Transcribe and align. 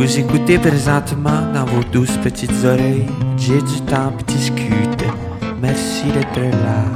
Vous 0.00 0.18
écoutez 0.18 0.56
présentement 0.56 1.52
dans 1.52 1.66
vos 1.66 1.84
douces 1.84 2.16
petites 2.22 2.64
oreilles. 2.64 3.04
J'ai 3.36 3.60
du 3.60 3.82
temps 3.82 4.10
pour 4.12 4.22
discute. 4.22 5.04
Merci 5.60 6.04
d'être 6.06 6.40
là. 6.40 6.86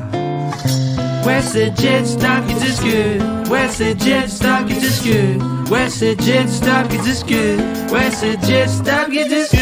Ouais, 1.26 1.42
c'est 1.42 1.78
Jet 1.78 2.02
Stop 2.06 2.46
qui 2.48 2.54
discute. 2.54 3.22
Ouais, 3.50 3.68
c'est 3.68 4.00
Jet 4.00 4.26
Stop 4.26 4.66
qui 4.66 4.74
discute. 4.76 5.42
Ouais, 5.70 5.90
c'est 5.90 6.18
Jet 6.18 6.48
Stop 6.48 6.88
qui 6.88 6.96
discute. 6.96 7.60
Ouais, 7.92 8.10
c'est 8.10 8.42
Jet 8.42 8.68
Stop 8.68 9.10
qui 9.12 9.28
discute. 9.28 9.60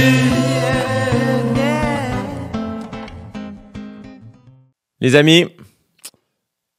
Les 5.01 5.17
amis, 5.17 5.49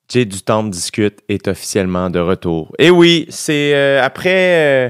Jay 0.07 0.23
du 0.23 0.41
Temple 0.41 0.69
discute 0.69 1.19
est 1.27 1.45
officiellement 1.49 2.09
de 2.09 2.19
retour. 2.19 2.73
Et 2.79 2.89
oui, 2.89 3.25
c'est 3.27 3.73
euh, 3.75 4.01
après, 4.01 4.87
euh, 4.87 4.89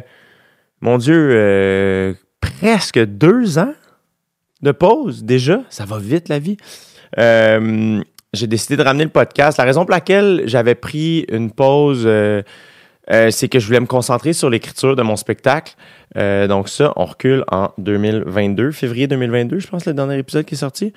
mon 0.84 0.98
Dieu, 0.98 1.30
euh, 1.32 2.14
presque 2.42 3.00
deux 3.00 3.58
ans 3.58 3.74
de 4.62 4.74
pause 4.74 5.24
déjà. 5.24 5.62
Ça 5.70 5.86
va 5.86 5.98
vite 5.98 6.28
la 6.28 6.40
vie. 6.40 6.58
Euh, 7.18 8.04
j'ai 8.34 8.48
décidé 8.48 8.76
de 8.76 8.84
ramener 8.84 9.06
le 9.06 9.10
podcast. 9.10 9.58
La 9.58 9.64
raison 9.64 9.86
pour 9.86 9.92
laquelle 9.92 10.44
j'avais 10.46 10.76
pris 10.76 11.26
une 11.32 11.52
pause, 11.52 12.04
euh, 12.06 12.42
c'est 13.08 13.48
que 13.48 13.60
je 13.60 13.66
voulais 13.66 13.80
me 13.80 13.86
concentrer 13.86 14.34
sur 14.34 14.50
l'écriture 14.50 14.98
de 14.98 15.04
mon 15.04 15.16
spectacle. 15.16 15.74
Donc 16.16 16.68
ça, 16.68 16.92
on 16.98 17.06
recule 17.06 17.46
en 17.50 17.70
2022, 17.78 18.72
février 18.72 19.08
2022, 19.08 19.60
je 19.60 19.68
pense, 19.68 19.86
le 19.86 19.94
dernier 19.94 20.18
épisode 20.18 20.44
qui 20.44 20.56
est 20.56 20.58
sorti. 20.58 20.92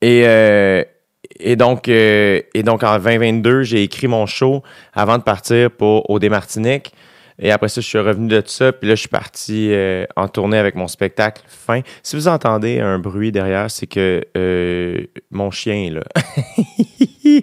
Et, 0.00 1.56
donc, 1.56 1.88
et 1.88 2.62
donc, 2.64 2.82
en 2.82 2.98
2022, 2.98 3.62
j'ai 3.62 3.82
écrit 3.82 4.06
mon 4.06 4.24
show 4.24 4.62
avant 4.94 5.18
de 5.18 5.22
partir 5.22 5.70
pour 5.70 6.08
au 6.08 6.18
Martinique. 6.18 6.94
Et 7.40 7.50
après 7.50 7.68
ça, 7.68 7.80
je 7.80 7.86
suis 7.86 7.98
revenu 7.98 8.28
de 8.28 8.42
ça. 8.44 8.72
Puis 8.72 8.86
là, 8.88 8.94
je 8.94 9.00
suis 9.00 9.08
parti 9.08 9.72
euh, 9.72 10.04
en 10.14 10.28
tournée 10.28 10.58
avec 10.58 10.74
mon 10.74 10.88
spectacle 10.88 11.42
fin. 11.48 11.80
Si 12.02 12.14
vous 12.14 12.28
entendez 12.28 12.80
un 12.80 12.98
bruit 12.98 13.32
derrière, 13.32 13.70
c'est 13.70 13.86
que 13.86 14.22
euh, 14.36 15.06
mon 15.30 15.50
chien, 15.50 15.90
là, 15.90 16.02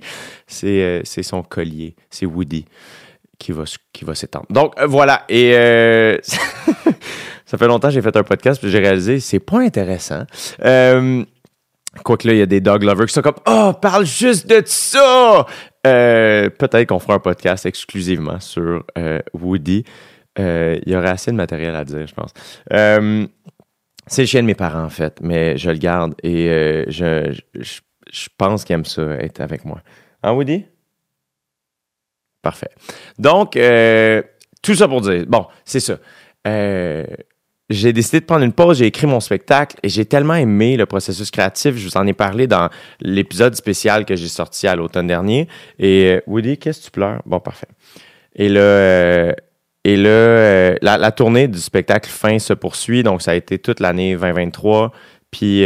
c'est 0.47 0.81
euh, 0.81 1.01
c'est 1.03 1.23
son 1.23 1.41
collier. 1.41 1.95
C'est 2.11 2.27
Woody 2.27 2.65
qui 3.39 3.51
va, 3.51 3.63
qui 3.91 4.05
va 4.05 4.13
s'étendre. 4.13 4.45
Donc, 4.51 4.73
voilà. 4.85 5.25
Et 5.29 5.51
ça 7.45 7.57
fait 7.57 7.67
longtemps 7.67 7.87
que 7.87 7.93
j'ai 7.95 8.01
fait 8.01 8.15
un 8.15 8.23
podcast, 8.23 8.61
puis 8.61 8.69
j'ai 8.69 8.79
réalisé, 8.79 9.19
c'est 9.19 9.39
pas 9.39 9.59
intéressant. 9.59 10.25
Quoique 12.03 12.27
là, 12.27 12.33
il 12.33 12.39
y 12.39 12.41
a 12.41 12.47
des 12.47 12.61
dog 12.61 12.83
lovers 12.83 13.07
qui 13.07 13.13
sont 13.13 13.21
comme 13.21 13.35
Oh, 13.47 13.73
parle 13.81 14.05
juste 14.05 14.47
de 14.47 14.61
ça! 14.65 15.45
Euh, 15.87 16.49
Peut-être 16.49 16.87
qu'on 16.87 16.99
fera 16.99 17.15
un 17.15 17.19
podcast 17.19 17.65
exclusivement 17.65 18.39
sur 18.39 18.83
euh, 18.97 19.19
Woody. 19.33 19.83
Euh, 20.39 20.79
il 20.85 20.91
y 20.91 20.95
aurait 20.95 21.09
assez 21.09 21.31
de 21.31 21.35
matériel 21.35 21.75
à 21.75 21.83
dire, 21.83 22.05
je 22.05 22.13
pense. 22.13 22.33
C'est 24.09 24.21
le 24.21 24.27
chien 24.27 24.41
de 24.41 24.47
mes 24.47 24.55
parents, 24.55 24.83
en 24.83 24.89
fait, 24.89 25.19
mais 25.21 25.57
je 25.57 25.69
le 25.69 25.77
garde 25.77 26.15
et 26.23 26.85
je, 26.87 27.37
je, 27.55 28.27
pense 28.37 28.63
qu'il 28.63 28.73
aime 28.73 28.85
ça, 28.85 29.01
être 29.19 29.41
avec 29.41 29.65
moi. 29.65 29.81
Hein, 30.23 30.31
Woody? 30.31 30.65
Parfait. 32.41 32.69
Donc, 33.19 33.57
tout 34.61 34.75
ça 34.75 34.87
pour 34.87 35.01
dire, 35.01 35.25
bon, 35.27 35.47
c'est 35.65 35.81
ça. 35.81 35.97
J'ai 37.69 37.91
décidé 37.91 38.21
de 38.21 38.25
prendre 38.25 38.45
une 38.45 38.53
pause, 38.53 38.77
j'ai 38.77 38.85
écrit 38.85 39.07
mon 39.07 39.19
spectacle 39.19 39.75
et 39.83 39.89
j'ai 39.89 40.05
tellement 40.05 40.35
aimé 40.35 40.77
le 40.77 40.85
processus 40.85 41.31
créatif. 41.31 41.75
Je 41.75 41.85
vous 41.85 41.97
en 41.97 42.07
ai 42.07 42.13
parlé 42.13 42.47
dans 42.47 42.69
l'épisode 43.01 43.55
spécial 43.55 44.05
que 44.05 44.15
j'ai 44.15 44.29
sorti 44.29 44.67
à 44.67 44.75
l'automne 44.75 45.07
dernier. 45.07 45.49
Et 45.77 46.05
euh, 46.05 46.21
Woody, 46.27 46.57
qu'est-ce 46.57 46.79
que 46.79 46.85
tu 46.85 46.91
pleures? 46.91 47.21
Bon, 47.25 47.39
parfait. 47.39 47.67
Et 48.35 48.47
là, 48.47 48.61
euh, 48.61 49.33
et 49.83 49.97
là 49.97 50.09
euh, 50.09 50.75
la, 50.81 51.11
tournée 51.11 51.49
du 51.49 51.59
spectacle 51.59 52.09
fin 52.09 52.39
se 52.39 52.53
poursuit. 52.53 53.03
Donc, 53.03 53.21
ça 53.21 53.31
a 53.31 53.35
été 53.35 53.59
toute 53.59 53.81
l'année 53.81 54.15
2023, 54.15 54.93
puis, 55.29 55.65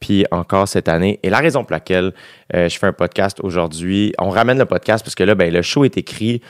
puis 0.00 0.24
encore 0.32 0.66
cette 0.66 0.88
année. 0.88 1.20
Et 1.22 1.30
la 1.30 1.38
raison 1.38 1.62
pour 1.62 1.72
laquelle 1.72 2.12
je 2.52 2.76
fais 2.76 2.86
un 2.86 2.92
podcast 2.92 3.38
aujourd'hui, 3.42 4.12
on 4.18 4.30
ramène 4.30 4.58
le 4.58 4.66
podcast 4.66 5.04
parce 5.04 5.14
que 5.14 5.22
là, 5.22 5.36
ben, 5.36 5.52
le 5.52 5.62
show 5.62 5.84
est 5.84 5.96
écrit 5.96 6.42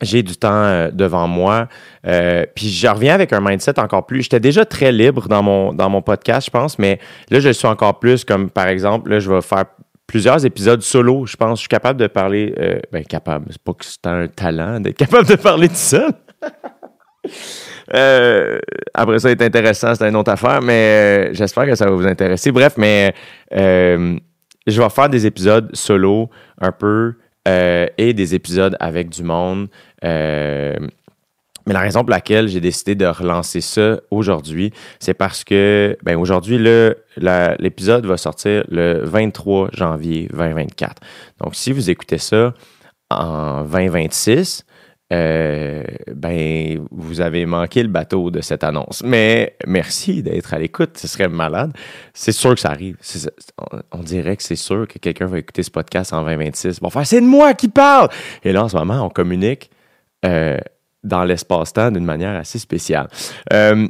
j'ai 0.00 0.22
du 0.22 0.36
temps 0.36 0.48
euh, 0.52 0.90
devant 0.92 1.26
moi. 1.26 1.68
Euh, 2.06 2.44
puis 2.54 2.68
je 2.68 2.86
reviens 2.86 3.14
avec 3.14 3.32
un 3.32 3.40
mindset 3.40 3.78
encore 3.80 4.06
plus. 4.06 4.22
J'étais 4.22 4.40
déjà 4.40 4.64
très 4.64 4.92
libre 4.92 5.28
dans 5.28 5.42
mon, 5.42 5.72
dans 5.72 5.90
mon 5.90 6.02
podcast, 6.02 6.46
je 6.46 6.50
pense, 6.50 6.78
mais 6.78 6.98
là, 7.30 7.40
je 7.40 7.50
suis 7.50 7.66
encore 7.66 7.98
plus. 7.98 8.24
Comme 8.24 8.50
par 8.50 8.68
exemple, 8.68 9.10
là, 9.10 9.18
je 9.18 9.30
vais 9.30 9.42
faire 9.42 9.64
plusieurs 10.06 10.44
épisodes 10.44 10.82
solo. 10.82 11.26
Je 11.26 11.36
pense 11.36 11.58
je 11.58 11.62
suis 11.62 11.68
capable 11.68 12.00
de 12.00 12.06
parler. 12.06 12.54
euh, 12.58 12.80
ben, 12.92 13.04
capable. 13.04 13.46
C'est 13.50 13.62
pas 13.62 13.72
que 13.72 13.84
c'est 13.84 14.06
un 14.06 14.28
talent 14.28 14.80
d'être 14.80 14.96
capable 14.96 15.28
de 15.28 15.36
parler 15.36 15.68
tout 15.68 15.74
seul. 15.74 16.12
Après 18.94 19.18
ça, 19.18 19.30
est 19.30 19.42
intéressant, 19.42 19.94
c'est 19.94 20.08
une 20.08 20.16
autre 20.16 20.30
affaire, 20.30 20.60
mais 20.62 21.30
j'espère 21.32 21.66
que 21.66 21.74
ça 21.74 21.86
va 21.86 21.92
vous 21.92 22.06
intéresser. 22.06 22.52
Bref, 22.52 22.74
mais 22.76 23.14
je 23.50 24.18
vais 24.66 24.90
faire 24.90 25.08
des 25.08 25.26
épisodes 25.26 25.74
solo 25.74 26.28
un 26.60 26.70
peu 26.70 27.14
et 27.46 28.12
des 28.12 28.34
épisodes 28.34 28.76
avec 28.78 29.08
du 29.08 29.22
monde. 29.22 29.68
Euh, 30.04 30.76
mais 31.66 31.74
la 31.74 31.80
raison 31.80 32.00
pour 32.00 32.10
laquelle 32.10 32.48
j'ai 32.48 32.60
décidé 32.60 32.94
de 32.94 33.04
relancer 33.04 33.60
ça 33.60 34.00
aujourd'hui, 34.10 34.72
c'est 35.00 35.12
parce 35.12 35.44
que, 35.44 35.98
ben 36.02 36.16
aujourd'hui, 36.16 36.58
l'épisode 37.18 38.06
va 38.06 38.16
sortir 38.16 38.64
le 38.70 39.02
23 39.04 39.68
janvier 39.74 40.28
2024. 40.32 41.02
Donc, 41.44 41.54
si 41.54 41.72
vous 41.72 41.90
écoutez 41.90 42.16
ça 42.16 42.54
en 43.10 43.64
2026, 43.64 44.64
euh, 45.12 45.82
ben, 46.14 46.86
vous 46.90 47.20
avez 47.20 47.44
manqué 47.46 47.82
le 47.82 47.88
bateau 47.88 48.30
de 48.30 48.40
cette 48.40 48.64
annonce. 48.64 49.02
Mais 49.04 49.54
merci 49.66 50.22
d'être 50.22 50.54
à 50.54 50.58
l'écoute, 50.58 50.96
ce 50.96 51.06
serait 51.06 51.28
malade. 51.28 51.72
C'est 52.14 52.32
sûr 52.32 52.54
que 52.54 52.60
ça 52.60 52.70
arrive. 52.70 52.96
On, 53.92 54.02
dirait 54.02 54.36
que 54.36 54.42
c'est 54.42 54.56
sûr 54.56 54.86
que 54.88 54.98
quelqu'un 54.98 55.26
va 55.26 55.38
écouter 55.38 55.62
ce 55.62 55.70
podcast 55.70 56.12
en 56.12 56.22
2026. 56.22 56.80
Bon, 56.80 56.90
c'est 57.04 57.20
de 57.20 57.26
moi 57.26 57.52
qui 57.52 57.68
parle! 57.68 58.08
Et 58.42 58.52
là, 58.52 58.64
en 58.64 58.68
ce 58.68 58.76
moment, 58.76 59.04
on 59.04 59.10
communique 59.10 59.70
euh, 60.24 60.58
dans 61.04 61.24
l'espace-temps 61.24 61.92
d'une 61.92 62.04
manière 62.04 62.34
assez 62.34 62.58
spéciale. 62.58 63.08
Euh, 63.52 63.86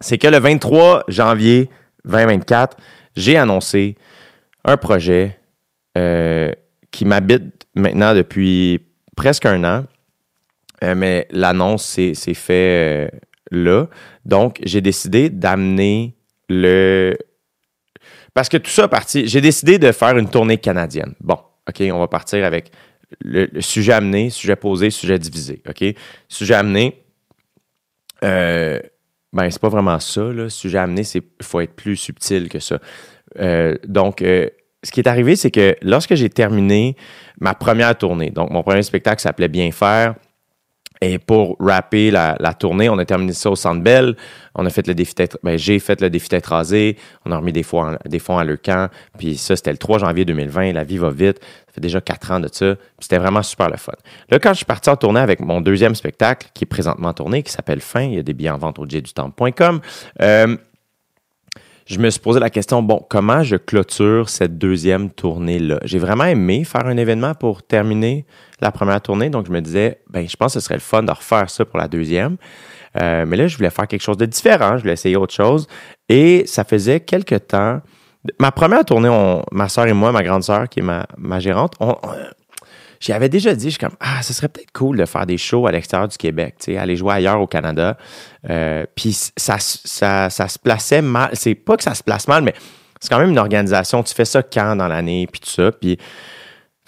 c'est 0.00 0.18
que 0.18 0.28
le 0.28 0.38
23 0.38 1.04
janvier 1.08 1.68
2024, 2.04 2.76
j'ai 3.16 3.36
annoncé 3.36 3.96
un 4.64 4.76
projet 4.76 5.38
euh, 5.96 6.52
qui 6.92 7.04
m'habite 7.04 7.66
maintenant 7.74 8.14
depuis 8.14 8.86
presque 9.16 9.46
un 9.46 9.64
an. 9.64 9.84
Mais 10.80 11.26
l'annonce 11.32 11.84
s'est 11.84 12.34
fait 12.34 13.10
là. 13.50 13.86
Donc, 14.24 14.60
j'ai 14.64 14.80
décidé 14.80 15.28
d'amener 15.28 16.14
le. 16.48 17.16
Parce 18.32 18.48
que 18.48 18.58
tout 18.58 18.70
ça 18.70 18.84
a 18.84 18.88
parti. 18.88 19.26
J'ai 19.26 19.40
décidé 19.40 19.80
de 19.80 19.90
faire 19.90 20.16
une 20.16 20.30
tournée 20.30 20.58
canadienne. 20.58 21.14
Bon, 21.20 21.38
OK, 21.68 21.82
on 21.92 21.98
va 21.98 22.06
partir 22.06 22.44
avec 22.44 22.70
le, 23.20 23.60
sujet 23.60 23.92
amené, 23.92 24.30
sujet 24.30 24.56
posé, 24.56 24.90
sujet 24.90 25.18
divisé. 25.18 25.62
OK? 25.68 25.84
Sujet 26.28 26.54
amené. 26.54 27.02
Euh, 28.24 28.80
ben, 29.32 29.50
c'est 29.50 29.60
pas 29.60 29.68
vraiment 29.68 29.98
ça, 30.00 30.22
là. 30.22 30.48
Sujet 30.48 30.78
amené, 30.78 31.04
c'est 31.04 31.22
faut 31.42 31.60
être 31.60 31.74
plus 31.74 31.96
subtil 31.96 32.48
que 32.48 32.58
ça. 32.58 32.78
Euh, 33.38 33.76
donc, 33.86 34.22
euh, 34.22 34.48
ce 34.82 34.90
qui 34.90 35.00
est 35.00 35.08
arrivé, 35.08 35.36
c'est 35.36 35.50
que 35.50 35.76
lorsque 35.82 36.14
j'ai 36.14 36.30
terminé 36.30 36.96
ma 37.40 37.54
première 37.54 37.96
tournée, 37.96 38.30
donc 38.30 38.50
mon 38.50 38.62
premier 38.62 38.82
spectacle 38.82 39.20
s'appelait 39.20 39.48
Bien 39.48 39.70
faire, 39.70 40.14
et 41.00 41.18
pour 41.18 41.56
rapper 41.60 42.10
la, 42.10 42.36
tournée, 42.58 42.88
on 42.88 42.98
a 42.98 43.04
terminé 43.04 43.32
ça 43.32 43.50
au 43.50 43.56
Centre 43.56 43.82
Bell. 43.82 44.16
On 44.54 44.66
a 44.66 44.70
fait 44.70 44.86
le 44.86 44.94
défi 44.94 45.14
tête, 45.14 45.38
ben, 45.42 45.56
j'ai 45.56 45.78
fait 45.78 46.00
le 46.00 46.10
défi 46.10 46.28
tête 46.28 46.46
rasée. 46.46 46.96
On 47.24 47.30
a 47.30 47.36
remis 47.36 47.52
des, 47.52 47.64
en- 47.72 47.96
des 48.06 48.18
fonds 48.18 48.38
à 48.38 48.44
Leucan. 48.44 48.88
Puis 49.16 49.36
ça, 49.36 49.54
c'était 49.54 49.70
le 49.70 49.78
3 49.78 49.98
janvier 49.98 50.24
2020. 50.24 50.72
La 50.72 50.82
vie 50.84 50.98
va 50.98 51.10
vite. 51.10 51.38
Ça 51.68 51.74
fait 51.74 51.80
déjà 51.80 52.00
quatre 52.00 52.30
ans 52.32 52.40
de 52.40 52.48
ça. 52.50 52.74
Puis 52.74 52.84
c'était 53.02 53.18
vraiment 53.18 53.42
super 53.42 53.70
le 53.70 53.76
fun. 53.76 53.92
Là, 54.30 54.38
quand 54.40 54.50
je 54.50 54.56
suis 54.56 54.64
parti 54.64 54.90
en 54.90 54.96
tournée 54.96 55.20
avec 55.20 55.38
mon 55.40 55.60
deuxième 55.60 55.94
spectacle, 55.94 56.48
qui 56.54 56.64
est 56.64 56.66
présentement 56.66 57.12
tourné, 57.12 57.42
qui 57.44 57.52
s'appelle 57.52 57.80
Fin, 57.80 58.02
il 58.02 58.14
y 58.14 58.18
a 58.18 58.22
des 58.22 58.32
billets 58.34 58.50
en 58.50 58.58
vente 58.58 58.78
au 58.80 58.84
jdutemps.com. 58.88 59.80
Euh, 60.20 60.56
je 61.88 61.98
me 61.98 62.10
suis 62.10 62.20
posé 62.20 62.38
la 62.38 62.50
question, 62.50 62.82
bon, 62.82 63.04
comment 63.08 63.42
je 63.42 63.56
clôture 63.56 64.28
cette 64.28 64.58
deuxième 64.58 65.08
tournée-là? 65.10 65.78
J'ai 65.84 65.98
vraiment 65.98 66.24
aimé 66.24 66.64
faire 66.64 66.86
un 66.86 66.96
événement 66.98 67.34
pour 67.34 67.62
terminer 67.62 68.26
la 68.60 68.70
première 68.70 69.00
tournée, 69.00 69.30
donc 69.30 69.46
je 69.46 69.52
me 69.52 69.60
disais, 69.60 69.98
ben, 70.10 70.28
je 70.28 70.36
pense 70.36 70.52
que 70.52 70.60
ce 70.60 70.64
serait 70.64 70.74
le 70.74 70.80
fun 70.80 71.02
de 71.02 71.10
refaire 71.10 71.48
ça 71.48 71.64
pour 71.64 71.78
la 71.78 71.88
deuxième. 71.88 72.36
Euh, 73.00 73.24
mais 73.26 73.36
là, 73.36 73.46
je 73.46 73.56
voulais 73.56 73.70
faire 73.70 73.86
quelque 73.86 74.02
chose 74.02 74.18
de 74.18 74.26
différent, 74.26 74.76
je 74.76 74.82
voulais 74.82 74.92
essayer 74.92 75.16
autre 75.16 75.32
chose. 75.34 75.66
Et 76.10 76.44
ça 76.46 76.64
faisait 76.64 77.00
quelques 77.00 77.46
temps. 77.48 77.80
Ma 78.38 78.50
première 78.52 78.84
tournée, 78.84 79.08
on- 79.08 79.42
ma 79.52 79.68
soeur 79.70 79.86
et 79.86 79.92
moi, 79.94 80.12
ma 80.12 80.22
grande 80.22 80.42
soeur, 80.42 80.68
qui 80.68 80.80
est 80.80 80.82
ma, 80.82 81.06
ma 81.16 81.38
gérante, 81.40 81.72
on, 81.80 81.94
j'y 83.00 83.12
avais 83.12 83.28
déjà 83.28 83.54
dit, 83.54 83.66
je 83.66 83.70
suis 83.70 83.78
comme, 83.78 83.96
ah, 84.00 84.22
ce 84.22 84.32
serait 84.32 84.48
peut-être 84.48 84.72
cool 84.72 84.96
de 84.96 85.04
faire 85.04 85.26
des 85.26 85.38
shows 85.38 85.66
à 85.66 85.72
l'extérieur 85.72 86.08
du 86.08 86.16
Québec, 86.16 86.56
tu 86.58 86.72
sais, 86.72 86.78
aller 86.78 86.96
jouer 86.96 87.14
ailleurs 87.14 87.40
au 87.40 87.46
Canada. 87.46 87.96
Euh, 88.48 88.84
Puis 88.94 89.12
ça, 89.36 89.56
ça, 89.58 90.30
ça 90.30 90.48
se 90.48 90.58
plaçait 90.58 91.02
mal. 91.02 91.30
C'est 91.34 91.54
pas 91.54 91.76
que 91.76 91.82
ça 91.82 91.94
se 91.94 92.02
place 92.02 92.28
mal, 92.28 92.42
mais 92.42 92.54
c'est 93.00 93.08
quand 93.08 93.18
même 93.18 93.30
une 93.30 93.38
organisation. 93.38 94.02
Tu 94.02 94.14
fais 94.14 94.24
ça 94.24 94.42
quand 94.42 94.76
dans 94.76 94.88
l'année, 94.88 95.26
puis 95.30 95.40
tout 95.40 95.50
ça. 95.50 95.72
Puis, 95.72 95.98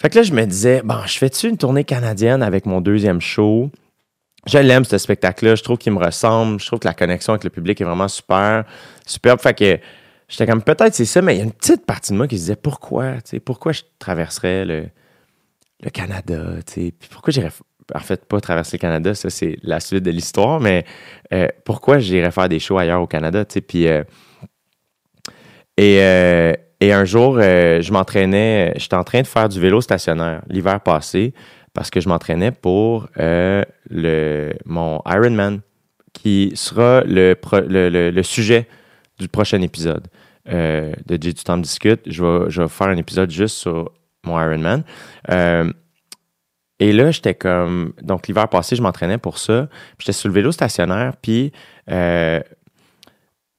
fait 0.01 0.09
que 0.09 0.17
là, 0.17 0.23
je 0.23 0.33
me 0.33 0.45
disais, 0.45 0.81
bon, 0.83 0.97
je 1.05 1.17
fais-tu 1.17 1.47
une 1.47 1.57
tournée 1.57 1.83
canadienne 1.83 2.43
avec 2.43 2.65
mon 2.65 2.81
deuxième 2.81 3.21
show? 3.21 3.71
je 4.47 4.57
l'aime, 4.57 4.85
ce 4.85 4.97
spectacle-là. 4.97 5.55
Je 5.55 5.63
trouve 5.63 5.77
qu'il 5.77 5.93
me 5.93 6.03
ressemble. 6.03 6.59
Je 6.59 6.65
trouve 6.65 6.79
que 6.79 6.87
la 6.87 6.93
connexion 6.93 7.33
avec 7.33 7.43
le 7.43 7.49
public 7.49 7.79
est 7.79 7.83
vraiment 7.83 8.07
super, 8.07 8.65
superbe. 9.05 9.39
Fait 9.39 9.53
que 9.53 9.79
j'étais 10.27 10.47
comme, 10.47 10.63
peut-être 10.63 10.95
c'est 10.95 11.05
ça, 11.05 11.21
mais 11.21 11.35
il 11.35 11.37
y 11.37 11.41
a 11.41 11.43
une 11.43 11.51
petite 11.51 11.85
partie 11.85 12.11
de 12.11 12.17
moi 12.17 12.27
qui 12.27 12.37
se 12.37 12.41
disait, 12.41 12.55
pourquoi, 12.55 13.13
tu 13.15 13.21
sais, 13.25 13.39
pourquoi 13.39 13.71
je 13.71 13.81
traverserais 13.99 14.65
le, 14.65 14.85
le 15.83 15.89
Canada, 15.89 16.43
tu 16.65 16.73
sais, 16.73 16.93
puis 16.97 17.09
pourquoi 17.11 17.31
j'irais, 17.31 17.51
en 17.95 17.99
fait, 17.99 18.25
pas 18.25 18.39
traverser 18.39 18.77
le 18.77 18.81
Canada, 18.81 19.15
ça, 19.15 19.29
c'est 19.29 19.57
la 19.63 19.79
suite 19.79 20.03
de 20.03 20.11
l'histoire, 20.11 20.59
mais 20.59 20.85
euh, 21.33 21.47
pourquoi 21.65 21.99
j'irais 21.99 22.31
faire 22.31 22.47
des 22.49 22.59
shows 22.59 22.77
ailleurs 22.77 23.01
au 23.01 23.07
Canada, 23.07 23.45
tu 23.45 23.53
sais, 23.55 23.61
puis... 23.61 23.87
euh, 23.87 24.03
et, 25.77 25.99
euh, 26.01 26.53
et 26.79 26.93
un 26.93 27.05
jour, 27.05 27.35
je 27.39 27.91
m'entraînais, 27.91 28.73
j'étais 28.75 28.95
en 28.95 29.03
train 29.03 29.21
de 29.21 29.27
faire 29.27 29.47
du 29.49 29.59
vélo 29.59 29.81
stationnaire 29.81 30.41
l'hiver 30.49 30.81
passé 30.81 31.33
parce 31.73 31.89
que 31.89 32.01
je 32.01 32.09
m'entraînais 32.09 32.51
pour 32.51 33.07
le, 33.15 34.51
mon 34.65 35.01
Ironman 35.05 35.61
qui 36.13 36.51
sera 36.55 37.03
le, 37.05 37.35
pro- 37.35 37.61
le, 37.61 37.89
le- 38.11 38.23
sujet 38.23 38.67
du 39.19 39.27
prochain 39.27 39.61
épisode. 39.61 40.07
De 40.45 40.93
J'ai 41.09 41.17
du 41.17 41.43
temps 41.43 41.57
discute. 41.57 42.01
Je 42.07 42.23
vais, 42.23 42.49
je 42.49 42.63
vais 42.63 42.67
faire 42.67 42.87
un 42.87 42.97
épisode 42.97 43.29
juste 43.29 43.57
sur 43.57 43.91
mon 44.25 44.39
Ironman. 44.39 44.83
Euh, 45.29 45.71
et 46.79 46.93
là, 46.93 47.11
j'étais 47.11 47.35
comme. 47.35 47.93
Donc, 48.01 48.27
l'hiver 48.27 48.47
passé, 48.49 48.75
je 48.75 48.81
m'entraînais 48.81 49.19
pour 49.19 49.37
ça. 49.37 49.69
J'étais 49.99 50.13
sur 50.13 50.29
le 50.29 50.33
vélo 50.33 50.51
stationnaire, 50.51 51.13
puis 51.21 51.51
euh, 51.91 52.41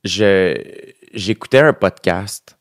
j'écoutais 0.04 1.60
un 1.60 1.72
podcast 1.72 2.58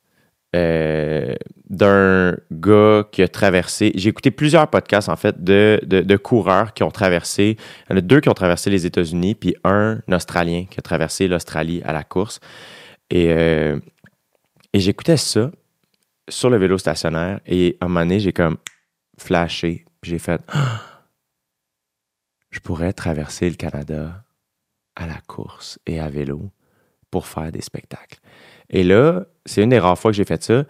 euh, 0.56 1.34
d'un 1.70 2.38
gars 2.52 3.06
qui 3.12 3.24
a 3.24 3.28
traversé. 3.28 3.92
J'ai 3.96 4.10
écouté 4.10 4.30
plusieurs 4.30 4.68
podcasts, 4.68 5.10
en 5.10 5.16
fait, 5.16 5.44
de, 5.44 5.80
de, 5.84 6.02
de 6.02 6.18
coureurs 6.18 6.74
qui 6.74 6.84
ont 6.84 6.92
traversé. 6.92 7.58
Il 7.90 7.94
y 7.94 7.96
en 7.96 7.98
a 7.98 8.02
deux 8.02 8.20
qui 8.20 8.30
ont 8.30 8.34
traversé 8.34 8.70
les 8.70 8.86
États-Unis, 8.86 9.34
puis 9.34 9.56
un 9.64 10.00
Australien 10.12 10.66
qui 10.70 10.78
a 10.78 10.84
traversé 10.84 11.28
l'Australie 11.28 11.82
à 11.86 11.94
la 11.94 12.04
course. 12.04 12.40
Et, 13.10 13.32
euh, 13.32 13.80
et 14.74 14.80
j'écoutais 14.80 15.18
ça 15.18 15.50
sur 16.32 16.50
le 16.50 16.58
vélo 16.58 16.78
stationnaire. 16.78 17.40
Et 17.46 17.78
à 17.80 17.86
un 17.86 17.88
moment 17.88 18.02
donné, 18.02 18.20
j'ai 18.20 18.34
comme 18.34 18.58
flashé. 19.18 19.86
J'ai 20.04 20.20
fait 20.20 20.42
Ah! 20.48 20.82
Je 22.50 22.60
pourrais 22.60 22.92
traverser 22.92 23.50
le 23.50 23.56
Canada 23.56 24.24
à 24.96 25.08
la 25.08 25.20
course 25.26 25.80
et 25.86 26.00
à 26.00 26.10
vélo 26.10 26.52
pour 27.10 27.28
faire 27.28 27.52
des 27.52 27.62
spectacles. 27.62 28.20
Et 28.70 28.84
là, 28.84 29.26
c'est 29.46 29.64
une 29.64 29.70
des 29.70 29.80
rares 29.80 29.98
fois 29.98 30.12
que 30.12 30.18
j'ai 30.18 30.26
fait 30.26 30.44
ça. 30.44 30.66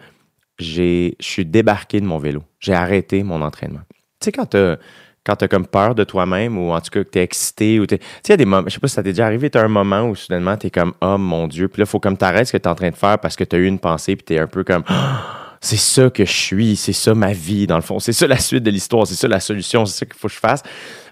Je 0.58 1.12
suis 1.18 1.46
débarqué 1.46 2.00
de 2.00 2.06
mon 2.06 2.18
vélo. 2.18 2.42
J'ai 2.60 2.74
arrêté 2.74 3.22
mon 3.22 3.42
entraînement. 3.42 3.80
Tu 4.20 4.26
sais, 4.26 4.32
quand 4.32 4.46
t'as, 4.46 4.76
quand 5.24 5.36
t'as 5.36 5.48
comme 5.48 5.66
peur 5.66 5.94
de 5.94 6.04
toi-même 6.04 6.56
ou 6.58 6.72
en 6.72 6.80
tout 6.80 6.90
cas 6.90 7.02
que 7.02 7.08
t'es 7.08 7.22
excité 7.22 7.80
ou. 7.80 7.86
Tu 7.86 7.98
sais, 8.24 8.36
des 8.36 8.44
moments, 8.44 8.68
je 8.68 8.74
sais 8.74 8.80
pas 8.80 8.88
si 8.88 8.94
ça 8.94 9.02
t'est 9.02 9.10
déjà 9.10 9.26
arrivé, 9.26 9.50
t'as 9.50 9.64
un 9.64 9.68
moment 9.68 10.02
où 10.02 10.14
soudainement 10.14 10.56
t'es 10.56 10.70
comme, 10.70 10.94
oh 11.00 11.18
mon 11.18 11.48
Dieu, 11.48 11.68
puis 11.68 11.80
là, 11.80 11.86
faut 11.86 12.00
comme 12.00 12.16
t'arrêtes 12.16 12.48
ce 12.48 12.52
que 12.52 12.58
t'es 12.58 12.68
en 12.68 12.74
train 12.74 12.90
de 12.90 12.96
faire 12.96 13.18
parce 13.18 13.34
que 13.34 13.44
t'as 13.44 13.58
eu 13.58 13.66
une 13.66 13.78
pensée 13.78 14.14
puis 14.14 14.24
t'es 14.24 14.38
un 14.38 14.46
peu 14.46 14.62
comme, 14.62 14.84
Ah, 14.86 15.41
c'est 15.62 15.76
ça 15.76 16.10
que 16.10 16.24
je 16.24 16.32
suis, 16.32 16.76
c'est 16.76 16.92
ça 16.92 17.14
ma 17.14 17.32
vie, 17.32 17.68
dans 17.68 17.76
le 17.76 17.82
fond, 17.82 18.00
c'est 18.00 18.12
ça 18.12 18.26
la 18.26 18.38
suite 18.38 18.64
de 18.64 18.70
l'histoire, 18.70 19.06
c'est 19.06 19.14
ça 19.14 19.28
la 19.28 19.38
solution, 19.38 19.86
c'est 19.86 20.00
ça 20.00 20.06
qu'il 20.06 20.16
faut 20.16 20.26
que 20.26 20.34
je 20.34 20.40
fasse. 20.40 20.62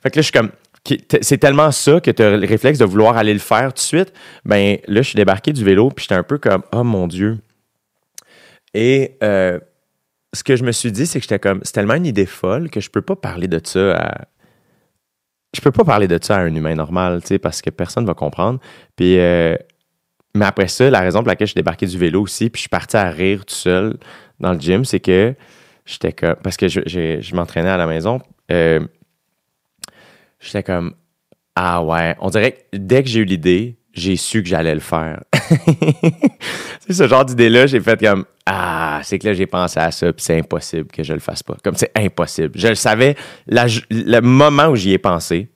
Fait 0.03 0.11
que 0.11 0.17
là, 0.17 0.23
je 0.23 0.27
suis 0.27 0.33
comme, 0.33 0.51
c'est 1.23 1.39
tellement 1.39 1.71
ça 1.71 2.01
que 2.01 2.11
tu 2.11 2.21
as 2.21 2.37
le 2.37 2.47
réflexe 2.47 2.79
de 2.81 2.85
vouloir 2.85 3.17
aller 3.17 3.33
le 3.33 3.39
faire 3.39 3.69
tout 3.69 3.77
de 3.77 3.79
suite. 3.79 4.13
Ben 4.45 4.79
là, 4.89 5.03
je 5.03 5.09
suis 5.09 5.17
débarqué 5.17 5.53
du 5.53 5.65
vélo, 5.65 5.91
puis 5.91 6.03
j'étais 6.03 6.17
un 6.17 6.25
peu 6.25 6.39
comme, 6.39 6.65
oh 6.73 6.83
mon 6.83 7.07
Dieu. 7.07 7.39
Et 8.75 9.17
euh, 9.23 9.61
ce 10.33 10.43
que 10.43 10.57
je 10.57 10.65
me 10.65 10.73
suis 10.73 10.91
dit, 10.91 11.07
c'est 11.07 11.21
que 11.21 11.23
j'étais 11.23 11.39
comme, 11.39 11.61
c'est 11.63 11.73
tellement 11.73 11.95
une 11.95 12.07
idée 12.07 12.27
folle 12.27 12.71
que 12.71 12.81
je 12.81 12.91
peux 12.91 13.03
pas 13.03 13.17
parler 13.17 13.47
de 13.47 13.61
ça 13.63 13.95
à. 13.95 14.25
Je 15.55 15.61
peux 15.61 15.73
pas 15.73 15.85
parler 15.85 16.09
de 16.09 16.19
ça 16.21 16.37
à 16.37 16.41
un 16.41 16.55
humain 16.55 16.75
normal, 16.75 17.23
tu 17.23 17.29
sais, 17.29 17.39
parce 17.39 17.63
que 17.63 17.71
personne 17.71 18.07
va 18.07 18.15
comprendre. 18.15 18.61
Puis, 18.95 19.19
euh, 19.19 19.57
mais 20.35 20.45
après 20.45 20.69
ça, 20.69 20.89
la 20.91 21.01
raison 21.01 21.21
pour 21.21 21.29
laquelle 21.29 21.49
je 21.49 21.53
suis 21.53 21.59
débarqué 21.59 21.87
du 21.87 21.99
vélo 21.99 22.23
aussi, 22.23 22.51
puis 22.51 22.59
je 22.59 22.63
suis 22.63 22.69
parti 22.69 22.97
à 22.97 23.11
rire 23.11 23.45
tout 23.45 23.55
seul 23.55 23.99
dans 24.41 24.53
le 24.53 24.59
gym, 24.59 24.85
c'est 24.85 25.01
que 25.01 25.35
j'étais 25.87 26.13
comme, 26.13 26.37
parce 26.43 26.57
que 26.57 26.69
je, 26.69 26.81
je 26.87 27.35
m'entraînais 27.35 27.71
à 27.71 27.77
la 27.77 27.87
maison, 27.87 28.21
euh, 28.51 28.81
j'étais 30.41 30.63
comme, 30.63 30.95
ah 31.55 31.83
ouais, 31.83 32.17
on 32.21 32.31
dirait 32.31 32.53
que 32.53 32.77
dès 32.77 33.03
que 33.03 33.09
j'ai 33.09 33.21
eu 33.21 33.25
l'idée, 33.25 33.77
j'ai 33.93 34.17
su 34.17 34.43
que 34.43 34.49
j'allais 34.49 34.75
le 34.75 34.81
faire. 34.81 35.23
c'est 36.81 36.93
ce 36.93 37.09
genre 37.09 37.25
d'idée-là, 37.25 37.67
j'ai 37.67 37.81
fait 37.81 38.01
comme, 38.01 38.25
ah, 38.47 39.01
c'est 39.05 39.19
que 39.19 39.29
là, 39.29 39.35
j'ai 39.35 39.47
pensé 39.47 39.79
à 39.79 39.91
ça, 39.91 40.13
puis 40.13 40.25
c'est 40.25 40.39
impossible 40.39 40.91
que 40.91 41.03
je 41.03 41.13
le 41.13 41.21
fasse 41.21 41.43
pas. 41.43 41.57
Comme 41.63 41.75
c'est 41.75 41.93
impossible. 41.97 42.53
Je 42.55 42.69
le 42.69 42.75
savais, 42.75 43.17
le 43.49 44.21
moment 44.21 44.69
où 44.69 44.77
j'y 44.77 44.93
ai 44.93 44.99
pensé, 44.99 45.49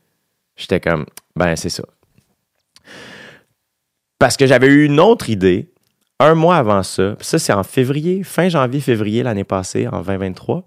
j'étais 0.56 0.80
comme, 0.80 1.06
ben, 1.36 1.56
c'est 1.56 1.70
ça. 1.70 1.84
Parce 4.18 4.36
que 4.36 4.46
j'avais 4.46 4.68
eu 4.68 4.84
une 4.84 5.00
autre 5.00 5.30
idée 5.30 5.70
un 6.24 6.34
mois 6.34 6.56
avant 6.56 6.82
ça. 6.82 7.16
Ça, 7.20 7.38
c'est 7.38 7.52
en 7.52 7.62
février, 7.62 8.22
fin 8.22 8.48
janvier, 8.48 8.80
février 8.80 9.22
l'année 9.22 9.44
passée, 9.44 9.86
en 9.86 10.02
2023. 10.02 10.64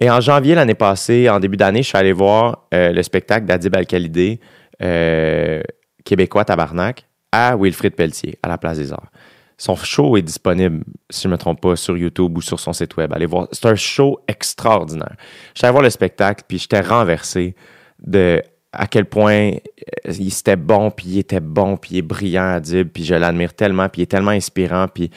Et 0.00 0.10
en 0.10 0.20
janvier 0.20 0.54
l'année 0.54 0.74
passée, 0.74 1.28
en 1.28 1.38
début 1.38 1.56
d'année, 1.56 1.82
je 1.82 1.88
suis 1.88 1.98
allé 1.98 2.12
voir 2.12 2.66
euh, 2.74 2.92
le 2.92 3.02
spectacle 3.02 3.46
d'Adib 3.46 3.76
Al-Khalidé, 3.76 4.40
euh, 4.82 5.62
québécois 6.04 6.44
tabarnak, 6.44 7.06
à 7.30 7.56
Wilfrid 7.56 7.94
Pelletier, 7.94 8.38
à 8.42 8.48
la 8.48 8.58
Place 8.58 8.78
des 8.78 8.92
Arts. 8.92 9.10
Son 9.58 9.76
show 9.76 10.16
est 10.16 10.22
disponible, 10.22 10.82
si 11.10 11.22
je 11.22 11.28
ne 11.28 11.32
me 11.32 11.38
trompe 11.38 11.60
pas, 11.60 11.76
sur 11.76 11.96
YouTube 11.96 12.36
ou 12.36 12.40
sur 12.40 12.58
son 12.58 12.72
site 12.72 12.96
web. 12.96 13.12
Allez 13.12 13.26
voir. 13.26 13.46
C'est 13.52 13.66
un 13.66 13.74
show 13.74 14.18
extraordinaire. 14.26 15.14
J'étais 15.54 15.66
allé 15.66 15.72
voir 15.72 15.82
le 15.82 15.90
spectacle, 15.90 16.44
puis 16.48 16.58
j'étais 16.58 16.80
renversé 16.80 17.54
de 18.02 18.42
à 18.72 18.86
quel 18.86 19.04
point 19.04 19.52
euh, 19.52 20.12
il 20.18 20.28
était 20.28 20.56
bon, 20.56 20.90
puis 20.90 21.06
il 21.08 21.18
était 21.18 21.40
bon, 21.40 21.76
puis 21.76 21.90
il 21.92 21.98
est 21.98 22.02
brillant, 22.02 22.54
Adib, 22.54 22.88
puis 22.88 23.04
je 23.04 23.14
l'admire 23.14 23.54
tellement, 23.54 23.88
puis 23.88 24.00
il 24.00 24.02
est 24.04 24.06
tellement 24.06 24.30
inspirant, 24.30 24.86
puis, 24.88 25.10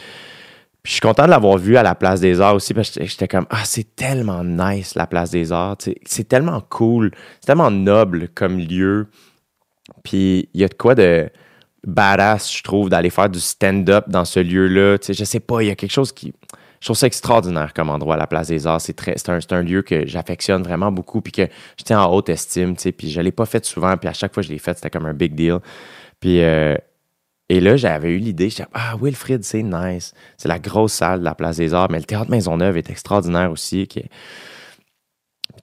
je 0.86 0.92
suis 0.92 1.00
content 1.00 1.24
de 1.24 1.30
l'avoir 1.30 1.58
vu 1.58 1.78
à 1.78 1.84
la 1.84 1.96
Place 1.96 2.20
des 2.20 2.42
Arts 2.42 2.56
aussi, 2.56 2.74
parce 2.74 2.92
que 2.92 3.06
j'étais- 3.06 3.28
comme, 3.30 3.46
ah, 3.50 3.64
c'est 3.64 3.96
tellement 3.96 4.44
nice, 4.44 4.96
la 4.96 5.08
Place 5.08 5.32
des 5.32 5.52
Arts, 5.52 5.78
c'est 6.06 6.28
tellement 6.28 6.60
cool, 6.60 7.12
c'est 7.40 7.48
tellement 7.48 7.72
noble 7.72 8.28
comme 8.36 8.58
lieu, 8.60 9.08
puis 10.04 10.50
il 10.54 10.62
y 10.62 10.64
a 10.64 10.68
de 10.68 10.74
quoi 10.74 10.94
de 10.96 11.30
badass, 11.86 12.52
je 12.58 12.64
trouve, 12.64 12.90
d'aller 12.90 13.10
faire 13.10 13.30
du 13.30 13.40
stand-up 13.40 14.06
dans 14.10 14.26
ce 14.26 14.40
lieu-là, 14.40 14.98
je 15.08 15.24
sais 15.24 15.40
pas, 15.40 15.62
il 15.62 15.68
y 15.68 15.72
a 15.72 15.76
quelque 15.76 15.92
chose 15.92 16.12
qui... 16.12 16.34
Je 16.83 16.88
trouve 16.88 16.97
ça 16.97 17.07
extraordinaire 17.07 17.74
comme 17.74 17.89
endroit, 17.89 18.18
la 18.18 18.27
Place 18.27 18.50
des 18.50 18.68
Arts. 18.68 18.81
C'est 18.81 18.91
très, 18.91 19.13
c'est 19.15 19.30
un, 19.30 19.39
c'est 19.39 19.53
un 19.53 19.62
lieu 19.62 19.83
que 19.83 20.06
j'affectionne 20.06 20.63
vraiment 20.63 20.91
beaucoup, 20.91 21.21
puis 21.21 21.31
que 21.31 21.47
je 21.80 21.83
tiens 21.85 22.01
en 22.01 22.13
haute 22.13 22.27
estime, 22.27 22.75
tu 22.75 22.81
sais. 22.81 22.91
Puis 22.91 23.09
je 23.09 23.21
l'ai 23.21 23.31
pas 23.31 23.45
fait 23.45 23.63
souvent, 23.63 23.95
puis 23.95 24.09
à 24.09 24.13
chaque 24.13 24.33
fois 24.33 24.44
que 24.44 24.47
je 24.50 24.51
l'ai 24.51 24.59
fait, 24.59 24.74
c'était 24.75 24.89
comme 24.89 25.06
un 25.06 25.13
big 25.13 25.33
deal. 25.33 25.59
Puis 26.19 26.44
euh, 26.44 26.75
et 27.47 27.61
là, 27.61 27.78
j'avais 27.78 28.11
eu 28.11 28.18
l'idée, 28.18 28.49
j'étais 28.49 28.66
ah 28.73 28.97
Wilfrid, 29.02 29.45
c'est 29.45 29.63
nice, 29.63 30.13
c'est 30.35 30.49
la 30.49 30.59
grosse 30.59 30.92
salle 30.92 31.21
de 31.21 31.23
la 31.23 31.35
Place 31.35 31.56
des 31.56 31.73
Arts, 31.73 31.87
mais 31.90 31.99
le 31.99 32.04
théâtre 32.04 32.30
Maisonneuve 32.30 32.75
est 32.75 32.90
extraordinaire 32.90 33.49
aussi. 33.49 33.87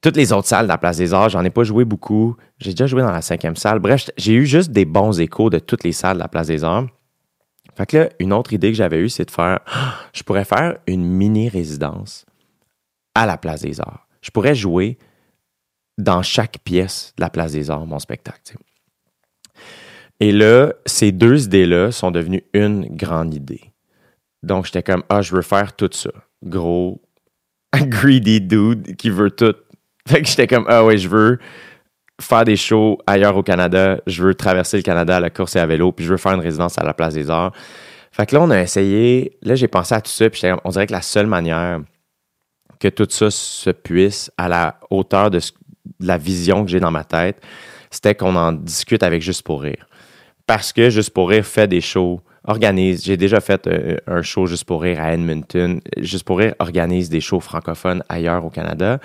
Toutes 0.01 0.17
les 0.17 0.33
autres 0.33 0.49
salles 0.49 0.65
de 0.65 0.73
la 0.73 0.79
Place 0.79 0.97
des 0.97 1.13
Arts, 1.13 1.29
j'en 1.29 1.45
ai 1.45 1.51
pas 1.51 1.65
joué 1.65 1.85
beaucoup. 1.85 2.35
J'ai 2.61 2.71
déjà 2.71 2.87
joué 2.87 3.03
dans 3.03 3.13
la 3.13 3.21
cinquième 3.21 3.57
salle. 3.57 3.79
Bref, 3.79 4.09
j'ai 4.17 4.33
eu 4.33 4.47
juste 4.47 4.71
des 4.71 4.87
bons 4.87 5.21
échos 5.21 5.51
de 5.51 5.59
toutes 5.59 5.85
les 5.85 5.93
salles 5.93 6.17
de 6.17 6.23
la 6.23 6.29
Place 6.29 6.47
des 6.47 6.65
Arts. 6.65 6.87
Fait 7.81 7.87
que 7.87 7.97
là, 7.97 8.09
une 8.19 8.35
autre 8.35 8.53
idée 8.53 8.73
que 8.73 8.77
j'avais 8.77 8.99
eue, 8.99 9.09
c'est 9.09 9.25
de 9.25 9.31
faire, 9.31 9.61
je 10.13 10.23
pourrais 10.23 10.45
faire 10.45 10.77
une 10.87 11.03
mini-résidence 11.03 12.27
à 13.15 13.25
la 13.25 13.39
Place 13.39 13.63
des 13.63 13.81
Arts. 13.81 14.07
Je 14.21 14.31
pourrais 14.31 14.55
jouer 14.55 14.99
dans 15.97 16.21
chaque 16.21 16.59
pièce 16.63 17.15
de 17.17 17.23
la 17.23 17.31
Place 17.31 17.53
des 17.53 17.71
Arts, 17.71 17.87
mon 17.87 17.99
spectacle. 17.99 18.59
Et 20.21 20.31
là, 20.31 20.75
ces 20.85 21.11
deux 21.11 21.45
idées-là 21.47 21.91
sont 21.91 22.11
devenues 22.11 22.45
une 22.53 22.85
grande 22.95 23.33
idée. 23.33 23.73
Donc, 24.43 24.67
j'étais 24.67 24.83
comme, 24.83 25.03
ah, 25.09 25.23
je 25.23 25.35
veux 25.35 25.41
faire 25.41 25.75
tout 25.75 25.89
ça. 25.91 26.11
Gros, 26.45 27.01
greedy 27.75 28.43
dude 28.43 28.95
qui 28.97 29.09
veut 29.09 29.31
tout. 29.31 29.57
Fait 30.07 30.21
que 30.21 30.29
j'étais 30.29 30.47
comme, 30.47 30.67
ah 30.69 30.85
ouais, 30.85 30.99
je 30.99 31.09
veux 31.09 31.39
faire 32.21 32.45
des 32.45 32.57
shows 32.57 32.99
ailleurs 33.07 33.37
au 33.37 33.43
Canada, 33.43 34.01
je 34.07 34.23
veux 34.23 34.35
traverser 34.35 34.77
le 34.77 34.83
Canada 34.83 35.17
à 35.17 35.21
la 35.21 35.31
course 35.31 35.57
et 35.57 35.59
à 35.59 35.67
vélo, 35.67 35.93
puis 35.93 36.05
je 36.05 36.11
veux 36.11 36.17
faire 36.17 36.33
une 36.33 36.41
résidence 36.41 36.79
à 36.79 36.85
la 36.85 36.95
Place 36.95 37.15
des 37.15 37.31
Arts. 37.31 37.53
Fait 38.13 38.27
que 38.27 38.35
là, 38.35 38.43
on 38.43 38.51
a 38.51 38.61
essayé, 38.61 39.39
là, 39.43 39.55
j'ai 39.55 39.69
pensé 39.69 39.95
à 39.95 40.01
tout 40.01 40.11
ça, 40.11 40.29
puis 40.29 40.43
on 40.65 40.71
dirait 40.71 40.87
que 40.87 40.93
la 40.93 41.03
seule 41.03 41.27
manière 41.27 41.81
que 42.81 42.89
tout 42.89 43.07
ça 43.11 43.31
se 43.31 43.71
puisse 43.71 44.33
à 44.37 44.49
la 44.49 44.81
hauteur 44.91 45.31
de 45.31 45.41
la 46.01 46.19
vision 46.19 46.65
que 46.65 46.71
j'ai 46.71 46.81
dans 46.81 46.91
ma 46.91 47.05
tête, 47.05 47.41
c'était 47.91 48.15
qu'on 48.15 48.37
en 48.37 48.53
discute 48.53 49.03
avec 49.03 49.23
Juste 49.23 49.43
pour 49.43 49.63
rire. 49.63 49.87
Parce 50.47 50.73
que 50.73 50.91
Juste 50.91 51.11
pour 51.11 51.29
rire 51.29 51.45
fait 51.45 51.69
des 51.69 51.81
shows, 51.81 52.21
organise. 52.45 53.05
J'ai 53.05 53.17
déjà 53.17 53.41
fait 53.41 53.67
euh, 53.67 53.97
un 54.07 54.23
show 54.23 54.47
Juste 54.47 54.65
pour 54.65 54.83
rire 54.83 55.01
à 55.01 55.13
Edmonton. 55.13 55.81
Juste 55.99 56.25
pour 56.25 56.39
rire 56.39 56.55
organise 56.59 57.11
des 57.11 57.21
shows 57.21 57.41
francophones 57.41 58.03
ailleurs 58.09 58.45
au 58.45 58.51
Canada. 58.51 58.99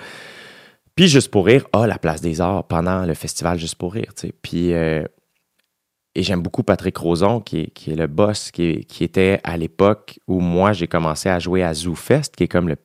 Puis 0.96 1.08
Juste 1.08 1.30
pour 1.30 1.46
rire 1.46 1.66
a 1.72 1.86
la 1.86 1.98
place 1.98 2.22
des 2.22 2.40
arts 2.40 2.64
pendant 2.64 3.04
le 3.04 3.14
festival 3.14 3.58
Juste 3.58 3.76
pour 3.76 3.92
rire. 3.92 4.12
Puis 4.42 4.72
euh, 4.72 5.04
et 6.14 6.22
j'aime 6.22 6.40
beaucoup 6.40 6.62
Patrick 6.62 6.96
Roson, 6.96 7.40
qui 7.40 7.60
est, 7.60 7.94
le 7.94 8.06
boss, 8.06 8.50
qui, 8.50 8.86
était 9.00 9.38
à 9.44 9.58
l'époque 9.58 10.18
où 10.26 10.40
moi 10.40 10.72
j'ai 10.72 10.86
commencé 10.86 11.28
à 11.28 11.38
jouer 11.38 11.62
à 11.62 11.74
ZooFest, 11.74 12.30
qui 12.34 12.44
est 12.44 12.48
comme 12.48 12.70
le, 12.70 12.76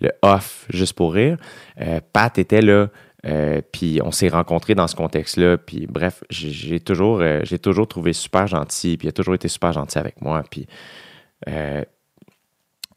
le 0.00 0.10
off 0.22 0.66
Juste 0.70 0.94
pour 0.94 1.12
rire. 1.12 1.36
Euh, 1.80 2.00
Pat 2.12 2.36
était 2.38 2.62
là 2.62 2.88
Euh, 3.24 3.60
puis 3.70 4.00
on 4.02 4.10
s'est 4.10 4.30
rencontrés 4.30 4.74
dans 4.74 4.88
ce 4.88 4.96
contexte-là. 4.96 5.56
Puis 5.58 5.86
bref, 5.86 6.24
j'ai 6.30 6.80
toujours, 6.80 7.22
j'ai 7.44 7.58
toujours 7.58 7.86
trouvé 7.86 8.14
super 8.14 8.48
gentil. 8.48 8.96
Puis 8.96 9.06
il 9.06 9.10
a 9.10 9.12
toujours 9.12 9.34
été 9.34 9.46
super 9.46 9.72
gentil 9.72 9.98
avec 9.98 10.20
moi. 10.20 10.42
Puis 10.50 10.66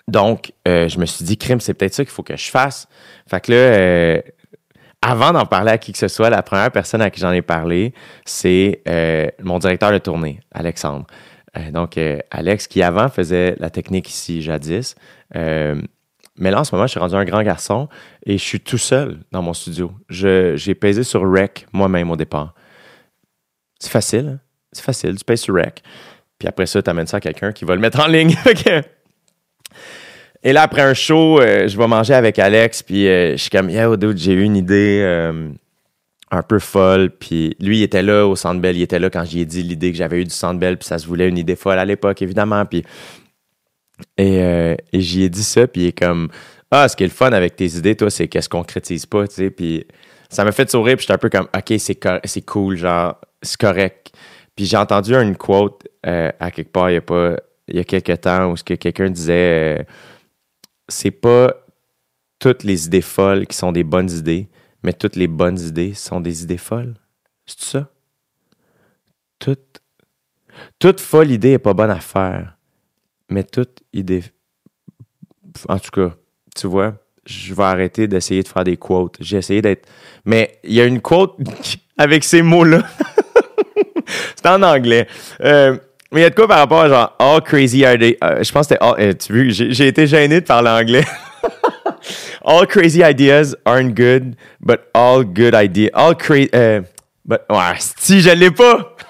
donc, 0.07 0.53
je 0.65 0.97
me 0.99 1.05
suis 1.05 1.25
dit, 1.25 1.37
crime, 1.37 1.59
c'est 1.59 1.73
peut-être 1.75 1.93
ça 1.93 2.03
qu'il 2.05 2.13
faut 2.13 2.23
que 2.23 2.37
je 2.37 2.49
fasse. 2.49 2.87
Fait 3.27 3.39
que 3.39 3.51
là, 3.51 4.23
avant 5.07 5.31
d'en 5.31 5.45
parler 5.45 5.71
à 5.71 5.77
qui 5.77 5.91
que 5.91 5.97
ce 5.97 6.07
soit, 6.07 6.29
la 6.29 6.41
première 6.41 6.71
personne 6.71 7.01
à 7.01 7.09
qui 7.09 7.19
j'en 7.19 7.31
ai 7.31 7.41
parlé, 7.41 7.93
c'est 8.25 8.81
mon 9.41 9.59
directeur 9.59 9.91
de 9.91 9.97
tournée, 9.99 10.39
Alexandre. 10.51 11.05
donc, 11.71 11.99
Alex, 12.31 12.67
qui 12.67 12.81
avant 12.81 13.09
faisait 13.09 13.55
la 13.59 13.69
technique 13.69 14.09
ici 14.09 14.41
jadis, 14.41 14.95
mais 16.37 16.51
là, 16.51 16.59
en 16.59 16.63
ce 16.63 16.75
moment, 16.75 16.85
je 16.85 16.91
suis 16.91 16.99
rendu 16.99 17.15
un 17.15 17.23
grand 17.23 17.43
garçon 17.43 17.87
et 18.25 18.37
je 18.37 18.43
suis 18.43 18.59
tout 18.59 18.77
seul 18.77 19.19
dans 19.31 19.41
mon 19.41 19.53
studio. 19.53 19.91
J'ai 20.09 20.75
pesé 20.75 21.03
sur 21.03 21.21
Rec 21.29 21.65
moi-même 21.71 22.11
au 22.11 22.17
départ. 22.17 22.53
C'est 23.79 23.91
facile. 23.91 24.27
Hein? 24.35 24.39
C'est 24.71 24.83
facile. 24.83 25.15
Tu 25.17 25.23
pèses 25.23 25.41
sur 25.41 25.55
Rec. 25.55 25.81
Puis 26.37 26.47
après 26.47 26.65
ça, 26.65 26.81
tu 26.81 26.89
amènes 26.89 27.07
ça 27.07 27.17
à 27.17 27.19
quelqu'un 27.21 27.53
qui 27.53 27.63
va 27.63 27.75
le 27.75 27.81
mettre 27.81 28.01
en 28.01 28.07
ligne. 28.07 28.35
et 30.45 30.53
là, 30.53 30.61
après 30.61 30.83
un 30.83 30.93
show, 30.93 31.41
euh, 31.41 31.67
je 31.67 31.75
vais 31.75 31.87
manger 31.87 32.13
avec 32.13 32.37
Alex. 32.37 32.83
Puis 32.83 33.07
euh, 33.07 33.31
je 33.31 33.37
suis 33.37 33.49
comme, 33.49 33.67
yeah, 33.67 33.97
dude, 33.97 34.19
j'ai 34.19 34.33
eu 34.33 34.43
une 34.43 34.55
idée 34.55 35.01
euh, 35.01 35.49
un 36.29 36.43
peu 36.43 36.59
folle. 36.59 37.09
Puis 37.09 37.57
lui, 37.59 37.79
il 37.79 37.83
était 37.83 38.03
là 38.03 38.27
au 38.27 38.35
Centre 38.35 38.61
Bell. 38.61 38.77
Il 38.77 38.83
était 38.83 38.99
là 38.99 39.09
quand 39.09 39.25
j'ai 39.25 39.43
dit 39.43 39.63
l'idée 39.63 39.91
que 39.91 39.97
j'avais 39.97 40.21
eu 40.21 40.23
du 40.23 40.29
Centre 40.29 40.59
Bell. 40.59 40.77
Puis 40.77 40.87
ça 40.87 40.99
se 40.99 41.07
voulait 41.07 41.27
une 41.27 41.39
idée 41.39 41.55
folle 41.55 41.79
à 41.79 41.85
l'époque, 41.85 42.21
évidemment. 42.21 42.63
Puis 42.65 42.83
et, 44.19 44.77
j'y 44.93 45.23
ai 45.23 45.29
dit 45.29 45.43
ça, 45.43 45.65
puis 45.65 45.81
il 45.83 45.87
est 45.87 45.97
comme 45.97 46.29
Ah, 46.69 46.87
ce 46.89 46.95
qui 46.95 47.03
est 47.03 47.07
le 47.07 47.13
fun 47.13 47.31
avec 47.31 47.55
tes 47.55 47.77
idées, 47.77 47.95
toi, 47.95 48.11
c'est 48.11 48.27
qu'elles 48.27 48.43
se 48.43 48.49
concrétisent 48.49 49.07
pas, 49.07 49.27
tu 49.27 49.35
sais. 49.35 49.49
Puis 49.49 49.87
ça 50.29 50.43
m'a 50.43 50.51
fait 50.51 50.69
sourire, 50.69 50.95
puis 50.95 51.03
j'étais 51.03 51.13
un 51.13 51.17
peu 51.17 51.29
comme 51.29 51.47
Ok, 51.57 51.73
c'est, 51.79 52.41
cool, 52.45 52.77
genre, 52.77 53.19
c'est 53.41 53.59
correct. 53.59 54.11
Puis 54.55 54.65
j'ai 54.65 54.77
entendu 54.77 55.15
une 55.15 55.35
quote 55.35 55.87
à 56.03 56.51
quelque 56.51 56.71
part 56.71 56.91
il 56.91 56.93
y 56.93 56.97
a 56.97 57.01
pas 57.01 57.37
il 57.67 57.77
y 57.77 57.79
a 57.79 57.83
quelques 57.83 58.21
temps 58.21 58.51
où 58.51 58.57
ce 58.57 58.63
que 58.63 58.75
quelqu'un 58.75 59.09
disait 59.09 59.87
c'est 60.87 61.11
pas 61.11 61.53
toutes 62.39 62.63
les 62.63 62.85
idées 62.85 63.01
folles 63.01 63.47
qui 63.47 63.57
sont 63.57 63.71
des 63.71 63.83
bonnes 63.83 64.11
idées, 64.11 64.49
mais 64.83 64.93
toutes 64.93 65.15
les 65.15 65.27
bonnes 65.27 65.59
idées 65.59 65.93
sont 65.93 66.21
des 66.21 66.43
idées 66.43 66.57
folles. 66.57 66.95
C'est 67.45 67.61
ça? 67.61 67.89
Toute, 69.39 69.81
toute 70.79 70.99
folle 70.99 71.31
idée 71.31 71.51
est 71.51 71.59
pas 71.59 71.73
bonne 71.73 71.91
à 71.91 71.99
faire 71.99 72.55
mais 73.29 73.43
toute 73.43 73.81
idée. 73.93 74.23
En 75.69 75.79
tout 75.79 75.91
cas, 75.91 76.15
tu 76.55 76.67
vois, 76.67 76.95
je 77.25 77.53
vais 77.53 77.63
arrêter 77.63 78.07
d'essayer 78.07 78.43
de 78.43 78.47
faire 78.47 78.63
des 78.63 78.77
quotes. 78.77 79.17
J'ai 79.19 79.37
essayé 79.37 79.61
d'être. 79.61 79.87
Mais 80.25 80.59
il 80.63 80.73
y 80.73 80.81
a 80.81 80.85
une 80.85 81.01
quote 81.01 81.37
avec 81.97 82.23
ces 82.23 82.41
mots-là. 82.41 82.83
C'est 84.35 84.47
en 84.47 84.61
anglais. 84.61 85.07
Euh, 85.41 85.77
mais 86.15 86.21
il 86.21 86.23
y 86.23 86.27
a 86.27 86.29
de 86.29 86.35
quoi 86.35 86.47
par 86.47 86.59
rapport 86.59 86.79
à 86.79 86.87
genre 86.87 87.13
All 87.19 87.41
crazy 87.41 87.79
ideas. 87.79 88.15
Euh, 88.23 88.41
je 88.41 88.49
pense 88.53 88.67
que 88.67 88.75
c'était. 88.75 88.79
Euh, 88.81 89.13
tu 89.13 89.33
vu, 89.33 89.51
j'ai 89.51 89.87
été 89.87 90.07
gêné 90.07 90.39
de 90.39 90.45
parler 90.45 90.69
anglais. 90.69 91.03
all 92.45 92.65
crazy 92.65 93.03
ideas 93.03 93.53
aren't 93.65 93.93
good, 93.93 94.37
but 94.61 94.79
all 94.93 95.25
good 95.25 95.53
ideas. 95.53 95.91
All 95.93 96.15
crazy. 96.15 96.49
but. 97.25 97.41
Ouais, 97.49 97.75
si, 97.79 98.21
je 98.21 98.29
l'ai 98.29 98.51
pas! 98.51 98.95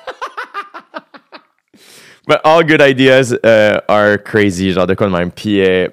But 2.27 2.39
all 2.43 2.63
good 2.63 2.81
ideas 2.81 3.35
uh, 3.43 3.81
are 3.87 4.17
crazy, 4.17 4.71
genre 4.71 4.87
de 4.87 4.95
quoi 4.95 5.05
de 5.05 5.11
même. 5.11 5.29
Puis, 5.29 5.61
euh, 5.61 5.87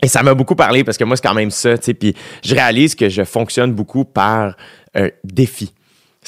et 0.00 0.06
ça 0.06 0.22
m'a 0.22 0.32
beaucoup 0.32 0.54
parlé 0.54 0.84
parce 0.84 0.96
que 0.96 1.02
moi, 1.02 1.16
c'est 1.16 1.26
quand 1.26 1.34
même 1.34 1.50
ça, 1.50 1.76
tu 1.76 1.86
sais. 1.86 1.94
Puis 1.94 2.14
je 2.44 2.54
réalise 2.54 2.94
que 2.94 3.08
je 3.08 3.24
fonctionne 3.24 3.72
beaucoup 3.72 4.04
par 4.04 4.56
un 4.94 5.08
défi. 5.24 5.72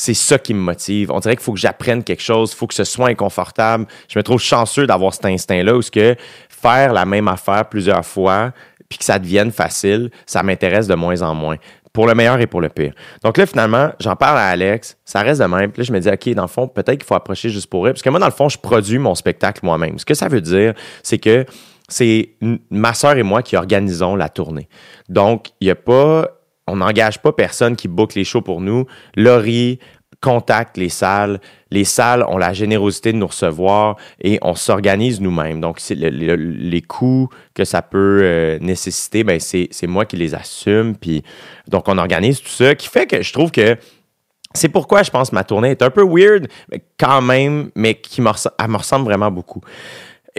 C'est 0.00 0.14
ça 0.14 0.38
qui 0.38 0.54
me 0.54 0.60
motive. 0.60 1.10
On 1.10 1.18
dirait 1.18 1.34
qu'il 1.34 1.44
faut 1.44 1.52
que 1.52 1.58
j'apprenne 1.58 2.04
quelque 2.04 2.22
chose, 2.22 2.52
il 2.52 2.56
faut 2.56 2.68
que 2.68 2.74
ce 2.74 2.84
soit 2.84 3.08
inconfortable. 3.08 3.86
Je 4.08 4.16
me 4.16 4.22
trouve 4.22 4.40
chanceux 4.40 4.86
d'avoir 4.86 5.12
cet 5.12 5.24
instinct-là 5.24 5.74
où 5.74 5.82
ce 5.82 5.90
que 5.90 6.14
faire 6.48 6.92
la 6.92 7.04
même 7.04 7.26
affaire 7.26 7.68
plusieurs 7.68 8.06
fois, 8.06 8.52
puis 8.88 8.98
que 8.98 9.04
ça 9.04 9.18
devienne 9.18 9.50
facile, 9.50 10.10
ça 10.24 10.44
m'intéresse 10.44 10.86
de 10.86 10.94
moins 10.94 11.20
en 11.22 11.34
moins 11.34 11.56
pour 11.92 12.06
le 12.06 12.14
meilleur 12.14 12.40
et 12.40 12.46
pour 12.46 12.60
le 12.60 12.68
pire. 12.68 12.92
Donc 13.24 13.38
là, 13.38 13.46
finalement, 13.46 13.90
j'en 13.98 14.14
parle 14.14 14.38
à 14.38 14.46
Alex, 14.46 14.96
ça 15.04 15.22
reste 15.22 15.40
de 15.40 15.46
même. 15.46 15.72
Puis 15.72 15.82
là, 15.82 15.86
je 15.86 15.92
me 15.92 15.98
dis, 15.98 16.08
OK, 16.08 16.34
dans 16.34 16.42
le 16.42 16.48
fond, 16.48 16.68
peut-être 16.68 16.98
qu'il 16.98 17.04
faut 17.04 17.16
approcher 17.16 17.50
juste 17.50 17.68
pour 17.68 17.86
eux. 17.86 17.90
Parce 17.90 18.02
que 18.02 18.10
moi, 18.10 18.20
dans 18.20 18.26
le 18.26 18.32
fond, 18.32 18.48
je 18.48 18.56
produis 18.56 18.98
mon 18.98 19.16
spectacle 19.16 19.60
moi-même. 19.64 19.98
Ce 19.98 20.04
que 20.04 20.14
ça 20.14 20.28
veut 20.28 20.40
dire, 20.40 20.74
c'est 21.02 21.18
que 21.18 21.44
c'est 21.88 22.34
ma 22.70 22.94
soeur 22.94 23.16
et 23.16 23.24
moi 23.24 23.42
qui 23.42 23.56
organisons 23.56 24.14
la 24.14 24.28
tournée. 24.28 24.68
Donc, 25.08 25.48
il 25.60 25.64
n'y 25.64 25.70
a 25.72 25.74
pas, 25.74 26.37
on 26.68 26.76
n'engage 26.76 27.20
pas 27.20 27.32
personne 27.32 27.76
qui 27.76 27.88
boucle 27.88 28.18
les 28.18 28.24
shows 28.24 28.42
pour 28.42 28.60
nous. 28.60 28.86
Laurie, 29.16 29.78
contacte 30.20 30.76
les 30.76 30.88
salles. 30.88 31.40
Les 31.70 31.84
salles 31.84 32.24
ont 32.28 32.38
la 32.38 32.52
générosité 32.52 33.12
de 33.12 33.18
nous 33.18 33.26
recevoir 33.26 33.96
et 34.22 34.38
on 34.42 34.54
s'organise 34.54 35.20
nous-mêmes. 35.20 35.60
Donc, 35.60 35.80
les 35.90 36.82
coûts 36.82 37.28
que 37.54 37.64
ça 37.64 37.82
peut 37.82 38.20
euh, 38.22 38.58
nécessiter, 38.60 39.22
ben 39.22 39.38
c'est 39.40 39.86
moi 39.86 40.06
qui 40.06 40.16
les 40.16 40.34
assume. 40.34 40.96
Puis, 40.96 41.22
donc, 41.68 41.88
on 41.88 41.98
organise 41.98 42.40
tout 42.40 42.48
ça, 42.48 42.74
qui 42.74 42.88
fait 42.88 43.06
que 43.06 43.22
je 43.22 43.32
trouve 43.32 43.50
que 43.50 43.76
c'est 44.54 44.70
pourquoi 44.70 45.02
je 45.02 45.10
pense 45.10 45.30
que 45.30 45.34
ma 45.34 45.44
tournée 45.44 45.70
est 45.70 45.82
un 45.82 45.90
peu 45.90 46.04
weird, 46.04 46.48
quand 46.98 47.20
même, 47.20 47.70
mais 47.74 47.94
qui 47.94 48.22
me, 48.22 48.30
me 48.30 48.76
ressemble 48.76 49.04
vraiment 49.04 49.30
beaucoup. 49.30 49.60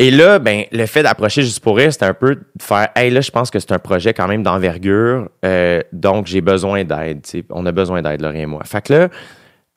Et 0.01 0.11
là, 0.11 0.39
ben, 0.39 0.63
le 0.71 0.85
fait 0.85 1.03
d'approcher 1.03 1.41
juste 1.41 1.59
pour 1.59 1.75
rire, 1.75 1.91
c'était 1.91 2.05
un 2.05 2.13
peu 2.13 2.35
de 2.35 2.43
faire 2.61 2.87
Hey, 2.95 3.11
là, 3.11 3.19
je 3.19 3.31
pense 3.31 3.51
que 3.51 3.59
c'est 3.59 3.73
un 3.73 3.79
projet 3.79 4.13
quand 4.13 4.29
même 4.29 4.43
d'envergure, 4.43 5.27
euh, 5.43 5.81
donc 5.91 6.25
j'ai 6.25 6.39
besoin 6.39 6.85
d'aide. 6.85 7.25
On 7.49 7.65
a 7.65 7.73
besoin 7.73 8.01
d'aide, 8.01 8.21
Laurie 8.21 8.39
et 8.39 8.45
moi. 8.45 8.63
Fait 8.63 8.81
que 8.81 8.93
là, 8.93 9.09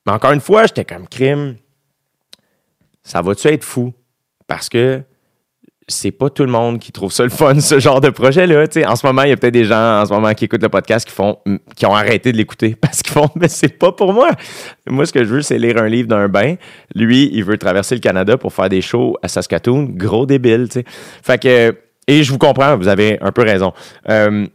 mais 0.07 0.13
encore 0.13 0.31
une 0.31 0.41
fois, 0.41 0.67
j'étais 0.67 0.85
comme 0.85 1.09
crime. 1.09 1.57
Ça 3.03 3.21
va-tu 3.21 3.49
être 3.49 3.65
fou? 3.65 3.93
Parce 4.47 4.69
que 4.69 5.03
c'est 5.89 6.11
pas 6.11 6.31
tout 6.31 6.45
le 6.45 6.51
monde 6.51 6.79
qui 6.79 6.93
trouve 6.93 7.13
ça 7.13 7.25
le 7.25 7.31
fun, 7.31 7.61
ce 7.61 7.79
genre 7.79 8.01
de 8.01 8.11
projet-là. 8.11 8.65
En 8.87 8.97
ce 8.97 9.07
moment, 9.07 9.23
il 9.23 9.31
y 9.31 9.33
a 9.33 9.37
peut-être 9.37 9.55
des 9.55 9.65
gens 9.65 10.01
en 10.03 10.07
ce 10.07 10.13
moment 10.13 10.33
qui 10.35 10.45
écoutent 10.45 10.63
le 10.63 10.69
podcast 10.69 11.07
qui 11.07 11.15
font 11.15 11.39
qui 11.77 11.87
ont 11.87 11.95
arrêté 11.95 12.33
de 12.33 12.37
l'écouter 12.37 12.75
parce 12.81 13.03
qu'ils 13.03 13.13
font 13.13 13.29
Mais 13.37 13.49
c'est 13.49 13.79
pas 13.79 13.93
pour 13.93 14.13
moi. 14.13 14.31
Moi, 14.89 15.07
ce 15.07 15.13
que 15.13 15.25
je 15.25 15.29
veux, 15.29 15.43
c'est 15.43 15.59
lire 15.59 15.79
un 15.79 15.89
livre 15.89 16.09
d'un 16.09 16.29
bain. 16.29 16.57
Lui, 16.95 17.31
il 17.33 17.45
veut 17.45 17.59
traverser 17.59 17.95
le 17.95 18.01
Canada 18.01 18.37
pour 18.37 18.53
faire 18.53 18.69
des 18.69 18.81
shows 18.81 19.17
à 19.23 19.29
Saskatoon. 19.29 19.89
Gros 19.91 20.27
débile, 20.27 20.69
tu. 20.69 20.85
Fait 21.23 21.41
que. 21.41 21.77
Et 22.09 22.25
je 22.25 22.33
vous 22.33 22.39
comprends, 22.39 22.77
vous 22.77 22.89
avez 22.89 23.17
un 23.21 23.31
peu 23.31 23.43
raison. 23.43 23.73
Euh, 24.09 24.47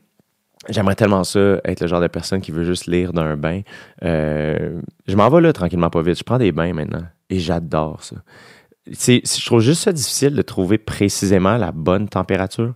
J'aimerais 0.70 0.96
tellement 0.96 1.24
ça, 1.24 1.62
être 1.64 1.82
le 1.82 1.88
genre 1.88 2.02
de 2.02 2.08
personne 2.08 2.42
qui 2.42 2.52
veut 2.52 2.66
juste 2.66 2.88
lire 2.88 3.14
d'un 3.14 3.38
bain. 3.38 3.62
Euh, 4.04 4.82
je 5.08 5.16
m'en 5.16 5.30
vais 5.30 5.42
là 5.42 5.54
tranquillement, 5.54 5.90
pas 5.90 6.02
vite. 6.02 6.18
Je 6.18 6.24
prends 6.24 6.38
des 6.38 6.52
bains 6.52 6.74
maintenant 6.74 7.04
et 7.30 7.40
j'adore 7.40 8.04
ça. 8.04 8.18
Je 8.92 9.46
trouve 9.46 9.62
juste 9.62 9.84
ça 9.84 9.92
difficile 9.92 10.34
de 10.34 10.42
trouver 10.42 10.78
précisément 10.78 11.58
la 11.58 11.72
bonne 11.72 12.08
température. 12.08 12.74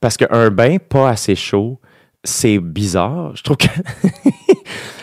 Parce 0.00 0.16
qu'un 0.16 0.50
bain 0.50 0.78
pas 0.78 1.10
assez 1.10 1.34
chaud, 1.34 1.80
c'est 2.22 2.58
bizarre. 2.58 3.34
Je 3.36 3.42
trouve 3.42 3.56
que. 3.56 3.66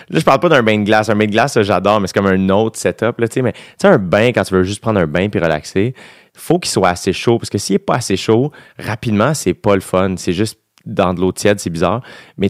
là, 0.09 0.19
je 0.19 0.23
parle 0.23 0.39
pas 0.39 0.49
d'un 0.49 0.63
bain 0.63 0.77
de 0.79 0.83
glace. 0.83 1.09
Un 1.09 1.15
bain 1.15 1.25
de 1.25 1.31
glace, 1.31 1.59
j'adore, 1.61 2.01
mais 2.01 2.07
c'est 2.07 2.13
comme 2.13 2.27
un 2.27 2.49
autre 2.49 2.77
setup. 2.79 3.19
Là, 3.19 3.27
mais 3.37 3.53
tu 3.53 3.59
sais, 3.77 3.87
un 3.87 3.97
bain, 3.97 4.31
quand 4.31 4.43
tu 4.43 4.53
veux 4.53 4.63
juste 4.63 4.81
prendre 4.81 4.99
un 4.99 5.07
bain 5.07 5.29
puis 5.29 5.39
relaxer, 5.39 5.93
faut 6.35 6.59
qu'il 6.59 6.71
soit 6.71 6.89
assez 6.89 7.13
chaud. 7.13 7.37
Parce 7.37 7.49
que 7.49 7.57
s'il 7.57 7.75
est 7.75 7.79
pas 7.79 7.95
assez 7.95 8.17
chaud, 8.17 8.51
rapidement, 8.77 9.33
c'est 9.33 9.53
pas 9.53 9.75
le 9.75 9.81
fun. 9.81 10.15
C'est 10.17 10.33
juste 10.33 10.59
dans 10.85 11.13
de 11.13 11.21
l'eau 11.21 11.31
tiède, 11.31 11.59
c'est 11.59 11.69
bizarre. 11.69 12.01
Mais 12.37 12.49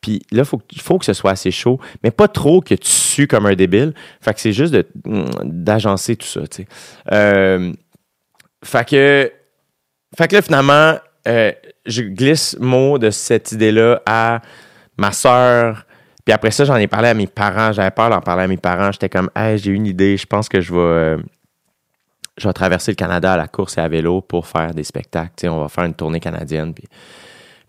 puis 0.00 0.22
là, 0.30 0.42
il 0.72 0.80
faut, 0.80 0.98
que 0.98 1.04
ce 1.04 1.12
soit 1.12 1.32
assez 1.32 1.50
chaud, 1.50 1.80
mais 2.02 2.10
pas 2.10 2.28
trop 2.28 2.60
que 2.60 2.74
tu 2.74 2.90
sues 2.90 3.26
comme 3.26 3.46
un 3.46 3.54
débile. 3.54 3.94
Fait 4.20 4.34
que 4.34 4.40
c'est 4.40 4.52
juste 4.52 4.76
d'agencer 5.44 6.16
tout 6.16 6.26
ça, 6.26 6.46
tu 6.46 6.62
sais. 6.62 6.68
Euh, 7.10 7.72
fait 8.64 8.88
que, 8.88 9.32
fait 10.16 10.28
que 10.28 10.36
là, 10.36 10.42
finalement, 10.42 10.96
euh, 11.28 11.52
je 11.86 12.02
glisse 12.02 12.56
mot 12.60 12.98
de 12.98 13.10
cette 13.10 13.52
idée-là 13.52 14.02
à 14.06 14.40
ma 14.96 15.12
soeur. 15.12 15.86
Puis 16.24 16.32
après 16.32 16.52
ça, 16.52 16.64
j'en 16.64 16.76
ai 16.76 16.86
parlé 16.86 17.08
à 17.08 17.14
mes 17.14 17.26
parents. 17.26 17.72
J'avais 17.72 17.90
peur 17.90 18.10
d'en 18.10 18.20
parler 18.20 18.44
à 18.44 18.48
mes 18.48 18.56
parents. 18.56 18.92
J'étais 18.92 19.08
comme, 19.08 19.30
hey, 19.34 19.58
j'ai 19.58 19.72
une 19.72 19.86
idée. 19.86 20.16
Je 20.16 20.26
pense 20.26 20.48
que 20.48 20.60
je 20.60 20.72
vais, 20.72 20.78
euh, 20.78 21.18
je 22.36 22.46
vais 22.46 22.52
traverser 22.52 22.92
le 22.92 22.96
Canada 22.96 23.32
à 23.32 23.36
la 23.36 23.48
course 23.48 23.78
et 23.78 23.80
à 23.80 23.88
vélo 23.88 24.20
pour 24.20 24.46
faire 24.46 24.74
des 24.74 24.84
spectacles. 24.84 25.32
sais, 25.36 25.48
on 25.48 25.60
va 25.60 25.68
faire 25.68 25.84
une 25.84 25.94
tournée 25.94 26.20
canadienne. 26.20 26.72
Puis 26.72 26.84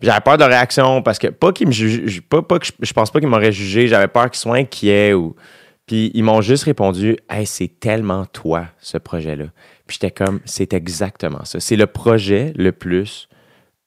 j'avais 0.04 0.20
peur 0.20 0.38
de 0.38 0.44
réaction 0.44 1.02
parce 1.02 1.18
que 1.18 1.28
pas 1.28 1.52
qu'ils 1.52 1.66
me 1.66 1.72
jugent, 1.72 2.20
pas, 2.22 2.42
pas 2.42 2.58
je, 2.60 2.92
pense 2.92 3.10
pas 3.10 3.20
qu'ils 3.20 3.28
m'auraient 3.28 3.52
jugé, 3.52 3.88
j'avais 3.88 4.08
peur 4.08 4.30
qu'ils 4.30 4.40
soient 4.40 4.56
inquiets 4.56 5.14
ou. 5.14 5.34
Puis 5.86 6.10
ils 6.14 6.24
m'ont 6.24 6.40
juste 6.40 6.64
répondu 6.64 7.16
Hey, 7.28 7.46
c'est 7.46 7.68
tellement 7.80 8.24
toi, 8.26 8.66
ce 8.78 8.96
projet-là. 8.96 9.46
Puis 9.86 9.98
j'étais 10.00 10.10
comme 10.10 10.40
C'est 10.44 10.72
exactement 10.72 11.44
ça. 11.44 11.60
C'est 11.60 11.76
le 11.76 11.86
projet 11.86 12.52
le 12.56 12.72
plus 12.72 13.28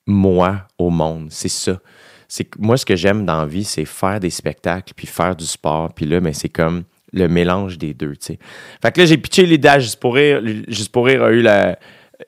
moi 0.05 0.67
au 0.77 0.89
monde. 0.89 1.27
C'est 1.31 1.49
ça. 1.49 1.79
C'est 2.27 2.47
moi 2.59 2.77
ce 2.77 2.85
que 2.85 2.95
j'aime 2.95 3.25
dans 3.25 3.39
la 3.39 3.45
vie, 3.45 3.63
c'est 3.63 3.85
faire 3.85 4.19
des 4.19 4.29
spectacles 4.29 4.93
puis 4.95 5.07
faire 5.07 5.35
du 5.35 5.45
sport. 5.45 5.93
Puis 5.93 6.05
là, 6.05 6.19
mais 6.19 6.33
c'est 6.33 6.49
comme 6.49 6.83
le 7.13 7.27
mélange 7.27 7.77
des 7.77 7.93
deux, 7.93 8.15
tu 8.15 8.25
sais. 8.33 8.39
Fait 8.81 8.91
que 8.91 8.99
là, 8.99 9.05
j'ai 9.05 9.17
pitché 9.17 9.45
l'idée 9.45 9.79
juste 9.79 9.99
pour 9.99 10.15
rire. 10.15 10.41
Juste 10.67 10.91
pour 10.91 11.05
rire 11.05 11.23
a 11.23 11.31
eu 11.31 11.41
la, 11.41 11.79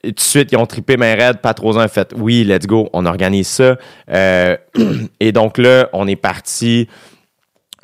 tout 0.04 0.12
de 0.12 0.20
suite, 0.20 0.52
ils 0.52 0.58
ont 0.58 0.66
trippé 0.66 0.98
main 0.98 1.16
raide, 1.16 1.40
pas 1.40 1.54
trop 1.54 1.78
en 1.78 1.88
fait 1.88 2.14
oui, 2.16 2.44
let's 2.44 2.68
go, 2.68 2.90
on 2.94 3.06
organise 3.06 3.48
ça. 3.48 3.78
Euh, 4.12 4.56
et 5.20 5.32
donc 5.32 5.58
là, 5.58 5.90
on 5.94 6.08
est 6.08 6.16
parti 6.16 6.88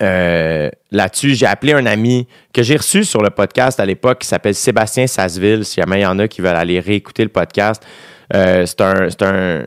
euh, 0.01 0.69
là-dessus, 0.91 1.35
j'ai 1.35 1.45
appelé 1.45 1.74
un 1.74 1.85
ami 1.85 2.27
que 2.53 2.63
j'ai 2.63 2.75
reçu 2.75 3.03
sur 3.03 3.21
le 3.21 3.29
podcast 3.29 3.79
à 3.79 3.85
l'époque 3.85 4.19
qui 4.19 4.27
s'appelle 4.27 4.55
Sébastien 4.55 5.07
Sasseville. 5.07 5.65
Si 5.65 5.79
jamais 5.79 6.00
il 6.00 6.03
y 6.03 6.05
en 6.05 6.19
a 6.19 6.27
qui 6.27 6.41
veulent 6.41 6.55
aller 6.55 6.79
réécouter 6.79 7.24
le 7.24 7.29
podcast, 7.29 7.85
euh, 8.33 8.65
c'est 8.65 8.81
un, 8.81 9.07
un, 9.21 9.65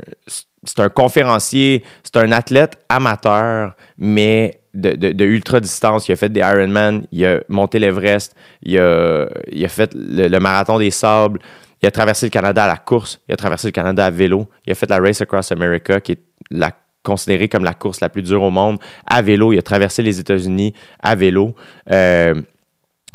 un, 0.78 0.88
conférencier, 0.90 1.82
c'est 2.02 2.16
un 2.16 2.32
athlète 2.32 2.78
amateur, 2.88 3.74
mais 3.96 4.60
de, 4.74 5.12
de, 5.12 5.24
ultra 5.24 5.60
distance. 5.60 6.08
Il 6.08 6.12
a 6.12 6.16
fait 6.16 6.28
des 6.28 6.40
Ironman, 6.40 7.06
il 7.10 7.24
a 7.24 7.40
monté 7.48 7.78
l'Everest, 7.78 8.34
il 8.62 8.78
a, 8.78 9.26
il 9.50 9.64
a 9.64 9.68
fait 9.68 9.92
le, 9.94 10.38
marathon 10.38 10.78
des 10.78 10.90
sables, 10.90 11.40
il 11.82 11.86
a 11.86 11.90
traversé 11.90 12.26
le 12.26 12.30
Canada 12.30 12.64
à 12.64 12.66
la 12.66 12.76
course, 12.76 13.20
il 13.28 13.34
a 13.34 13.36
traversé 13.36 13.68
le 13.68 13.72
Canada 13.72 14.06
à 14.06 14.10
vélo, 14.10 14.48
il 14.66 14.72
a 14.72 14.74
fait 14.74 14.88
la 14.88 14.98
Race 14.98 15.20
Across 15.20 15.52
America, 15.52 16.00
qui 16.00 16.12
est 16.12 16.22
la 16.50 16.72
considéré 17.02 17.48
comme 17.48 17.64
la 17.64 17.74
course 17.74 18.00
la 18.00 18.08
plus 18.08 18.22
dure 18.22 18.42
au 18.42 18.50
monde 18.50 18.78
à 19.06 19.22
vélo. 19.22 19.52
Il 19.52 19.58
a 19.58 19.62
traversé 19.62 20.02
les 20.02 20.20
États-Unis 20.20 20.74
à 21.00 21.14
vélo. 21.14 21.54
Euh, 21.90 22.34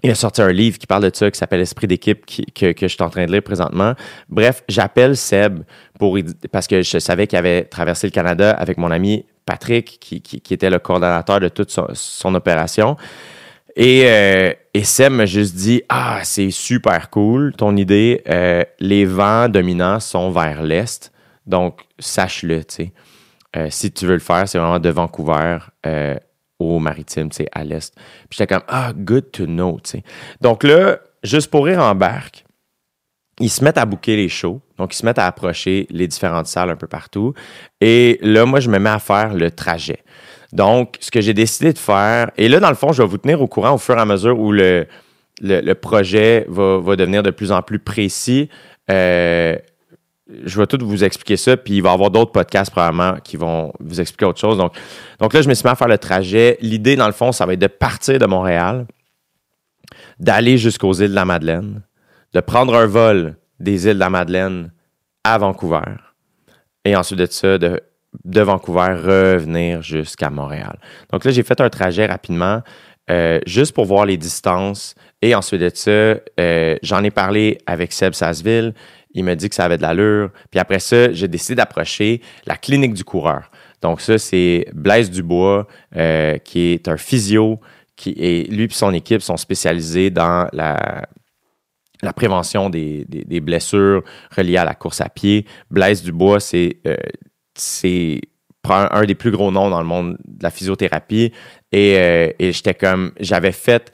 il 0.02 0.12
a 0.12 0.16
sorti 0.16 0.42
un 0.42 0.52
livre 0.52 0.78
qui 0.78 0.88
parle 0.88 1.10
de 1.10 1.16
ça, 1.16 1.32
qui 1.32 1.38
s'appelle 1.38 1.62
Esprit 1.62 1.88
d'équipe, 1.88 2.26
que, 2.26 2.74
je 2.78 2.88
suis 2.88 3.02
en 3.02 3.10
train 3.10 3.26
de 3.26 3.32
lire 3.32 3.42
présentement. 3.42 3.94
Bref, 4.28 4.64
j'appelle 4.68 5.16
Seb 5.16 5.64
parce 6.52 6.68
que 6.68 6.82
je 6.82 7.00
savais 7.00 7.26
qu'il 7.26 7.38
avait 7.38 7.64
traversé 7.64 8.08
le 8.08 8.12
Canada 8.12 8.52
avec 8.52 8.78
mon 8.78 8.92
ami 8.92 9.26
Patrick, 9.46 10.00
qui, 10.02 10.42
était 10.54 10.70
le 10.70 10.80
coordonnateur 10.80 11.40
de 11.40 11.48
toute 11.48 11.70
son, 11.70 12.36
opération. 12.36 12.98
Et, 13.76 14.04
euh, 14.06 14.54
et, 14.74 14.84
Seb 14.84 15.14
m'a 15.14 15.26
juste 15.26 15.56
dit 15.56 15.82
Ah, 15.90 16.20
c'est 16.24 16.52
super 16.52 17.10
cool 17.10 17.54
ton 17.56 17.76
idée. 17.76 18.22
Euh, 18.28 18.64
les 18.80 19.06
vents 19.06 19.50
dominants 19.50 20.00
sont 20.00 20.30
vers 20.32 20.62
l'est. 20.62 21.12
Donc, 21.46 21.82
sache-le, 22.00 22.64
tu 22.64 22.76
sais. 22.76 22.94
Euh, 23.56 23.68
si 23.70 23.92
tu 23.92 24.06
veux 24.06 24.14
le 24.14 24.20
faire, 24.20 24.48
c'est 24.48 24.58
vraiment 24.58 24.80
de 24.80 24.90
Vancouver 24.90 25.60
euh, 25.86 26.16
au 26.60 26.80
maritime, 26.80 27.30
tu 27.30 27.38
sais, 27.38 27.50
à 27.52 27.64
l'est. 27.64 27.94
Puis 28.30 28.38
j'étais 28.38 28.54
comme, 28.54 28.64
ah, 28.68 28.94
good 28.96 29.32
to 29.32 29.46
know, 29.46 29.80
tu 29.84 29.92
sais. 29.92 30.04
Donc 30.42 30.64
là, 30.64 31.00
juste 31.24 31.52
pour 31.52 31.66
rire 31.66 31.80
en 31.80 31.94
barque, 31.94 32.46
ils 33.40 33.50
se 33.50 33.64
mettent 33.64 33.78
à 33.78 33.86
bouquer 33.86 34.16
les 34.16 34.30
shows. 34.30 34.62
Donc, 34.78 34.94
ils 34.94 34.98
se 34.98 35.06
mettent 35.06 35.20
à 35.20 35.26
approcher 35.26 35.88
les 35.90 36.08
différentes 36.08 36.48
salles 36.48 36.70
un 36.70 36.76
peu 36.76 36.88
partout. 36.88 37.34
Et 37.82 38.20
là, 38.22 38.46
moi, 38.46 38.60
je 38.60 38.70
me 38.70 38.78
mets 38.78 38.90
à 38.90 39.00
faire 39.00 39.34
le 39.34 39.50
trajet. 39.50 40.04
Donc, 40.54 40.98
ce 41.00 41.10
que 41.10 41.20
j'ai 41.20 41.34
décidé 41.34 41.74
de 41.74 41.80
faire, 41.80 42.30
et 42.38 42.48
là, 42.48 42.60
dans 42.60 42.70
le 42.70 42.76
fond, 42.76 42.94
je 42.94 43.02
vais 43.02 43.08
vous 43.08 43.18
tenir 43.18 43.42
au 43.42 43.48
courant 43.48 43.74
au 43.74 43.80
fur 43.80 43.98
et 43.98 44.00
à 44.00 44.06
mesure 44.06 44.40
où 44.40 44.52
le, 44.52 44.86
le, 45.42 45.74
projet 45.74 46.46
va, 46.48 46.78
va, 46.78 46.96
devenir 46.96 47.24
de 47.24 47.32
plus 47.32 47.52
en 47.52 47.64
plus 47.64 47.80
précis. 47.80 48.50
Euh, 48.92 49.58
je 50.46 50.60
vais 50.60 50.68
tout 50.68 50.78
vous 50.80 51.04
expliquer 51.04 51.38
ça, 51.38 51.58
puis 51.58 51.78
il 51.78 51.82
va 51.82 51.90
y 51.90 51.94
avoir 51.94 52.12
d'autres 52.12 52.32
podcasts 52.32 52.70
probablement 52.70 53.16
qui 53.24 53.36
vont 53.36 53.74
vous 53.80 54.00
expliquer 54.00 54.26
autre 54.26 54.40
chose. 54.40 54.60
Donc, 54.60 54.74
donc 55.20 55.34
là, 55.34 55.42
je 55.42 55.50
me 55.50 55.56
suis 55.56 55.66
mis 55.66 55.72
à 55.72 55.76
faire 55.76 55.88
le 55.88 55.98
trajet. 55.98 56.60
L'idée, 56.62 56.96
dans 56.96 57.08
le 57.08 57.14
fond, 57.14 57.32
ça 57.32 57.48
va 57.48 57.54
être 57.54 57.60
de 57.60 57.66
partir 57.66 58.20
de 58.20 58.26
Montréal, 58.28 58.86
d'aller 60.20 60.60
jusqu'aux 60.60 60.94
îles 60.94 61.10
de 61.10 61.16
la 61.16 61.26
Madeleine, 61.26 61.82
de 62.32 62.40
prendre 62.42 62.76
un 62.76 62.86
vol 62.86 63.38
des 63.60 63.88
îles 63.88 63.96
de 63.96 64.00
la 64.00 64.12
Madeleine 64.12 64.72
à 65.24 65.40
Vancouver, 65.40 65.96
et 66.86 66.96
ensuite 66.96 67.18
de 67.18 67.26
ça, 67.26 67.58
de, 67.58 67.82
de 68.26 68.42
Vancouver, 68.42 68.96
revenir 69.04 69.82
jusqu'à 69.82 70.30
Montréal. 70.30 70.78
Donc 71.12 71.26
là, 71.26 71.32
j'ai 71.32 71.44
fait 71.44 71.60
un 71.62 71.70
trajet 71.70 72.06
rapidement. 72.06 72.62
Euh, 73.10 73.42
juste 73.46 73.74
pour 73.74 73.86
voir 73.86 74.06
les 74.06 74.16
distances. 74.16 74.96
Et 75.22 75.36
ensuite 75.36 75.62
de 75.62 75.72
ça, 75.74 75.92
euh, 76.40 76.78
j'en 76.82 77.04
ai 77.04 77.12
parlé 77.12 77.58
avec 77.66 77.92
Seb 77.92 78.14
Sassville. 78.14 78.74
Il 79.14 79.26
m'a 79.26 79.36
dit 79.36 79.50
que 79.50 79.56
ça 79.56 79.66
avait 79.66 79.78
de 79.78 79.82
l'allure. 79.82 80.30
Puis 80.52 80.60
après 80.60 80.80
ça, 80.80 81.12
j'ai 81.12 81.28
décidé 81.28 81.56
d'approcher 81.56 82.22
la 82.46 82.56
clinique 82.56 82.94
du 82.94 83.04
coureur. 83.04 83.52
Donc 83.82 84.00
ça, 84.00 84.18
c'est 84.18 84.68
Blaise 84.74 85.12
Dubois, 85.12 85.68
euh, 85.98 86.38
qui 86.38 86.72
est 86.72 86.88
un 86.88 86.96
physio, 86.96 87.60
qui 87.98 88.12
et 88.12 88.46
lui 88.46 88.66
et 88.66 88.70
son 88.72 88.94
équipe 88.94 89.22
sont 89.22 89.38
spécialisés 89.38 90.10
dans 90.10 90.48
la, 90.54 91.06
la 92.02 92.14
prévention 92.14 92.70
des, 92.70 93.06
blessures 93.42 94.04
reliées 94.36 94.58
à 94.58 94.66
la 94.66 94.76
course 94.76 95.02
à 95.02 95.10
pied. 95.10 95.46
Blaise 95.70 96.02
Dubois, 96.04 96.40
c'est 96.40 96.78
c'est 97.56 98.22
un 98.70 99.06
des 99.06 99.16
plus 99.16 99.32
gros 99.32 99.52
noms 99.52 99.70
dans 99.70 99.82
le 99.82 99.88
monde 99.88 100.18
de 100.26 100.44
la 100.44 100.50
physiothérapie. 100.50 101.34
Et, 101.72 101.98
euh, 101.98 102.32
et 102.40 102.52
j'étais 102.52 102.74
comme, 102.74 103.12
j'avais 103.20 103.52
fait, 103.52 103.92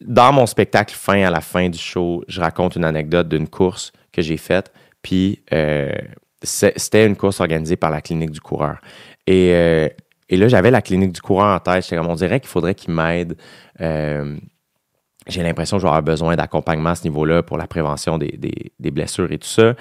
dans 0.00 0.32
mon 0.32 0.46
spectacle 0.46 0.94
fin, 0.94 1.22
à 1.22 1.30
la 1.30 1.40
fin 1.40 1.68
du 1.68 1.78
show, 1.78 2.24
je 2.28 2.40
raconte 2.40 2.76
une 2.76 2.84
anecdote 2.84 3.28
d'une 3.28 3.48
course 3.48 3.92
que 4.12 4.22
j'ai 4.22 4.36
faite. 4.36 4.72
Puis 5.02 5.42
euh, 5.52 5.92
c'était 6.42 7.06
une 7.06 7.16
course 7.16 7.40
organisée 7.40 7.76
par 7.76 7.90
la 7.90 8.00
clinique 8.00 8.30
du 8.30 8.40
coureur. 8.40 8.78
Et, 9.26 9.52
euh, 9.52 9.88
et 10.28 10.36
là, 10.36 10.48
j'avais 10.48 10.70
la 10.70 10.82
clinique 10.82 11.12
du 11.12 11.20
coureur 11.20 11.54
en 11.54 11.60
tête. 11.60 11.84
J'étais 11.84 11.96
comme, 11.96 12.08
on 12.08 12.14
dirait 12.14 12.40
qu'il 12.40 12.48
faudrait 12.48 12.74
qu'il 12.74 12.92
m'aide. 12.94 13.36
Euh, 13.80 14.36
j'ai 15.26 15.42
l'impression 15.42 15.76
que 15.76 15.82
je 15.82 15.86
vais 15.86 15.90
avoir 15.90 16.02
besoin 16.02 16.36
d'accompagnement 16.36 16.90
à 16.90 16.94
ce 16.94 17.04
niveau-là 17.04 17.42
pour 17.42 17.58
la 17.58 17.66
prévention 17.66 18.18
des, 18.18 18.38
des, 18.78 18.90
blessures 18.90 19.30
et 19.30 19.38
tout 19.38 19.48
ça. 19.48 19.74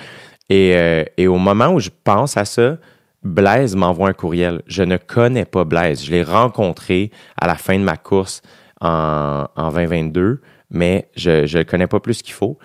Et, 0.49 0.75
et, 1.17 1.27
au 1.27 1.37
moment 1.37 1.69
où 1.69 1.79
je 1.79 1.89
pense 2.03 2.35
à 2.35 2.43
ça, 2.43 2.77
Blaise 3.27 3.75
m'envoie 3.75 4.09
un 4.09 4.13
courriel. 4.13 4.61
Je 4.67 4.83
ne 4.83 4.97
connais 4.97 5.45
pas 5.45 5.63
Blaise. 5.63 6.03
Je 6.03 6.11
l'ai 6.11 6.23
rencontré 6.23 7.11
à 7.39 7.47
la 7.47 7.55
fin 7.55 7.77
de 7.77 7.83
ma 7.83 7.97
course 7.97 8.41
en, 8.81 9.45
en 9.55 9.71
2022, 9.71 10.41
mais 10.71 11.09
je 11.15 11.41
ne 11.41 11.57
le 11.59 11.63
connais 11.63 11.87
pas 11.87 11.99
plus 11.99 12.21
qu'il 12.21 12.33
faut. 12.33 12.57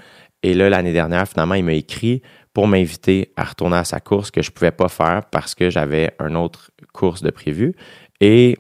Et 0.43 0.55
là, 0.55 0.69
l'année 0.71 0.93
dernière, 0.93 1.29
finalement, 1.29 1.55
il 1.55 1.65
m'a 1.65 1.75
écrit 1.75 2.23
pour 2.53 2.67
m'inviter 2.67 3.33
à 3.37 3.45
retourner 3.45 3.77
à 3.77 3.85
sa 3.85 4.01
course 4.01 4.31
que 4.31 4.43
je 4.43 4.51
ne 4.51 4.55
pouvais 4.55 4.73
pas 4.73 4.89
faire 4.89 5.23
parce 5.31 5.55
que 5.55 5.71
j'avais 5.71 6.15
une 6.21 6.37
autre 6.37 6.71
course 6.93 7.23
de 7.23 7.31
prévu. 7.31 7.75
Et 8.21 8.59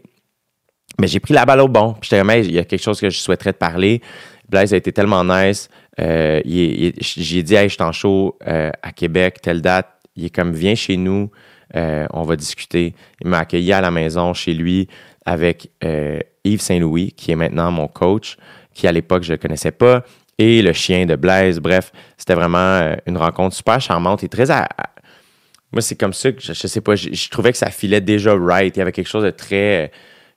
mais 1.00 1.06
j'ai 1.06 1.20
pris 1.20 1.34
la 1.34 1.44
balle 1.44 1.60
au 1.60 1.68
bon. 1.68 1.94
Puis 1.94 2.10
j'étais 2.10 2.40
il 2.44 2.52
y 2.52 2.58
a 2.58 2.64
quelque 2.64 2.82
chose 2.82 3.00
que 3.00 3.10
je 3.10 3.18
souhaiterais 3.18 3.52
te 3.52 3.58
parler. 3.58 4.00
Blaise 4.48 4.74
a 4.74 4.76
été 4.76 4.92
tellement 4.92 5.24
nice. 5.24 5.68
Euh, 6.00 6.40
j'ai 6.44 7.42
dit, 7.42 7.54
hey, 7.54 7.68
je 7.68 7.74
suis 7.74 7.82
en 7.82 8.34
euh, 8.46 8.70
à 8.82 8.92
Québec, 8.92 9.40
telle 9.40 9.62
date. 9.62 9.88
Il 10.14 10.26
est 10.26 10.30
comme, 10.30 10.52
viens 10.52 10.74
chez 10.74 10.96
nous, 10.98 11.30
euh, 11.76 12.06
on 12.12 12.22
va 12.22 12.36
discuter. 12.36 12.94
Il 13.20 13.28
m'a 13.28 13.40
accueilli 13.40 13.72
à 13.72 13.80
la 13.80 13.90
maison 13.90 14.34
chez 14.34 14.54
lui 14.54 14.88
avec 15.24 15.70
Yves 16.44 16.60
Saint-Louis, 16.60 17.12
qui 17.12 17.30
est 17.30 17.36
maintenant 17.36 17.70
mon 17.70 17.86
coach, 17.86 18.36
qui 18.74 18.88
à 18.88 18.92
l'époque 18.92 19.22
je 19.22 19.32
ne 19.32 19.36
connaissais 19.36 19.70
pas 19.70 20.04
et 20.38 20.62
le 20.62 20.72
chien 20.72 21.06
de 21.06 21.16
Blaise. 21.16 21.60
Bref, 21.60 21.92
c'était 22.16 22.34
vraiment 22.34 22.58
euh, 22.58 22.94
une 23.06 23.16
rencontre 23.16 23.54
super 23.54 23.80
charmante 23.80 24.24
et 24.24 24.28
très. 24.28 24.46
Moi, 25.72 25.80
c'est 25.80 25.96
comme 25.96 26.12
ça 26.12 26.32
que 26.32 26.40
je, 26.42 26.52
sais 26.52 26.80
pas, 26.80 26.94
je, 26.96 27.30
trouvais 27.30 27.52
que 27.52 27.58
ça 27.58 27.70
filait 27.70 28.00
déjà 28.00 28.34
right. 28.36 28.76
Il 28.76 28.80
y 28.80 28.82
avait 28.82 28.92
quelque 28.92 29.08
chose 29.08 29.24
de 29.24 29.30
très. 29.30 29.90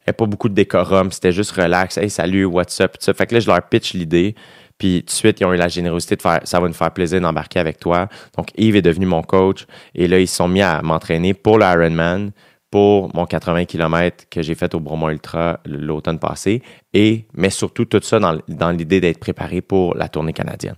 Il 0.07 0.11
n'y 0.11 0.13
pas 0.13 0.25
beaucoup 0.27 0.49
de 0.49 0.53
décorum, 0.53 1.11
c'était 1.11 1.31
juste 1.31 1.51
relax. 1.51 1.97
Hey, 1.97 2.11
salut, 2.11 2.45
what's 2.45 2.79
up? 2.79 2.95
Fait 3.01 3.25
que 3.25 3.33
là, 3.33 3.39
je 3.39 3.47
leur 3.47 3.61
pitch 3.67 3.93
l'idée. 3.93 4.35
Puis 4.77 5.01
tout 5.01 5.05
de 5.05 5.11
suite, 5.11 5.39
ils 5.39 5.45
ont 5.45 5.53
eu 5.53 5.57
la 5.57 5.67
générosité 5.67 6.15
de 6.15 6.21
faire 6.21 6.41
ça 6.43 6.59
va 6.59 6.67
nous 6.67 6.73
faire 6.73 6.91
plaisir 6.91 7.21
d'embarquer 7.21 7.59
avec 7.59 7.79
toi. 7.79 8.09
Donc, 8.35 8.49
Yves 8.57 8.75
est 8.75 8.81
devenu 8.81 9.05
mon 9.05 9.21
coach. 9.21 9.65
Et 9.93 10.07
là, 10.07 10.19
ils 10.19 10.27
se 10.27 10.35
sont 10.35 10.47
mis 10.47 10.61
à 10.61 10.81
m'entraîner 10.81 11.33
pour 11.33 11.57
l'Ironman 11.59 12.31
pour 12.75 13.15
mon 13.15 13.25
80 13.25 13.63
km 13.65 14.25
que 14.29 14.41
j'ai 14.41 14.53
fait 14.53 14.75
au 14.75 14.81
Bromont 14.81 15.09
Ultra 15.09 15.61
l'automne 15.65 16.19
passé, 16.19 16.61
et, 16.93 17.25
mais 17.33 17.49
surtout 17.49 17.85
tout 17.85 18.01
ça 18.03 18.19
dans, 18.19 18.37
dans 18.49 18.71
l'idée 18.71 18.99
d'être 18.99 19.19
préparé 19.19 19.61
pour 19.61 19.95
la 19.95 20.09
tournée 20.09 20.33
canadienne. 20.33 20.75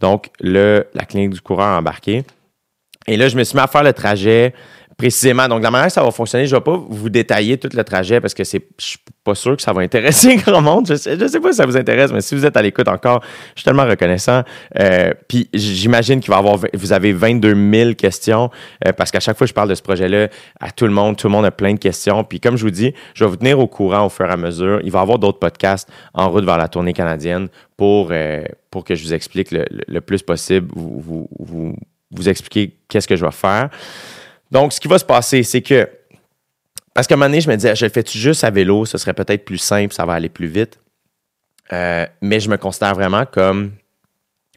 Donc, 0.00 0.30
le, 0.40 0.88
la 0.94 1.04
clinique 1.04 1.30
du 1.30 1.40
coureur 1.40 1.78
embarqué. 1.78 2.24
Et 3.06 3.16
là, 3.16 3.28
je 3.28 3.36
me 3.36 3.44
suis 3.44 3.56
mis 3.56 3.62
à 3.62 3.68
faire 3.68 3.84
le 3.84 3.92
trajet 3.92 4.54
précisément. 4.96 5.46
Donc, 5.48 5.62
la 5.62 5.70
manière 5.70 5.88
que 5.88 5.92
ça 5.92 6.02
va 6.02 6.10
fonctionner, 6.10 6.46
je 6.46 6.54
ne 6.54 6.60
vais 6.60 6.64
pas 6.64 6.76
vous 6.76 7.10
détailler 7.10 7.58
tout 7.58 7.68
le 7.72 7.84
trajet 7.84 8.20
parce 8.20 8.32
que 8.32 8.44
c'est, 8.44 8.66
je 8.78 8.84
suis 8.84 8.98
pas 9.24 9.34
sûr 9.34 9.56
que 9.56 9.62
ça 9.62 9.72
va 9.72 9.82
intéresser 9.82 10.36
grand 10.46 10.62
monde. 10.62 10.86
Je 10.88 10.94
sais, 10.94 11.28
sais 11.28 11.40
pas 11.40 11.50
si 11.50 11.56
ça 11.58 11.66
vous 11.66 11.76
intéresse, 11.76 12.12
mais 12.12 12.22
si 12.22 12.34
vous 12.34 12.46
êtes 12.46 12.56
à 12.56 12.62
l'écoute 12.62 12.88
encore, 12.88 13.22
je 13.54 13.60
suis 13.60 13.64
tellement 13.64 13.84
reconnaissant. 13.84 14.42
Euh, 14.78 15.12
puis, 15.28 15.48
j'imagine 15.52 16.20
qu'il 16.20 16.30
va 16.30 16.38
avoir, 16.38 16.58
vous 16.72 16.92
avez 16.92 17.12
22 17.12 17.54
000 17.72 17.94
questions 17.94 18.50
euh, 18.86 18.92
parce 18.92 19.10
qu'à 19.10 19.20
chaque 19.20 19.36
fois 19.36 19.46
que 19.46 19.50
je 19.50 19.54
parle 19.54 19.68
de 19.68 19.74
ce 19.74 19.82
projet-là 19.82 20.28
à 20.60 20.70
tout 20.70 20.86
le 20.86 20.92
monde, 20.92 21.16
tout 21.16 21.26
le 21.26 21.32
monde 21.32 21.44
a 21.44 21.50
plein 21.50 21.74
de 21.74 21.78
questions. 21.78 22.24
Puis, 22.24 22.40
comme 22.40 22.56
je 22.56 22.64
vous 22.64 22.70
dis, 22.70 22.94
je 23.14 23.24
vais 23.24 23.30
vous 23.30 23.36
tenir 23.36 23.58
au 23.58 23.66
courant 23.66 24.06
au 24.06 24.08
fur 24.08 24.26
et 24.26 24.32
à 24.32 24.36
mesure. 24.36 24.80
Il 24.82 24.90
va 24.90 25.00
y 25.00 25.02
avoir 25.02 25.18
d'autres 25.18 25.38
podcasts 25.38 25.90
en 26.14 26.30
route 26.30 26.44
vers 26.44 26.58
la 26.58 26.68
tournée 26.68 26.94
canadienne 26.94 27.48
pour, 27.76 28.08
euh, 28.12 28.44
pour 28.70 28.84
que 28.84 28.94
je 28.94 29.04
vous 29.04 29.12
explique 29.12 29.50
le, 29.50 30.00
plus 30.00 30.22
possible, 30.22 30.68
vous, 30.74 31.00
vous, 31.00 31.28
vous, 31.38 31.76
vous 32.10 32.28
expliquer 32.28 32.74
qu'est-ce 32.88 33.08
que 33.08 33.16
je 33.16 33.24
vais 33.24 33.32
faire. 33.32 33.68
Donc, 34.56 34.72
ce 34.72 34.80
qui 34.80 34.88
va 34.88 34.98
se 34.98 35.04
passer, 35.04 35.42
c'est 35.42 35.60
que, 35.60 35.86
parce 36.94 37.06
qu'à 37.06 37.14
un 37.14 37.18
moment 37.18 37.28
donné, 37.28 37.42
je 37.42 37.50
me 37.50 37.56
disais, 37.56 37.76
je 37.76 37.84
le 37.84 37.90
fais-tu 37.90 38.16
juste 38.16 38.42
à 38.42 38.48
vélo, 38.48 38.86
ce 38.86 38.96
serait 38.96 39.12
peut-être 39.12 39.44
plus 39.44 39.58
simple, 39.58 39.92
ça 39.92 40.06
va 40.06 40.14
aller 40.14 40.30
plus 40.30 40.46
vite. 40.46 40.80
Euh, 41.74 42.06
mais 42.22 42.40
je 42.40 42.48
me 42.48 42.56
considère 42.56 42.94
vraiment 42.94 43.26
comme 43.26 43.72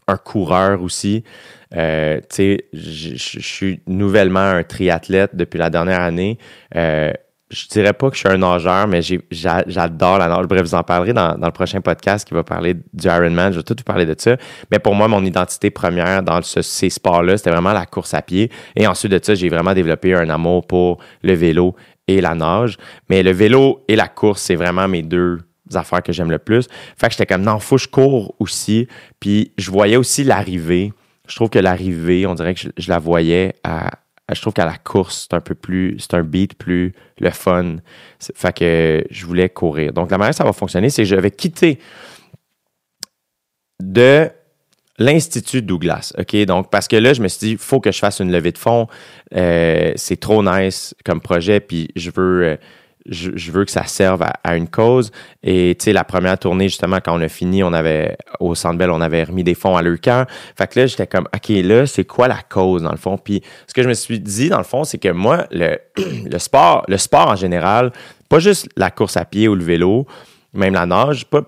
un 0.07 0.15
coureur 0.15 0.81
aussi. 0.83 1.25
Euh, 1.75 2.21
tu 2.21 2.25
sais, 2.29 2.65
je 2.71 3.41
suis 3.41 3.81
nouvellement 3.88 4.39
un 4.39 4.63
triathlète 4.63 5.35
depuis 5.35 5.57
la 5.57 5.69
dernière 5.69 5.99
année. 5.99 6.38
Euh, 6.77 7.12
je 7.51 7.67
dirais 7.67 7.93
pas 7.93 8.09
que 8.09 8.15
je 8.15 8.19
suis 8.19 8.29
un 8.29 8.38
nageur, 8.38 8.88
mais 8.88 9.01
j'adore 9.31 10.19
la 10.19 10.27
nage. 10.27 10.45
Bref, 10.45 10.62
vous 10.62 10.75
en 10.75 10.83
parlerez 10.83 11.13
dans, 11.13 11.35
le 11.35 11.51
prochain 11.51 11.81
podcast 11.81 12.27
qui 12.27 12.35
va 12.35 12.43
parler 12.43 12.75
du 12.93 13.07
Ironman. 13.07 13.51
Je 13.51 13.57
vais 13.57 13.63
tout 13.63 13.75
vous 13.75 13.83
parler 13.83 14.05
de 14.05 14.15
ça. 14.17 14.38
Mais 14.71 14.77
pour 14.77 14.93
moi, 14.93 15.07
mon 15.07 15.25
identité 15.25 15.71
première 15.71 16.21
dans 16.21 16.41
ces 16.43 16.89
sports-là, 16.89 17.38
c'était 17.38 17.49
vraiment 17.49 17.73
la 17.73 17.88
course 17.88 18.13
à 18.13 18.21
pied. 18.21 18.51
Et 18.75 18.85
ensuite 18.85 19.12
de 19.12 19.19
ça, 19.21 19.33
j'ai 19.33 19.49
vraiment 19.49 19.73
développé 19.73 20.13
un 20.13 20.29
amour 20.29 20.67
pour 20.67 20.99
le 21.23 21.33
vélo 21.33 21.75
et 22.07 22.21
la 22.21 22.35
nage. 22.35 22.77
Mais 23.09 23.23
le 23.23 23.31
vélo 23.31 23.83
et 23.88 23.95
la 23.95 24.07
course, 24.07 24.43
c'est 24.43 24.55
vraiment 24.55 24.88
mes 24.88 25.01
deux 25.01 25.39
affaires 25.73 26.03
que 26.03 26.13
j'aime 26.13 26.29
le 26.29 26.39
plus. 26.39 26.67
Fait 26.97 27.07
que 27.07 27.13
j'étais 27.13 27.25
comme, 27.25 27.41
non, 27.41 27.59
faut 27.59 27.77
que 27.77 27.81
je 27.81 27.88
cours 27.88 28.35
aussi. 28.39 28.88
Puis 29.19 29.53
je 29.57 29.71
voyais 29.71 29.97
aussi 29.97 30.23
l'arrivée. 30.23 30.93
Je 31.27 31.35
trouve 31.35 31.49
que 31.49 31.59
l'arrivée, 31.59 32.27
on 32.27 32.35
dirait 32.35 32.53
que 32.53 32.62
je, 32.75 32.89
la 32.89 32.99
voyais 32.99 33.55
à, 33.63 33.91
je 34.33 34.41
trouve 34.41 34.53
qu'à 34.53 34.65
la 34.65 34.77
course, 34.77 35.27
c'est 35.29 35.35
un 35.35 35.41
peu 35.41 35.55
plus, 35.55 35.97
c'est 35.99 36.13
un 36.13 36.23
beat 36.23 36.55
plus 36.55 36.93
le 37.19 37.29
fun. 37.31 37.77
Fait 38.19 38.55
que 38.55 39.03
je 39.09 39.25
voulais 39.25 39.49
courir. 39.49 39.93
Donc, 39.93 40.11
la 40.11 40.17
manière 40.17 40.31
que 40.31 40.37
ça 40.37 40.43
va 40.43 40.53
fonctionner, 40.53 40.89
c'est 40.89 41.03
que 41.03 41.07
je 41.07 41.15
vais 41.15 41.31
quitter 41.31 41.79
de 43.81 44.29
l'Institut 44.97 45.61
Douglas. 45.61 46.13
OK? 46.17 46.35
Donc, 46.45 46.69
parce 46.69 46.87
que 46.87 46.95
là, 46.95 47.13
je 47.13 47.21
me 47.21 47.27
suis 47.27 47.39
dit, 47.39 47.51
il 47.51 47.57
faut 47.57 47.79
que 47.79 47.91
je 47.91 47.99
fasse 47.99 48.19
une 48.19 48.31
levée 48.31 48.51
de 48.51 48.57
fonds. 48.57 48.87
Euh, 49.35 49.93
c'est 49.95 50.19
trop 50.19 50.43
nice 50.43 50.93
comme 51.05 51.21
projet, 51.21 51.59
puis 51.59 51.89
je 51.95 52.11
veux. 52.11 52.43
Euh, 52.43 52.57
je, 53.09 53.51
veux 53.51 53.65
que 53.65 53.71
ça 53.71 53.85
serve 53.85 54.23
à, 54.43 54.55
une 54.55 54.67
cause. 54.67 55.11
Et 55.43 55.75
tu 55.79 55.85
sais, 55.85 55.93
la 55.93 56.03
première 56.03 56.37
tournée, 56.37 56.69
justement, 56.69 56.99
quand 57.03 57.17
on 57.17 57.21
a 57.21 57.27
fini, 57.27 57.63
on 57.63 57.73
avait, 57.73 58.17
au 58.39 58.55
Centre 58.55 58.83
on 58.89 59.01
avait 59.01 59.23
remis 59.23 59.43
des 59.43 59.55
fonds 59.55 59.75
à 59.75 59.81
leur 59.81 59.99
camp. 59.99 60.27
Fait 60.57 60.67
que 60.67 60.79
là, 60.79 60.87
j'étais 60.87 61.07
comme, 61.07 61.27
OK, 61.35 61.49
là, 61.49 61.85
c'est 61.85 62.05
quoi 62.05 62.27
la 62.27 62.41
cause, 62.47 62.83
dans 62.83 62.91
le 62.91 62.97
fond? 62.97 63.17
Puis 63.17 63.41
ce 63.67 63.73
que 63.73 63.83
je 63.83 63.87
me 63.87 63.93
suis 63.93 64.19
dit, 64.19 64.49
dans 64.49 64.57
le 64.57 64.63
fond, 64.63 64.83
c'est 64.83 64.97
que 64.97 65.09
moi, 65.09 65.45
le, 65.51 65.77
le 65.97 66.39
sport, 66.39 66.85
le 66.87 66.97
sport 66.97 67.29
en 67.29 67.35
général, 67.35 67.91
pas 68.29 68.39
juste 68.39 68.69
la 68.75 68.91
course 68.91 69.17
à 69.17 69.25
pied 69.25 69.47
ou 69.47 69.55
le 69.55 69.63
vélo, 69.63 70.05
même 70.53 70.73
la 70.73 70.85
nage, 70.85 71.25
pas, 71.25 71.41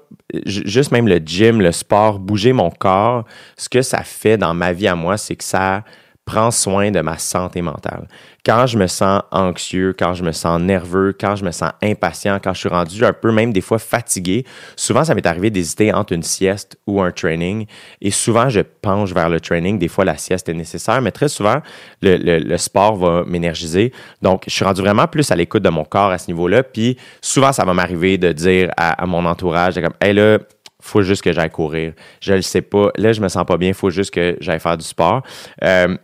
juste 0.45 0.91
même 0.91 1.07
le 1.07 1.17
gym, 1.17 1.61
le 1.61 1.71
sport, 1.71 2.19
bouger 2.19 2.53
mon 2.53 2.69
corps, 2.69 3.25
ce 3.57 3.69
que 3.69 3.81
ça 3.81 4.03
fait 4.03 4.37
dans 4.37 4.53
ma 4.53 4.73
vie 4.73 4.87
à 4.87 4.95
moi, 4.95 5.17
c'est 5.17 5.35
que 5.35 5.43
ça 5.43 5.83
prend 6.31 6.49
soin 6.49 6.91
de 6.91 7.01
ma 7.01 7.17
santé 7.17 7.61
mentale. 7.61 8.07
Quand 8.45 8.65
je 8.65 8.77
me 8.77 8.87
sens 8.87 9.21
anxieux, 9.31 9.93
quand 9.97 10.13
je 10.13 10.23
me 10.23 10.31
sens 10.31 10.61
nerveux, 10.61 11.13
quand 11.19 11.35
je 11.35 11.43
me 11.43 11.51
sens 11.51 11.71
impatient, 11.83 12.39
quand 12.41 12.53
je 12.53 12.59
suis 12.59 12.69
rendu 12.69 13.03
un 13.03 13.11
peu 13.11 13.33
même 13.33 13.51
des 13.51 13.59
fois 13.59 13.79
fatigué, 13.79 14.45
souvent 14.77 15.03
ça 15.03 15.13
m'est 15.13 15.27
arrivé 15.27 15.49
d'hésiter 15.49 15.93
entre 15.93 16.13
une 16.13 16.23
sieste 16.23 16.77
ou 16.87 17.01
un 17.01 17.11
training. 17.11 17.65
Et 17.99 18.11
souvent, 18.11 18.47
je 18.47 18.61
penche 18.61 19.13
vers 19.13 19.27
le 19.27 19.41
training. 19.41 19.77
Des 19.77 19.89
fois, 19.89 20.05
la 20.05 20.15
sieste 20.15 20.47
est 20.47 20.53
nécessaire, 20.53 21.01
mais 21.01 21.11
très 21.11 21.27
souvent, 21.27 21.57
le, 22.01 22.57
sport 22.57 22.95
va 22.95 23.25
m'énergiser. 23.25 23.91
Donc, 24.21 24.43
je 24.47 24.53
suis 24.53 24.63
rendu 24.63 24.81
vraiment 24.81 25.07
plus 25.07 25.31
à 25.31 25.35
l'écoute 25.35 25.63
de 25.63 25.69
mon 25.69 25.83
corps 25.83 26.11
à 26.11 26.17
ce 26.17 26.27
niveau-là. 26.27 26.63
Puis 26.63 26.97
souvent, 27.21 27.51
ça 27.51 27.65
va 27.65 27.73
m'arriver 27.73 28.17
de 28.17 28.31
dire 28.31 28.71
à, 28.77 29.05
mon 29.05 29.25
entourage, 29.25 29.75
comme, 29.81 29.93
hey 29.99 30.13
là, 30.13 30.39
faut 30.79 31.01
juste 31.01 31.23
que 31.23 31.33
j'aille 31.33 31.49
courir. 31.49 31.93
Je 32.21 32.33
le 32.33 32.41
sais 32.41 32.61
pas. 32.61 32.89
Là, 32.95 33.11
je 33.11 33.19
me 33.19 33.27
sens 33.27 33.45
pas 33.45 33.57
bien. 33.57 33.73
Faut 33.73 33.89
juste 33.89 34.11
que 34.11 34.37
j'aille 34.39 34.59
faire 34.59 34.77
du 34.77 34.85
sport. 34.85 35.21
Euh, 35.63 35.97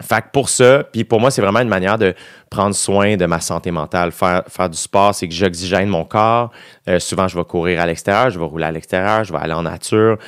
fait 0.00 0.22
que 0.22 0.30
pour 0.32 0.48
ça, 0.48 0.84
puis 0.92 1.04
pour 1.04 1.20
moi, 1.20 1.30
c'est 1.30 1.42
vraiment 1.42 1.60
une 1.60 1.68
manière 1.68 1.98
de 1.98 2.14
prendre 2.50 2.74
soin 2.74 3.16
de 3.16 3.26
ma 3.26 3.40
santé 3.40 3.70
mentale. 3.70 4.12
Faire, 4.12 4.42
faire 4.48 4.70
du 4.70 4.78
sport, 4.78 5.14
c'est 5.14 5.28
que 5.28 5.34
j'oxygène 5.34 5.88
mon 5.88 6.04
corps. 6.04 6.50
Euh, 6.88 6.98
souvent, 6.98 7.28
je 7.28 7.36
vais 7.36 7.44
courir 7.44 7.80
à 7.80 7.86
l'extérieur, 7.86 8.30
je 8.30 8.38
vais 8.38 8.44
rouler 8.44 8.66
à 8.66 8.72
l'extérieur, 8.72 9.24
je 9.24 9.32
vais 9.32 9.38
aller 9.38 9.54
en 9.54 9.62
nature. 9.62 10.18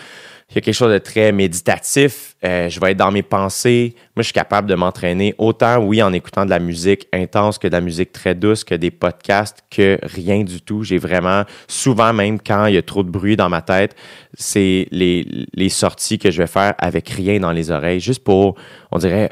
Il 0.50 0.56
y 0.56 0.58
a 0.58 0.62
quelque 0.62 0.74
chose 0.74 0.92
de 0.92 0.98
très 0.98 1.30
méditatif. 1.30 2.34
Euh, 2.44 2.68
je 2.68 2.80
vais 2.80 2.90
être 2.90 2.96
dans 2.96 3.12
mes 3.12 3.22
pensées. 3.22 3.94
Moi, 4.16 4.22
je 4.22 4.24
suis 4.24 4.32
capable 4.32 4.68
de 4.68 4.74
m'entraîner 4.74 5.32
autant, 5.38 5.78
oui, 5.78 6.02
en 6.02 6.12
écoutant 6.12 6.44
de 6.44 6.50
la 6.50 6.58
musique 6.58 7.06
intense 7.12 7.56
que 7.56 7.68
de 7.68 7.72
la 7.72 7.80
musique 7.80 8.10
très 8.10 8.34
douce, 8.34 8.64
que 8.64 8.74
des 8.74 8.90
podcasts, 8.90 9.62
que 9.70 10.00
rien 10.02 10.42
du 10.42 10.60
tout. 10.60 10.82
J'ai 10.82 10.98
vraiment, 10.98 11.44
souvent 11.68 12.12
même 12.12 12.40
quand 12.40 12.66
il 12.66 12.74
y 12.74 12.78
a 12.78 12.82
trop 12.82 13.04
de 13.04 13.10
bruit 13.10 13.36
dans 13.36 13.48
ma 13.48 13.62
tête, 13.62 13.94
c'est 14.34 14.88
les, 14.90 15.46
les 15.54 15.68
sorties 15.68 16.18
que 16.18 16.32
je 16.32 16.42
vais 16.42 16.48
faire 16.48 16.74
avec 16.78 17.08
rien 17.10 17.38
dans 17.38 17.52
les 17.52 17.70
oreilles, 17.70 18.00
juste 18.00 18.24
pour, 18.24 18.56
on 18.90 18.98
dirait, 18.98 19.30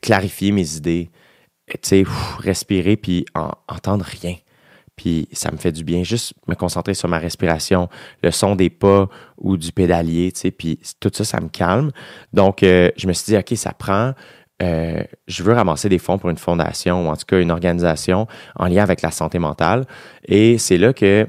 clarifier 0.00 0.52
mes 0.52 0.76
idées, 0.76 1.10
tu 1.68 1.78
sais, 1.82 2.04
respirer 2.38 2.96
puis 2.96 3.24
entendre 3.68 4.04
rien. 4.04 4.36
Puis 4.96 5.28
ça 5.32 5.50
me 5.50 5.56
fait 5.56 5.72
du 5.72 5.82
bien, 5.82 6.02
juste 6.02 6.34
me 6.46 6.54
concentrer 6.54 6.92
sur 6.92 7.08
ma 7.08 7.18
respiration, 7.18 7.88
le 8.22 8.30
son 8.30 8.54
des 8.54 8.68
pas 8.68 9.08
ou 9.38 9.56
du 9.56 9.72
pédalier, 9.72 10.30
tu 10.32 10.40
sais, 10.40 10.50
puis 10.50 10.78
tout 11.00 11.10
ça, 11.12 11.24
ça 11.24 11.40
me 11.40 11.48
calme. 11.48 11.90
Donc, 12.34 12.62
euh, 12.62 12.90
je 12.96 13.06
me 13.06 13.14
suis 13.14 13.32
dit, 13.32 13.38
OK, 13.38 13.56
ça 13.56 13.72
prend. 13.72 14.12
Euh, 14.62 15.02
je 15.26 15.42
veux 15.42 15.54
ramasser 15.54 15.88
des 15.88 15.98
fonds 15.98 16.18
pour 16.18 16.28
une 16.28 16.36
fondation 16.36 17.06
ou 17.06 17.10
en 17.10 17.16
tout 17.16 17.24
cas 17.26 17.40
une 17.40 17.50
organisation 17.50 18.26
en 18.56 18.66
lien 18.66 18.82
avec 18.82 19.00
la 19.00 19.10
santé 19.10 19.38
mentale. 19.38 19.86
Et 20.26 20.58
c'est 20.58 20.76
là 20.76 20.92
que 20.92 21.26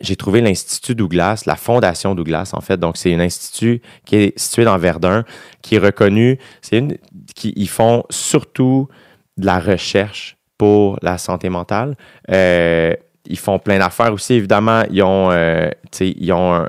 j'ai 0.00 0.16
trouvé 0.16 0.40
l'Institut 0.40 0.94
Douglas, 0.94 1.42
la 1.46 1.56
Fondation 1.56 2.14
Douglas, 2.14 2.50
en 2.54 2.60
fait. 2.60 2.78
Donc, 2.78 2.96
c'est 2.96 3.14
un 3.14 3.20
institut 3.20 3.82
qui 4.04 4.16
est 4.16 4.38
situé 4.38 4.64
dans 4.64 4.78
Verdun, 4.78 5.24
qui 5.62 5.74
est 5.74 5.78
reconnu. 5.78 6.38
C'est 6.62 6.78
une, 6.78 6.96
qui 7.34 7.52
ils 7.56 7.68
font 7.68 8.04
surtout 8.10 8.88
de 9.36 9.46
la 9.46 9.58
recherche 9.58 10.36
pour 10.58 10.98
la 11.02 11.18
santé 11.18 11.48
mentale. 11.48 11.96
Euh, 12.30 12.94
ils 13.26 13.38
font 13.38 13.58
plein 13.58 13.78
d'affaires 13.78 14.12
aussi, 14.12 14.34
évidemment. 14.34 14.82
Ils 14.90 15.02
ont, 15.02 15.30
euh, 15.30 15.70
ils 16.00 16.32
ont, 16.32 16.54
un, 16.54 16.68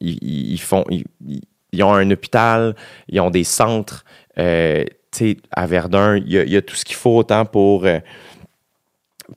ils, 0.00 0.60
font, 0.60 0.84
ils, 0.90 1.82
ont 1.82 1.94
un 1.94 2.10
hôpital, 2.10 2.74
ils 3.08 3.20
ont 3.20 3.30
des 3.30 3.44
centres. 3.44 4.04
Euh, 4.38 4.84
à 5.52 5.66
Verdun, 5.66 6.16
il 6.16 6.32
y, 6.32 6.38
a, 6.38 6.42
il 6.42 6.50
y, 6.50 6.56
a, 6.56 6.62
tout 6.62 6.74
ce 6.74 6.84
qu'il 6.84 6.96
faut 6.96 7.18
autant 7.18 7.44
pour 7.44 7.84
euh, 7.84 8.00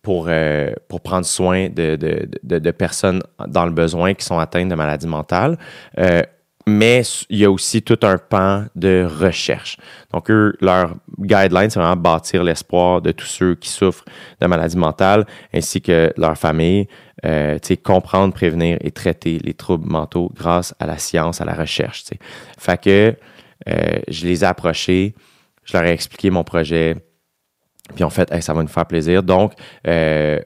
pour, 0.01 0.25
euh, 0.27 0.71
pour 0.87 1.01
prendre 1.01 1.25
soin 1.25 1.69
de, 1.69 1.95
de, 1.95 2.27
de, 2.43 2.71
personnes 2.71 3.21
dans 3.47 3.65
le 3.65 3.71
besoin 3.71 4.13
qui 4.13 4.25
sont 4.25 4.39
atteintes 4.39 4.69
de 4.69 4.75
maladies 4.75 5.07
mentales. 5.07 5.57
Euh, 5.97 6.21
mais 6.65 7.01
il 7.29 7.37
y 7.37 7.45
a 7.45 7.51
aussi 7.51 7.81
tout 7.81 7.99
un 8.03 8.17
pan 8.17 8.65
de 8.75 9.07
recherche. 9.09 9.77
Donc, 10.11 10.29
eux, 10.29 10.53
leur 10.59 10.95
guideline, 11.17 11.69
c'est 11.69 11.79
vraiment 11.79 11.95
bâtir 11.95 12.43
l'espoir 12.43 13.01
de 13.01 13.13
tous 13.13 13.25
ceux 13.25 13.55
qui 13.55 13.69
souffrent 13.69 14.03
de 14.41 14.47
maladies 14.47 14.75
mentales, 14.75 15.25
ainsi 15.53 15.81
que 15.81 16.11
leur 16.17 16.37
famille, 16.37 16.87
euh, 17.25 17.57
comprendre, 17.81 18.33
prévenir 18.33 18.77
et 18.81 18.91
traiter 18.91 19.39
les 19.41 19.53
troubles 19.53 19.89
mentaux 19.89 20.29
grâce 20.35 20.75
à 20.79 20.85
la 20.85 20.97
science, 20.97 21.39
à 21.39 21.45
la 21.45 21.53
recherche. 21.53 22.03
Fait 22.57 22.81
que 22.81 23.15
je 23.65 24.25
les 24.25 24.43
ai 24.43 24.47
approchés, 24.47 25.15
je 25.63 25.77
leur 25.77 25.85
ai 25.85 25.91
expliqué 25.91 26.29
mon 26.29 26.43
projet, 26.43 26.95
puis 27.95 28.03
en 28.03 28.09
fait, 28.09 28.33
ça 28.41 28.53
va 28.53 28.61
nous 28.61 28.67
faire 28.67 28.85
plaisir. 28.85 29.23
Donc, 29.23 29.53
euh, 29.87 30.39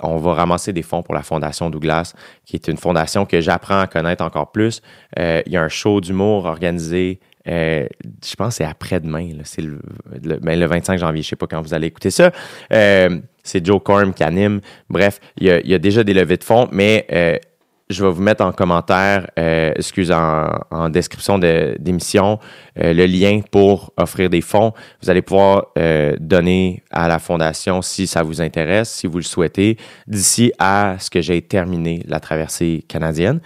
on 0.00 0.16
va 0.16 0.34
ramasser 0.34 0.72
des 0.72 0.82
fonds 0.82 1.02
pour 1.02 1.14
la 1.14 1.22
Fondation 1.22 1.70
Douglas, 1.70 2.14
qui 2.44 2.56
est 2.56 2.68
une 2.68 2.76
fondation 2.76 3.26
que 3.26 3.40
j'apprends 3.40 3.80
à 3.80 3.86
connaître 3.86 4.24
encore 4.24 4.52
plus. 4.52 4.82
Euh, 5.18 5.42
il 5.46 5.52
y 5.52 5.56
a 5.56 5.62
un 5.62 5.68
show 5.68 6.00
d'humour 6.00 6.44
organisé, 6.46 7.20
euh, 7.46 7.86
je 8.24 8.34
pense 8.34 8.48
que 8.48 8.54
c'est 8.56 8.64
après-demain, 8.64 9.30
le, 9.58 9.78
le, 10.22 10.66
25 10.66 10.92
ben, 10.92 10.98
janvier, 10.98 11.22
je 11.22 11.28
ne 11.28 11.30
sais 11.30 11.36
pas 11.36 11.46
quand 11.46 11.62
vous 11.62 11.72
allez 11.72 11.86
écouter 11.86 12.10
ça. 12.10 12.30
c'est 12.70 13.64
Joe 13.64 13.82
Corm 13.82 14.12
qui 14.12 14.22
anime. 14.22 14.60
Bref, 14.90 15.20
il 15.38 15.46
y, 15.46 15.74
a, 15.74 15.78
déjà 15.78 16.04
des 16.04 16.12
levées 16.12 16.36
de 16.36 16.44
fonds, 16.44 16.68
mais 16.72 17.40
je 17.90 18.04
vais 18.04 18.10
vous 18.10 18.22
mettre 18.22 18.44
en 18.44 18.52
commentaire, 18.52 19.30
euh, 19.38 19.72
excuse, 19.74 20.12
en, 20.12 20.90
description 20.90 21.38
d'émission, 21.38 22.38
euh, 22.78 22.92
le 22.92 23.06
lien 23.06 23.40
pour 23.50 23.92
offrir 23.96 24.28
des 24.28 24.42
fonds. 24.42 24.72
Vous 25.02 25.08
allez 25.08 25.22
pouvoir 25.22 25.68
euh, 25.78 26.14
donner 26.20 26.82
à 26.90 27.08
la 27.08 27.18
fondation 27.18 27.80
si 27.80 28.06
ça 28.06 28.22
vous 28.22 28.42
intéresse, 28.42 28.90
si 28.90 29.06
vous 29.06 29.18
le 29.18 29.24
souhaitez, 29.24 29.78
d'ici 30.06 30.52
à 30.58 30.96
ce 30.98 31.08
que 31.08 31.22
j'ai 31.22 31.40
terminé 31.40 32.02
la 32.06 32.20
traversée 32.20 32.84
canadienne. 32.88 33.40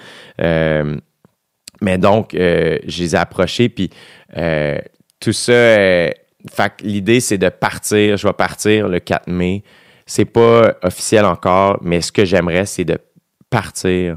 Mais 1.81 1.99
donc, 1.99 2.31
je 2.33 3.03
les 3.03 3.15
ai 3.15 3.19
approchés, 3.19 3.69
puis 3.69 3.91
tout 5.21 5.33
ça, 5.33 6.11
l'idée, 6.83 7.21
c'est 7.21 7.39
de 7.39 7.49
partir. 7.49 8.17
Je 8.17 8.27
vais 8.27 8.33
partir 8.33 8.89
le 8.89 8.99
4 8.99 9.29
mai. 9.29 9.63
C'est 10.07 10.25
pas 10.25 10.75
officiel 10.83 11.25
encore, 11.25 11.79
mais 11.83 12.01
ce 12.01 12.13
que 12.13 12.25
j'aimerais, 12.25 12.67
c'est 12.67 12.85
de 12.85 12.99
partir 13.53 14.17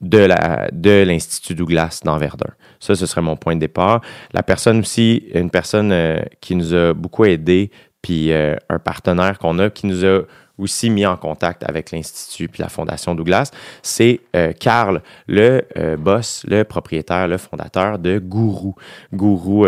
de, 0.00 0.18
la, 0.18 0.68
de 0.72 1.02
l'Institut 1.02 1.54
Douglas 1.54 2.00
dans 2.04 2.16
Verdun. 2.16 2.52
Ça, 2.78 2.94
ce 2.94 3.06
serait 3.06 3.22
mon 3.22 3.36
point 3.36 3.56
de 3.56 3.60
départ. 3.60 4.00
La 4.32 4.42
personne 4.42 4.80
aussi, 4.80 5.24
une 5.34 5.50
personne 5.50 5.90
euh, 5.92 6.20
qui 6.40 6.54
nous 6.54 6.72
a 6.74 6.94
beaucoup 6.94 7.24
aidé, 7.24 7.70
puis 8.02 8.32
euh, 8.32 8.54
un 8.68 8.78
partenaire 8.78 9.38
qu'on 9.38 9.58
a 9.58 9.68
qui 9.68 9.86
nous 9.86 10.04
a 10.04 10.22
aussi 10.58 10.90
mis 10.90 11.04
en 11.04 11.16
contact 11.16 11.64
avec 11.68 11.90
l'Institut 11.90 12.48
puis 12.48 12.62
la 12.62 12.68
Fondation 12.68 13.14
Douglas, 13.14 13.50
c'est 13.82 14.20
euh, 14.36 14.52
Carl, 14.52 15.02
le 15.26 15.66
boss, 15.96 16.44
le 16.48 16.62
propriétaire, 16.62 17.26
le 17.26 17.36
fondateur 17.36 17.98
de 17.98 18.18
Gourou. 18.18 18.74
Gourou 19.12 19.66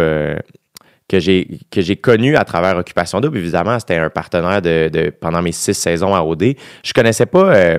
que 1.09 1.19
j'ai 1.19 1.59
que 1.71 1.81
j'ai 1.81 1.97
connu 1.97 2.37
à 2.37 2.45
travers 2.45 2.77
Occupation 2.77 3.21
Double. 3.21 3.39
Évidemment, 3.39 3.79
c'était 3.81 3.97
un 3.97 4.11
partenaire 4.11 4.63
de, 4.63 5.11
pendant 5.11 5.43
mes 5.43 5.53
six 5.53 5.75
saisons 5.75 6.15
à 6.15 6.23
OD. 6.23 6.55
Je 6.85 6.93
connaissais 6.93 7.27
pas 7.27 7.79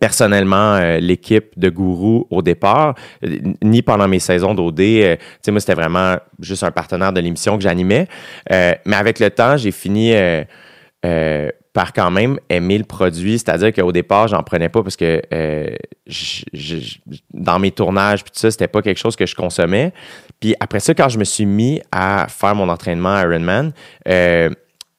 personnellement 0.00 0.74
euh, 0.74 0.98
l'équipe 0.98 1.58
de 1.58 1.68
Gourou 1.68 2.26
au 2.30 2.42
départ, 2.42 2.94
euh, 3.24 3.38
ni 3.62 3.82
pendant 3.82 4.08
mes 4.08 4.18
saisons 4.18 4.54
d'OD. 4.54 4.80
Euh, 4.80 5.16
tu 5.16 5.22
sais, 5.42 5.50
moi, 5.50 5.60
c'était 5.60 5.74
vraiment 5.74 6.16
juste 6.40 6.62
un 6.64 6.70
partenaire 6.70 7.12
de 7.12 7.20
l'émission 7.20 7.56
que 7.56 7.62
j'animais. 7.62 8.06
mais 8.50 8.96
avec 8.96 9.18
le 9.18 9.30
temps, 9.30 9.56
j'ai 9.56 9.70
fini 9.70 10.14
par 11.72 11.92
quand 11.92 12.10
même 12.10 12.38
aimer 12.48 12.78
le 12.78 12.84
produit. 12.84 13.38
C'est-à-dire 13.38 13.72
qu'au 13.72 13.92
départ, 13.92 14.28
j'en 14.28 14.42
prenais 14.42 14.68
pas 14.68 14.82
parce 14.82 14.96
que 14.96 15.22
dans 17.32 17.58
mes 17.58 17.70
tournages, 17.70 18.24
puis 18.24 18.32
tout 18.32 18.40
ça, 18.40 18.50
c'était 18.50 18.68
pas 18.68 18.82
quelque 18.82 18.98
chose 18.98 19.16
que 19.16 19.26
je 19.26 19.34
consommais. 19.34 19.92
Puis 20.40 20.54
après 20.60 20.80
ça, 20.80 20.94
quand 20.94 21.08
je 21.08 21.18
me 21.18 21.24
suis 21.24 21.46
mis 21.46 21.80
à 21.92 22.26
faire 22.28 22.54
mon 22.54 22.68
entraînement 22.68 23.18
Ironman, 23.20 23.72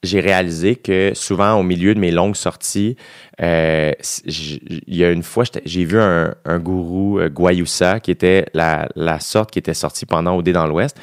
j'ai 0.03 0.21
réalisé 0.21 0.75
que 0.75 1.11
souvent 1.13 1.55
au 1.55 1.63
milieu 1.63 1.93
de 1.93 1.99
mes 1.99 2.11
longues 2.11 2.35
sorties, 2.35 2.95
euh, 3.41 3.91
il 4.25 4.95
y 4.95 5.03
a 5.03 5.11
une 5.11 5.23
fois, 5.23 5.43
j'ai 5.65 5.83
vu 5.83 5.99
un, 5.99 6.33
gourou 6.59 7.19
euh, 7.19 7.29
Guayusa 7.29 7.99
qui 7.99 8.11
était 8.11 8.45
la, 8.53 9.19
sorte 9.19 9.51
qui 9.51 9.59
était 9.59 9.73
sortie 9.73 10.05
pendant 10.05 10.37
OD 10.37 10.49
dans 10.49 10.67
l'Ouest. 10.67 10.97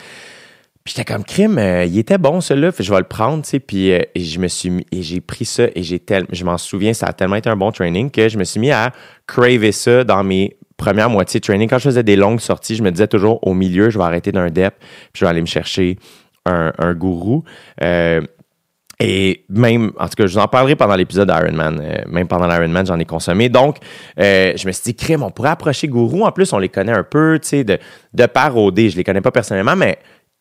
Puis 0.85 0.95
j'étais 0.97 1.13
comme 1.13 1.25
crime, 1.25 1.59
euh, 1.59 1.85
il 1.85 1.99
était 1.99 2.17
bon 2.17 2.41
celui-là, 2.41 2.71
je 2.79 2.91
vais 2.91 2.99
le 2.99 3.05
prendre, 3.05 3.43
tu 3.43 3.51
sais. 3.51 3.61
Puis 3.61 3.89
et 3.89 4.11
je 4.15 4.39
me 4.39 4.49
suis 4.49 4.87
et 4.93 5.03
j'ai 5.03 5.21
pris 5.21 5.45
ça 5.45 5.65
et 5.75 5.83
j'ai 5.83 5.99
tellement, 5.99 6.29
je 6.33 6.45
m'en 6.45 6.59
souviens, 6.59 6.95
ça 6.95 7.07
a 7.07 7.13
tellement 7.13 7.37
été 7.37 7.51
un 7.51 7.57
bon 7.57 7.73
training 7.73 8.11
que 8.11 8.29
je 8.29 8.39
me 8.39 8.45
suis 8.45 8.61
mis 8.61 8.71
à 8.71 8.93
craver 9.27 9.73
ça 9.73 10.05
dans 10.05 10.23
mes 10.23 10.57
premières 10.77 11.11
moitiés 11.11 11.41
de 11.41 11.45
training. 11.45 11.69
Quand 11.69 11.79
je 11.79 11.85
faisais 11.85 12.05
des 12.05 12.17
longues 12.17 12.41
sorties, 12.41 12.77
je 12.77 12.83
me 12.83 12.91
disais 12.93 13.09
toujours 13.09 13.47
au 13.47 13.53
milieu, 13.53 13.91
je 13.91 13.99
vais 13.99 14.05
arrêter 14.05 14.31
d'un 14.31 14.49
dep, 14.49 14.75
puis 14.79 15.21
je 15.21 15.25
vais 15.25 15.31
aller 15.31 15.41
me 15.41 15.47
chercher 15.47 15.99
un 16.45 16.95
gourou. 16.95 17.43
Et 18.99 19.45
même, 19.51 19.93
en 19.99 20.09
tout 20.09 20.15
cas, 20.17 20.27
je 20.27 20.33
vous 20.33 20.39
en 20.39 20.49
parlerai 20.49 20.75
pendant 20.75 20.95
l'épisode 20.95 21.29
d'Ironman. 21.29 21.81
Euh, 21.83 21.99
même 22.09 22.29
pendant 22.29 22.47
l'Ironman, 22.47 22.87
j'en 22.87 22.99
ai 22.99 23.05
consommé. 23.05 23.49
Donc, 23.49 23.77
euh, 24.19 24.53
je 24.57 24.67
me 24.67 24.73
suis 24.73 24.85
dit, 24.85 24.95
crème, 24.95 25.23
on 25.23 25.31
pourrait 25.31 25.51
approcher 25.51 25.87
Gourou. 25.87 26.25
En 26.25 26.33
plus, 26.33 26.53
on 26.53 26.59
les 26.59 26.71
connaît 26.71 26.93
un 26.93 27.03
peu, 27.03 27.39
tu 27.41 27.49
sais, 27.49 27.65
de, 27.65 27.79
de 28.15 28.27
par 28.27 28.57
OD. 28.57 28.89
Je 28.89 28.97
les 28.97 29.05
connais 29.05 29.21
pas 29.21 29.31
personnellement, 29.31 29.77
mais 29.77 29.99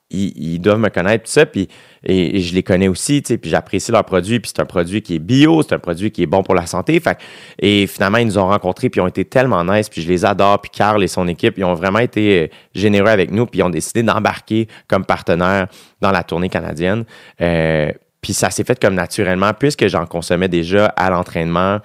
ils, 0.09 0.59
doivent 0.59 0.79
me 0.79 0.89
connaître, 0.89 1.25
tout 1.25 1.31
ça. 1.31 1.45
Puis, 1.45 1.67
et, 2.03 2.39
je 2.39 2.53
les 2.53 2.63
connais 2.63 2.87
aussi, 2.87 3.21
tu 3.21 3.29
sais, 3.29 3.37
puis 3.37 3.49
j'apprécie 3.49 3.91
leur 3.91 4.05
produit. 4.05 4.39
Puis 4.39 4.51
c'est 4.55 4.61
un 4.61 4.65
produit 4.65 5.01
qui 5.01 5.15
est 5.15 5.19
bio, 5.19 5.61
c'est 5.63 5.73
un 5.73 5.79
produit 5.79 6.11
qui 6.11 6.23
est 6.23 6.27
bon 6.27 6.43
pour 6.43 6.55
la 6.55 6.65
santé. 6.65 6.99
Fait, 6.99 7.17
et 7.59 7.87
finalement, 7.87 8.19
ils 8.19 8.27
nous 8.27 8.37
ont 8.37 8.47
rencontrés, 8.47 8.89
puis 8.89 8.99
ils 8.99 9.03
ont 9.03 9.07
été 9.07 9.25
tellement 9.25 9.65
nice. 9.65 9.89
Puis 9.89 10.01
je 10.01 10.07
les 10.07 10.23
adore. 10.23 10.61
Puis 10.61 10.71
Carl 10.71 11.03
et 11.03 11.07
son 11.07 11.27
équipe, 11.27 11.57
ils 11.57 11.63
ont 11.63 11.73
vraiment 11.73 11.99
été 11.99 12.43
euh, 12.43 12.47
généreux 12.73 13.09
avec 13.09 13.31
nous. 13.31 13.45
Puis 13.45 13.59
ils 13.59 13.63
ont 13.63 13.69
décidé 13.69 14.03
d'embarquer 14.03 14.67
comme 14.87 15.05
partenaire 15.05 15.67
dans 16.01 16.11
la 16.11 16.23
tournée 16.23 16.49
canadienne. 16.49 17.03
Euh, 17.41 17.91
puis 18.25 18.33
ça 18.33 18.49
s'est 18.49 18.63
fait 18.63 18.79
comme 18.81 18.95
naturellement, 18.95 19.53
puisque 19.53 19.85
j'en 19.85 20.07
consommais 20.07 20.47
déjà 20.47 20.87
à 20.87 21.11
l'entraînement. 21.11 21.77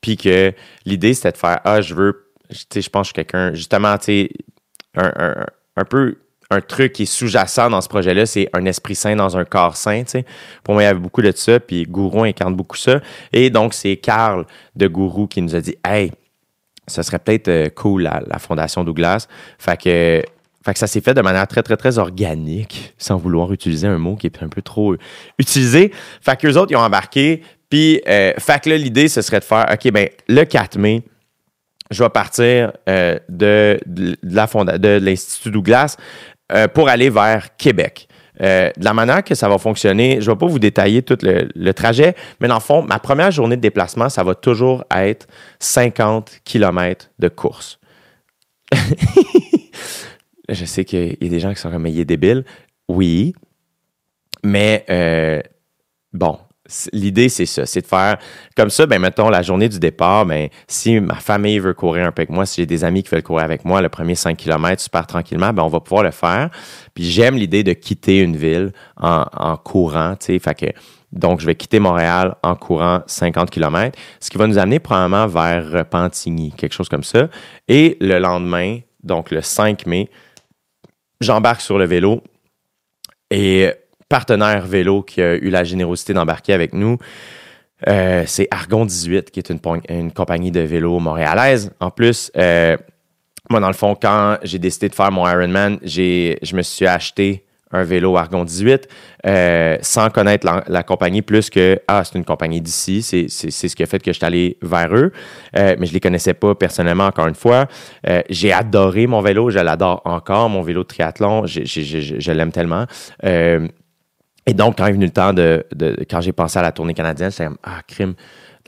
Puis 0.00 0.16
que 0.16 0.54
l'idée, 0.84 1.12
c'était 1.12 1.32
de 1.32 1.36
faire 1.36 1.58
Ah, 1.64 1.80
je 1.80 1.92
veux, 1.92 2.30
tu 2.50 2.56
sais, 2.72 2.82
je 2.82 2.88
pense 2.88 3.08
que 3.08 3.14
quelqu'un, 3.16 3.52
justement, 3.52 3.98
tu 3.98 4.04
sais, 4.04 4.30
un, 4.94 5.84
peu 5.90 6.18
un 6.50 6.60
truc 6.60 6.92
qui 6.92 7.02
est 7.02 7.06
sous-jacent 7.06 7.68
dans 7.68 7.80
ce 7.80 7.88
projet-là, 7.88 8.26
c'est 8.26 8.48
un 8.52 8.64
esprit 8.66 8.94
sain 8.94 9.16
dans 9.16 9.36
un 9.36 9.44
corps 9.44 9.76
sain. 9.76 10.04
Tu 10.04 10.10
sais. 10.10 10.24
Pour 10.62 10.74
moi, 10.74 10.84
il 10.84 10.86
y 10.86 10.88
avait 10.88 11.00
beaucoup 11.00 11.20
de 11.20 11.32
ça, 11.32 11.58
puis 11.58 11.82
Gourou 11.82 12.22
incarne 12.22 12.54
beaucoup 12.54 12.76
ça. 12.76 13.00
Et 13.32 13.50
donc, 13.50 13.74
c'est 13.74 13.96
Carl 13.96 14.46
de 14.76 14.86
Gourou 14.86 15.26
qui 15.26 15.42
nous 15.42 15.56
a 15.56 15.60
dit 15.60 15.74
Hey, 15.84 16.12
ce 16.86 17.02
serait 17.02 17.18
peut-être 17.18 17.48
euh, 17.48 17.70
cool 17.70 18.02
la 18.04 18.38
Fondation 18.38 18.84
Douglas. 18.84 19.26
Fait 19.58 19.76
que 19.76 20.22
fait 20.64 20.72
que 20.72 20.78
ça 20.78 20.86
s'est 20.86 21.00
fait 21.00 21.14
de 21.14 21.22
manière 21.22 21.46
très, 21.46 21.62
très, 21.62 21.76
très 21.76 21.98
organique, 21.98 22.94
sans 22.98 23.16
vouloir 23.16 23.52
utiliser 23.52 23.86
un 23.86 23.98
mot 23.98 24.16
qui 24.16 24.26
est 24.26 24.42
un 24.42 24.48
peu 24.48 24.60
trop 24.60 24.96
utilisé. 25.38 25.92
Fait 26.20 26.38
qu'eux 26.38 26.54
autres, 26.56 26.72
ils 26.72 26.76
ont 26.76 26.80
embarqué. 26.80 27.42
Puis, 27.70 28.00
euh, 28.08 28.32
fait 28.38 28.62
que 28.62 28.70
là, 28.70 28.76
l'idée, 28.76 29.08
ce 29.08 29.22
serait 29.22 29.40
de 29.40 29.44
faire, 29.44 29.66
OK, 29.72 29.90
ben 29.92 30.08
le 30.26 30.44
4 30.44 30.78
mai, 30.78 31.02
je 31.90 32.02
vais 32.02 32.10
partir 32.10 32.72
euh, 32.88 33.18
de, 33.28 33.78
de, 33.86 34.98
l'Institut 34.98 35.50
Douglas 35.50 35.96
euh, 36.52 36.66
pour 36.66 36.88
aller 36.88 37.08
vers 37.08 37.56
Québec. 37.56 38.08
de 38.40 38.72
la 38.84 38.94
manière 38.94 39.22
que 39.22 39.34
ça 39.34 39.48
va 39.48 39.58
fonctionner, 39.58 40.20
je 40.20 40.28
ne 40.28 40.34
vais 40.34 40.38
pas 40.38 40.46
vous 40.46 40.58
détailler 40.58 41.02
tout 41.02 41.18
le, 41.22 41.48
le, 41.54 41.74
trajet, 41.74 42.14
mais 42.40 42.48
dans 42.48 42.54
le 42.54 42.60
fond, 42.60 42.82
ma 42.82 42.98
première 42.98 43.30
journée 43.30 43.56
de 43.56 43.62
déplacement, 43.62 44.08
ça 44.08 44.22
va 44.22 44.34
toujours 44.34 44.84
être 44.94 45.26
50 45.60 46.40
km 46.44 47.10
de 47.18 47.28
course. 47.28 47.78
je 50.48 50.64
sais 50.64 50.84
qu'il 50.84 51.16
y 51.20 51.26
a 51.26 51.28
des 51.28 51.40
gens 51.40 51.52
qui 51.52 51.60
sont 51.60 51.70
comme, 51.70 51.82
mais 51.82 51.92
il 51.92 52.00
est 52.00 52.04
débile. 52.04 52.44
Oui, 52.88 53.34
mais 54.42 54.84
euh, 54.88 55.40
bon, 56.12 56.38
l'idée, 56.92 57.28
c'est 57.28 57.46
ça, 57.46 57.66
c'est 57.66 57.82
de 57.82 57.86
faire 57.86 58.18
comme 58.56 58.70
ça, 58.70 58.86
ben 58.86 59.00
mettons, 59.00 59.28
la 59.28 59.42
journée 59.42 59.68
du 59.68 59.78
départ, 59.78 60.26
ben, 60.26 60.48
si 60.66 61.00
ma 61.00 61.16
famille 61.16 61.58
veut 61.58 61.74
courir 61.74 62.06
un 62.06 62.12
peu 62.12 62.20
avec 62.20 62.30
moi, 62.30 62.46
si 62.46 62.62
j'ai 62.62 62.66
des 62.66 62.84
amis 62.84 63.02
qui 63.02 63.10
veulent 63.10 63.22
courir 63.22 63.44
avec 63.44 63.64
moi, 63.64 63.82
le 63.82 63.88
premier 63.88 64.14
5 64.14 64.36
km 64.36 64.80
super 64.80 65.06
tranquillement, 65.06 65.52
ben 65.52 65.62
on 65.62 65.68
va 65.68 65.80
pouvoir 65.80 66.02
le 66.02 66.10
faire. 66.10 66.50
Puis 66.94 67.04
j'aime 67.04 67.36
l'idée 67.36 67.62
de 67.62 67.72
quitter 67.72 68.20
une 68.20 68.36
ville 68.36 68.72
en, 68.96 69.24
en 69.32 69.56
courant, 69.56 70.14
tu 70.16 70.26
sais, 70.26 70.38
fait 70.38 70.54
que 70.54 70.66
donc, 71.12 71.40
je 71.40 71.46
vais 71.46 71.54
quitter 71.54 71.80
Montréal 71.80 72.34
en 72.42 72.54
courant 72.54 73.00
50 73.06 73.50
km, 73.50 73.98
ce 74.20 74.28
qui 74.28 74.36
va 74.36 74.46
nous 74.46 74.58
amener 74.58 74.78
probablement 74.78 75.26
vers 75.26 75.70
Repentigny, 75.70 76.52
quelque 76.52 76.74
chose 76.74 76.88
comme 76.88 77.02
ça. 77.02 77.28
Et 77.66 77.96
le 78.00 78.18
lendemain, 78.18 78.80
donc 79.02 79.30
le 79.30 79.40
5 79.40 79.86
mai, 79.86 80.10
j'embarque 81.20 81.60
sur 81.60 81.78
le 81.78 81.84
vélo 81.84 82.22
et 83.30 83.70
partenaire 84.08 84.66
vélo 84.66 85.02
qui 85.02 85.20
a 85.20 85.34
eu 85.34 85.50
la 85.50 85.64
générosité 85.64 86.14
d'embarquer 86.14 86.52
avec 86.52 86.72
nous, 86.72 86.98
euh, 87.86 88.24
c'est 88.26 88.48
Argon 88.50 88.84
18, 88.84 89.30
qui 89.30 89.38
est 89.38 89.50
une, 89.50 90.12
compagnie 90.12 90.50
de 90.50 90.60
vélo 90.60 90.98
montréalaise. 90.98 91.72
En 91.80 91.90
plus, 91.90 92.32
euh, 92.36 92.76
moi, 93.50 93.60
dans 93.60 93.68
le 93.68 93.74
fond, 93.74 93.94
quand 94.00 94.38
j'ai 94.42 94.58
décidé 94.58 94.88
de 94.88 94.94
faire 94.94 95.12
mon 95.12 95.28
Ironman, 95.28 95.78
je 95.82 96.56
me 96.56 96.62
suis 96.62 96.86
acheté 96.86 97.44
un 97.72 97.84
vélo 97.84 98.16
Argon 98.16 98.44
18 98.44 98.88
euh, 99.26 99.76
sans 99.82 100.10
connaître 100.10 100.46
la, 100.66 100.82
compagnie 100.82 101.22
plus 101.22 101.50
que 101.50 101.78
ah 101.88 102.02
c'est 102.04 102.16
une 102.16 102.24
compagnie 102.24 102.60
d'ici 102.60 103.02
c'est 103.02 103.28
ce 103.28 103.76
qui 103.76 103.82
a 103.82 103.86
fait 103.86 104.02
que 104.02 104.12
je 104.12 104.16
suis 104.16 104.24
allé 104.24 104.58
vers 104.62 104.94
eux. 104.94 105.12
Euh, 105.56 105.76
mais 105.78 105.86
je 105.86 105.92
les 105.92 106.00
connaissais 106.00 106.34
pas 106.34 106.54
personnellement 106.54 107.06
encore 107.06 107.26
une 107.26 107.34
fois. 107.34 107.66
Euh, 108.06 108.22
j'ai 108.30 108.52
adoré 108.52 109.06
mon 109.06 109.20
vélo 109.20 109.50
je 109.50 109.58
l'adore 109.58 110.02
encore 110.04 110.48
mon 110.48 110.62
vélo 110.62 110.82
de 110.82 110.88
triathlon 110.88 111.46
je, 111.46 112.32
l'aime 112.32 112.52
tellement. 112.52 112.86
Et 113.24 114.54
donc 114.54 114.78
quand 114.78 114.86
est 114.86 114.92
venu 114.92 115.04
le 115.04 115.10
temps 115.10 115.34
de, 115.34 115.66
de 115.74 115.96
quand 116.08 116.22
j'ai 116.22 116.32
pensé 116.32 116.58
à 116.58 116.62
la 116.62 116.72
tournée 116.72 116.94
canadienne 116.94 117.30
c'est 117.30 117.48
ah 117.62 117.80
crime 117.86 118.14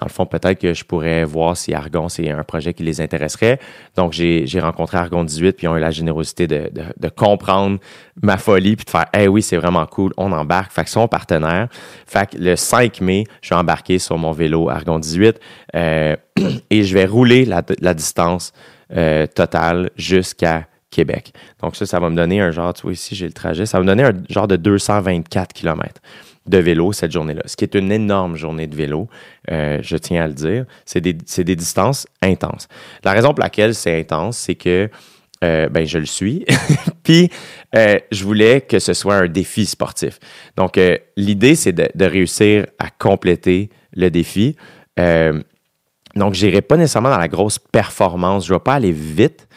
dans 0.00 0.06
le 0.06 0.10
fond, 0.10 0.24
peut-être 0.24 0.58
que 0.58 0.72
je 0.72 0.82
pourrais 0.82 1.24
voir 1.24 1.56
si 1.58 1.74
Argon, 1.74 2.08
c'est 2.08 2.30
un 2.30 2.42
projet 2.42 2.72
qui 2.72 2.82
les 2.82 3.02
intéresserait. 3.02 3.58
Donc, 3.96 4.12
j'ai 4.12 4.60
rencontré 4.60 4.96
Argon 4.96 5.24
18, 5.24 5.52
puis 5.52 5.66
ils 5.66 5.68
ont 5.68 5.76
eu 5.76 5.80
la 5.80 5.90
générosité 5.90 6.46
de, 6.46 7.08
comprendre 7.14 7.78
ma 8.22 8.38
folie, 8.38 8.76
puis 8.76 8.86
de 8.86 8.90
faire, 8.90 9.06
eh 9.12 9.28
oui, 9.28 9.42
c'est 9.42 9.58
vraiment 9.58 9.84
cool, 9.84 10.12
on 10.16 10.32
embarque. 10.32 10.72
Fait 10.72 10.84
que 10.84 10.90
sont 10.90 11.06
partenaires. 11.06 11.68
Fait 12.06 12.30
que 12.30 12.38
le 12.38 12.56
5 12.56 13.02
mai, 13.02 13.24
je 13.42 13.48
suis 13.48 13.54
embarqué 13.54 13.98
sur 13.98 14.16
mon 14.16 14.32
vélo 14.32 14.70
Argon 14.70 14.98
18 14.98 15.38
euh, 15.74 16.16
et 16.70 16.82
je 16.82 16.94
vais 16.94 17.04
rouler 17.04 17.44
la, 17.44 17.94
distance 17.94 18.54
euh, 18.96 19.26
totale 19.26 19.90
jusqu'à 19.96 20.66
Québec. 20.90 21.34
Donc, 21.62 21.76
ça, 21.76 21.84
ça 21.84 22.00
va 22.00 22.08
me 22.08 22.16
donner 22.16 22.40
un 22.40 22.52
genre, 22.52 22.72
tu 22.72 22.82
vois, 22.82 22.92
ici, 22.92 23.14
j'ai 23.14 23.26
le 23.26 23.34
trajet, 23.34 23.66
ça 23.66 23.76
va 23.76 23.84
me 23.84 23.88
donner 23.88 24.04
un 24.04 24.14
genre 24.30 24.48
de 24.48 24.56
224 24.56 25.52
km 25.52 26.00
de 26.50 26.58
vélo 26.58 26.92
cette 26.92 27.12
journée-là, 27.12 27.42
ce 27.46 27.56
qui 27.56 27.64
est 27.64 27.74
une 27.74 27.90
énorme 27.92 28.36
journée 28.36 28.66
de 28.66 28.76
vélo, 28.76 29.08
euh, 29.50 29.78
je 29.82 29.96
tiens 29.96 30.24
à 30.24 30.26
le 30.26 30.34
dire. 30.34 30.66
C'est 30.84 31.00
des, 31.00 31.14
distances 31.56 32.06
intenses. 32.20 32.68
La 33.04 33.12
raison 33.12 33.28
pour 33.28 33.40
laquelle 33.40 33.74
c'est 33.74 33.98
intense, 33.98 34.36
c'est 34.36 34.56
que 34.56 34.90
euh, 35.42 35.68
ben, 35.70 35.86
je 35.86 35.98
le 35.98 36.06
suis. 36.06 36.44
Puis, 37.02 37.30
euh, 37.74 37.98
je 38.10 38.24
voulais 38.24 38.60
que 38.60 38.78
ce 38.78 38.92
soit 38.92 39.14
un 39.14 39.28
défi 39.28 39.64
sportif. 39.64 40.18
Donc, 40.56 40.78
l'idée, 41.16 41.54
c'est 41.54 41.72
de, 41.72 41.88
de, 41.94 42.04
réussir 42.04 42.66
à 42.78 42.90
compléter 42.90 43.70
le 43.94 44.10
défi. 44.10 44.56
donc, 44.96 46.34
je 46.34 46.46
n'irai 46.46 46.60
pas 46.60 46.76
nécessairement 46.76 47.10
dans 47.10 47.18
la 47.18 47.28
grosse 47.28 47.58
performance. 47.58 48.46
Je 48.46 48.52
ne 48.52 48.58
vais 48.58 48.62
pas 48.62 48.74
aller 48.74 48.92
vite, 48.92 49.48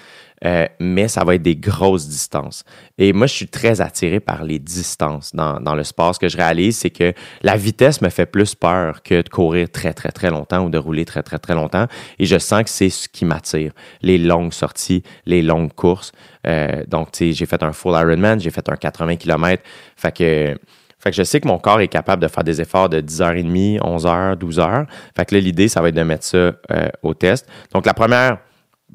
euh, 0.46 0.68
mais 0.80 1.08
ça 1.08 1.24
va 1.24 1.36
être 1.36 1.42
des 1.42 1.56
grosses 1.56 2.08
distances. 2.08 2.64
Et 2.98 3.14
moi, 3.14 3.28
je 3.28 3.34
suis 3.34 3.48
très 3.48 3.82
attiré 3.82 4.20
par 4.20 4.44
les 4.44 4.60
distances 4.60 5.34
dans, 5.34 5.60
dans 5.60 5.76
le 5.76 5.84
sport. 5.84 6.16
Ce 6.16 6.20
que 6.20 6.28
je 6.28 6.38
réalise, 6.38 6.78
c'est 6.78 6.90
que 6.90 7.14
la 7.42 7.56
vitesse 7.56 8.02
me 8.02 8.10
fait 8.10 8.26
plus 8.26 8.56
peur 8.56 9.04
que 9.04 9.22
de 9.22 9.30
courir 9.30 9.70
très, 9.70 9.94
très, 9.94 10.12
très 10.12 10.30
longtemps 10.30 10.66
ou 10.66 10.70
de 10.70 10.78
rouler 10.78 11.06
très, 11.06 11.24
très, 11.24 11.40
très 11.40 11.56
longtemps. 11.56 11.88
Et 12.20 12.26
je 12.26 12.38
sens 12.38 12.64
que 12.64 12.70
c'est 12.70 12.90
ce 12.90 13.08
qui 13.08 13.26
m'attire. 13.26 13.72
Les 14.02 14.18
longues 14.18 14.54
sorties, 14.54 15.04
les 15.26 15.42
longues 15.42 15.74
courses. 15.74 16.12
Euh, 16.46 16.84
donc, 16.88 17.12
tu 17.12 17.20
sais, 17.20 17.34
j'ai 17.34 17.46
fait 17.46 17.64
un 17.64 17.72
full 17.72 17.94
Ironman, 17.94 18.40
j'ai 18.40 18.52
fait 18.52 18.68
un 18.70 18.76
80 18.76 19.16
km. 19.18 19.64
Fait 19.96 20.12
que... 20.12 20.58
Je 21.06 21.24
sais 21.24 21.42
que 21.42 21.48
mon 21.50 21.60
corps 21.60 21.82
est 21.82 21.90
capable 21.90 22.22
de 22.22 22.30
faire 22.30 22.46
des 22.46 22.62
efforts 22.62 22.88
de 22.88 23.02
10h30, 23.02 23.80
11h, 23.80 24.38
12h. 24.38 24.86
Fait 25.14 25.26
que 25.26 25.36
là, 25.36 25.42
l'idée, 25.42 25.68
ça 25.68 25.82
va 25.82 25.90
être 25.90 25.96
de 25.96 26.04
mettre 26.04 26.24
ça 26.24 26.38
euh, 26.38 26.54
au 27.02 27.14
test. 27.14 27.46
Donc, 27.74 27.86
la 27.86 27.94
première, 27.94 28.38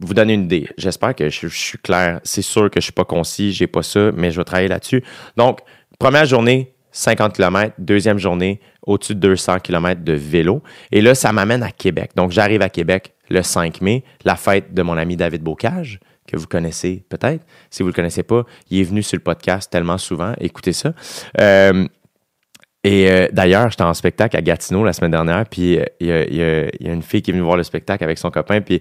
vous 0.00 0.14
donner 0.14 0.34
une 0.34 0.44
idée. 0.44 0.68
J'espère 0.76 1.14
que 1.14 1.28
je, 1.28 1.48
suis 1.48 1.78
clair. 1.78 2.20
C'est 2.24 2.42
sûr 2.42 2.70
que 2.70 2.74
je 2.74 2.78
ne 2.78 2.82
suis 2.82 2.92
pas 2.92 3.04
concis, 3.04 3.52
j'ai 3.52 3.66
pas 3.66 3.82
ça, 3.82 4.10
mais 4.14 4.30
je 4.30 4.38
vais 4.38 4.44
travailler 4.44 4.68
là-dessus. 4.68 5.02
Donc, 5.36 5.60
première 5.98 6.24
journée, 6.24 6.74
50 6.92 7.34
km. 7.34 7.74
Deuxième 7.78 8.18
journée, 8.18 8.60
au-dessus 8.82 9.14
de 9.14 9.20
200 9.20 9.60
km 9.60 10.02
de 10.02 10.12
vélo. 10.12 10.62
Et 10.92 11.00
là, 11.00 11.14
ça 11.14 11.32
m'amène 11.32 11.62
à 11.62 11.70
Québec. 11.70 12.12
Donc, 12.16 12.32
j'arrive 12.32 12.62
à 12.62 12.68
Québec 12.68 13.14
le 13.30 13.42
5 13.42 13.80
mai, 13.80 14.04
la 14.24 14.36
fête 14.36 14.72
de 14.72 14.82
mon 14.82 14.96
ami 14.96 15.16
David 15.16 15.42
Bocage, 15.42 16.00
que 16.26 16.36
vous 16.36 16.46
connaissez 16.46 17.04
peut-être. 17.08 17.44
Si 17.70 17.82
vous 17.82 17.88
ne 17.88 17.92
le 17.92 17.96
connaissez 17.96 18.22
pas, 18.22 18.44
il 18.70 18.80
est 18.80 18.84
venu 18.84 19.02
sur 19.02 19.16
le 19.16 19.22
podcast 19.22 19.70
tellement 19.70 19.98
souvent. 19.98 20.34
Écoutez 20.40 20.72
ça. 20.72 20.92
Euh, 21.40 21.86
et 22.84 23.10
euh, 23.10 23.26
d'ailleurs, 23.32 23.70
j'étais 23.70 23.82
en 23.82 23.94
spectacle 23.94 24.36
à 24.36 24.42
Gatineau 24.42 24.84
la 24.84 24.92
semaine 24.92 25.10
dernière, 25.10 25.44
puis 25.46 25.78
euh, 25.78 25.84
il 26.00 26.36
y, 26.36 26.42
a, 26.42 26.92
une 26.92 27.02
fille 27.02 27.22
qui 27.22 27.30
est 27.30 27.34
venue 27.34 27.44
voir 27.44 27.56
le 27.56 27.64
spectacle 27.64 28.04
avec 28.04 28.18
son 28.18 28.30
copain, 28.30 28.60
puis 28.60 28.80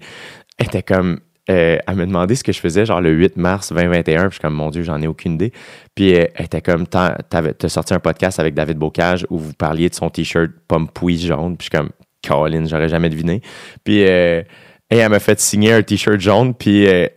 était 0.58 0.82
comme 0.82 1.20
euh, 1.50 1.78
elle 1.86 1.96
m'a 1.96 2.04
demandé 2.04 2.34
ce 2.34 2.44
que 2.44 2.52
je 2.52 2.60
faisais, 2.60 2.84
genre 2.84 3.00
le 3.00 3.10
8 3.10 3.36
mars 3.36 3.72
2021. 3.72 4.20
Puis 4.20 4.24
je 4.24 4.34
suis 4.34 4.40
comme, 4.40 4.54
mon 4.54 4.70
Dieu, 4.70 4.82
j'en 4.82 5.00
ai 5.00 5.06
aucune 5.06 5.34
idée. 5.34 5.52
Puis 5.94 6.14
euh, 6.14 6.26
elle 6.34 6.44
était 6.44 6.60
comme, 6.60 6.86
t'as 6.86 7.16
as 7.30 7.68
sorti 7.68 7.94
un 7.94 8.00
podcast 8.00 8.38
avec 8.38 8.54
David 8.54 8.76
Bocage 8.76 9.26
où 9.30 9.38
vous 9.38 9.54
parliez 9.54 9.88
de 9.88 9.94
son 9.94 10.10
t-shirt 10.10 10.50
pomme 10.66 10.88
pouille 10.88 11.18
jaune. 11.18 11.56
Puis 11.56 11.68
je 11.70 11.76
suis 11.76 11.82
comme, 11.82 11.90
Caroline, 12.20 12.68
j'aurais 12.68 12.88
jamais 12.88 13.08
deviné. 13.08 13.40
Puis 13.82 14.04
euh, 14.04 14.42
et 14.90 14.96
elle 14.96 15.10
m'a 15.10 15.20
fait 15.20 15.38
signer 15.40 15.72
un 15.72 15.82
t-shirt 15.82 16.20
jaune. 16.20 16.54
Puis 16.54 16.84
elle 16.84 17.14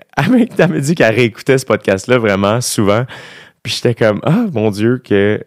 m'a 0.69 0.79
dit 0.79 0.95
qu'elle 0.95 1.13
réécoutait 1.13 1.57
ce 1.57 1.65
podcast-là 1.65 2.17
vraiment 2.17 2.61
souvent. 2.61 3.05
Puis 3.63 3.73
j'étais 3.73 3.95
comme, 3.95 4.19
ah, 4.23 4.45
mon 4.53 4.71
Dieu, 4.71 4.97
que 4.97 5.41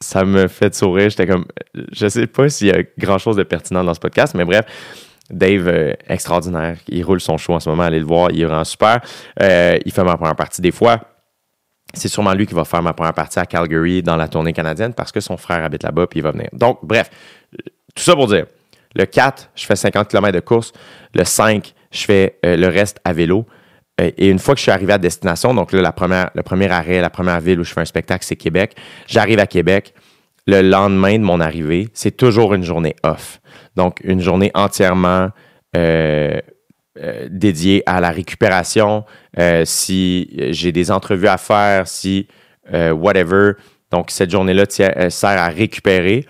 ça 0.00 0.24
me 0.24 0.48
fait 0.48 0.74
sourire. 0.74 1.10
J'étais 1.10 1.26
comme, 1.26 1.44
je 1.92 2.08
sais 2.08 2.26
pas 2.26 2.48
s'il 2.48 2.68
y 2.68 2.70
a 2.70 2.82
grand 2.98 3.18
chose 3.18 3.36
de 3.36 3.42
pertinent 3.42 3.84
dans 3.84 3.94
ce 3.94 4.00
podcast, 4.00 4.34
mais 4.34 4.44
bref. 4.44 4.64
Dave, 5.30 5.68
euh, 5.68 5.92
extraordinaire. 6.08 6.76
Il 6.88 7.04
roule 7.04 7.20
son 7.20 7.36
show 7.36 7.54
en 7.54 7.60
ce 7.60 7.68
moment. 7.68 7.84
Allez 7.84 8.00
le 8.00 8.06
voir. 8.06 8.30
Il 8.30 8.46
rend 8.46 8.64
super. 8.64 9.00
Euh, 9.40 9.78
il 9.84 9.92
fait 9.92 10.04
ma 10.04 10.16
première 10.16 10.36
partie 10.36 10.60
des 10.60 10.72
fois. 10.72 11.00
C'est 11.94 12.08
sûrement 12.08 12.32
lui 12.34 12.46
qui 12.46 12.54
va 12.54 12.64
faire 12.64 12.82
ma 12.82 12.92
première 12.92 13.14
partie 13.14 13.38
à 13.38 13.46
Calgary 13.46 14.02
dans 14.02 14.16
la 14.16 14.28
tournée 14.28 14.52
canadienne 14.52 14.94
parce 14.94 15.10
que 15.10 15.20
son 15.20 15.36
frère 15.36 15.64
habite 15.64 15.82
là-bas 15.82 16.06
puis 16.06 16.20
il 16.20 16.22
va 16.22 16.30
venir. 16.30 16.48
Donc, 16.52 16.78
bref, 16.82 17.10
tout 17.94 18.02
ça 18.02 18.14
pour 18.14 18.28
dire, 18.28 18.46
le 18.94 19.06
4, 19.06 19.50
je 19.54 19.66
fais 19.66 19.76
50 19.76 20.08
km 20.08 20.32
de 20.32 20.40
course. 20.40 20.72
Le 21.14 21.24
5, 21.24 21.74
je 21.90 22.04
fais 22.04 22.38
euh, 22.46 22.56
le 22.56 22.68
reste 22.68 23.00
à 23.04 23.12
vélo. 23.12 23.44
et 23.98 24.28
une 24.28 24.38
fois 24.38 24.54
que 24.54 24.58
je 24.58 24.62
suis 24.62 24.70
arrivé 24.70 24.92
à 24.92 24.98
destination, 24.98 25.52
donc 25.52 25.72
là, 25.72 25.82
la 25.82 25.92
première, 25.92 26.30
le 26.34 26.42
premier 26.42 26.70
arrêt, 26.70 27.00
la 27.00 27.10
première 27.10 27.40
ville 27.40 27.58
où 27.60 27.64
je 27.64 27.72
fais 27.72 27.80
un 27.80 27.84
spectacle, 27.84 28.24
c'est 28.24 28.36
Québec. 28.36 28.76
J'arrive 29.06 29.40
à 29.40 29.46
Québec 29.46 29.92
le 30.50 30.62
lendemain 30.62 31.18
de 31.18 31.22
mon 31.22 31.40
arrivée, 31.40 31.88
c'est 31.94 32.16
toujours 32.16 32.54
une 32.54 32.64
journée 32.64 32.96
off. 33.04 33.40
Donc, 33.76 34.00
une 34.02 34.20
journée 34.20 34.50
entièrement 34.54 35.28
euh, 35.76 36.40
euh, 36.98 37.28
dédiée 37.30 37.84
à 37.86 38.00
la 38.00 38.10
récupération, 38.10 39.04
euh, 39.38 39.62
si 39.64 40.28
j'ai 40.50 40.72
des 40.72 40.90
entrevues 40.90 41.28
à 41.28 41.38
faire, 41.38 41.86
si 41.86 42.26
whatever. 42.72 43.52
Donc, 43.90 44.12
cette 44.12 44.30
journée-là 44.30 44.64
sert 44.68 45.38
à 45.38 45.48
récupérer. 45.48 46.24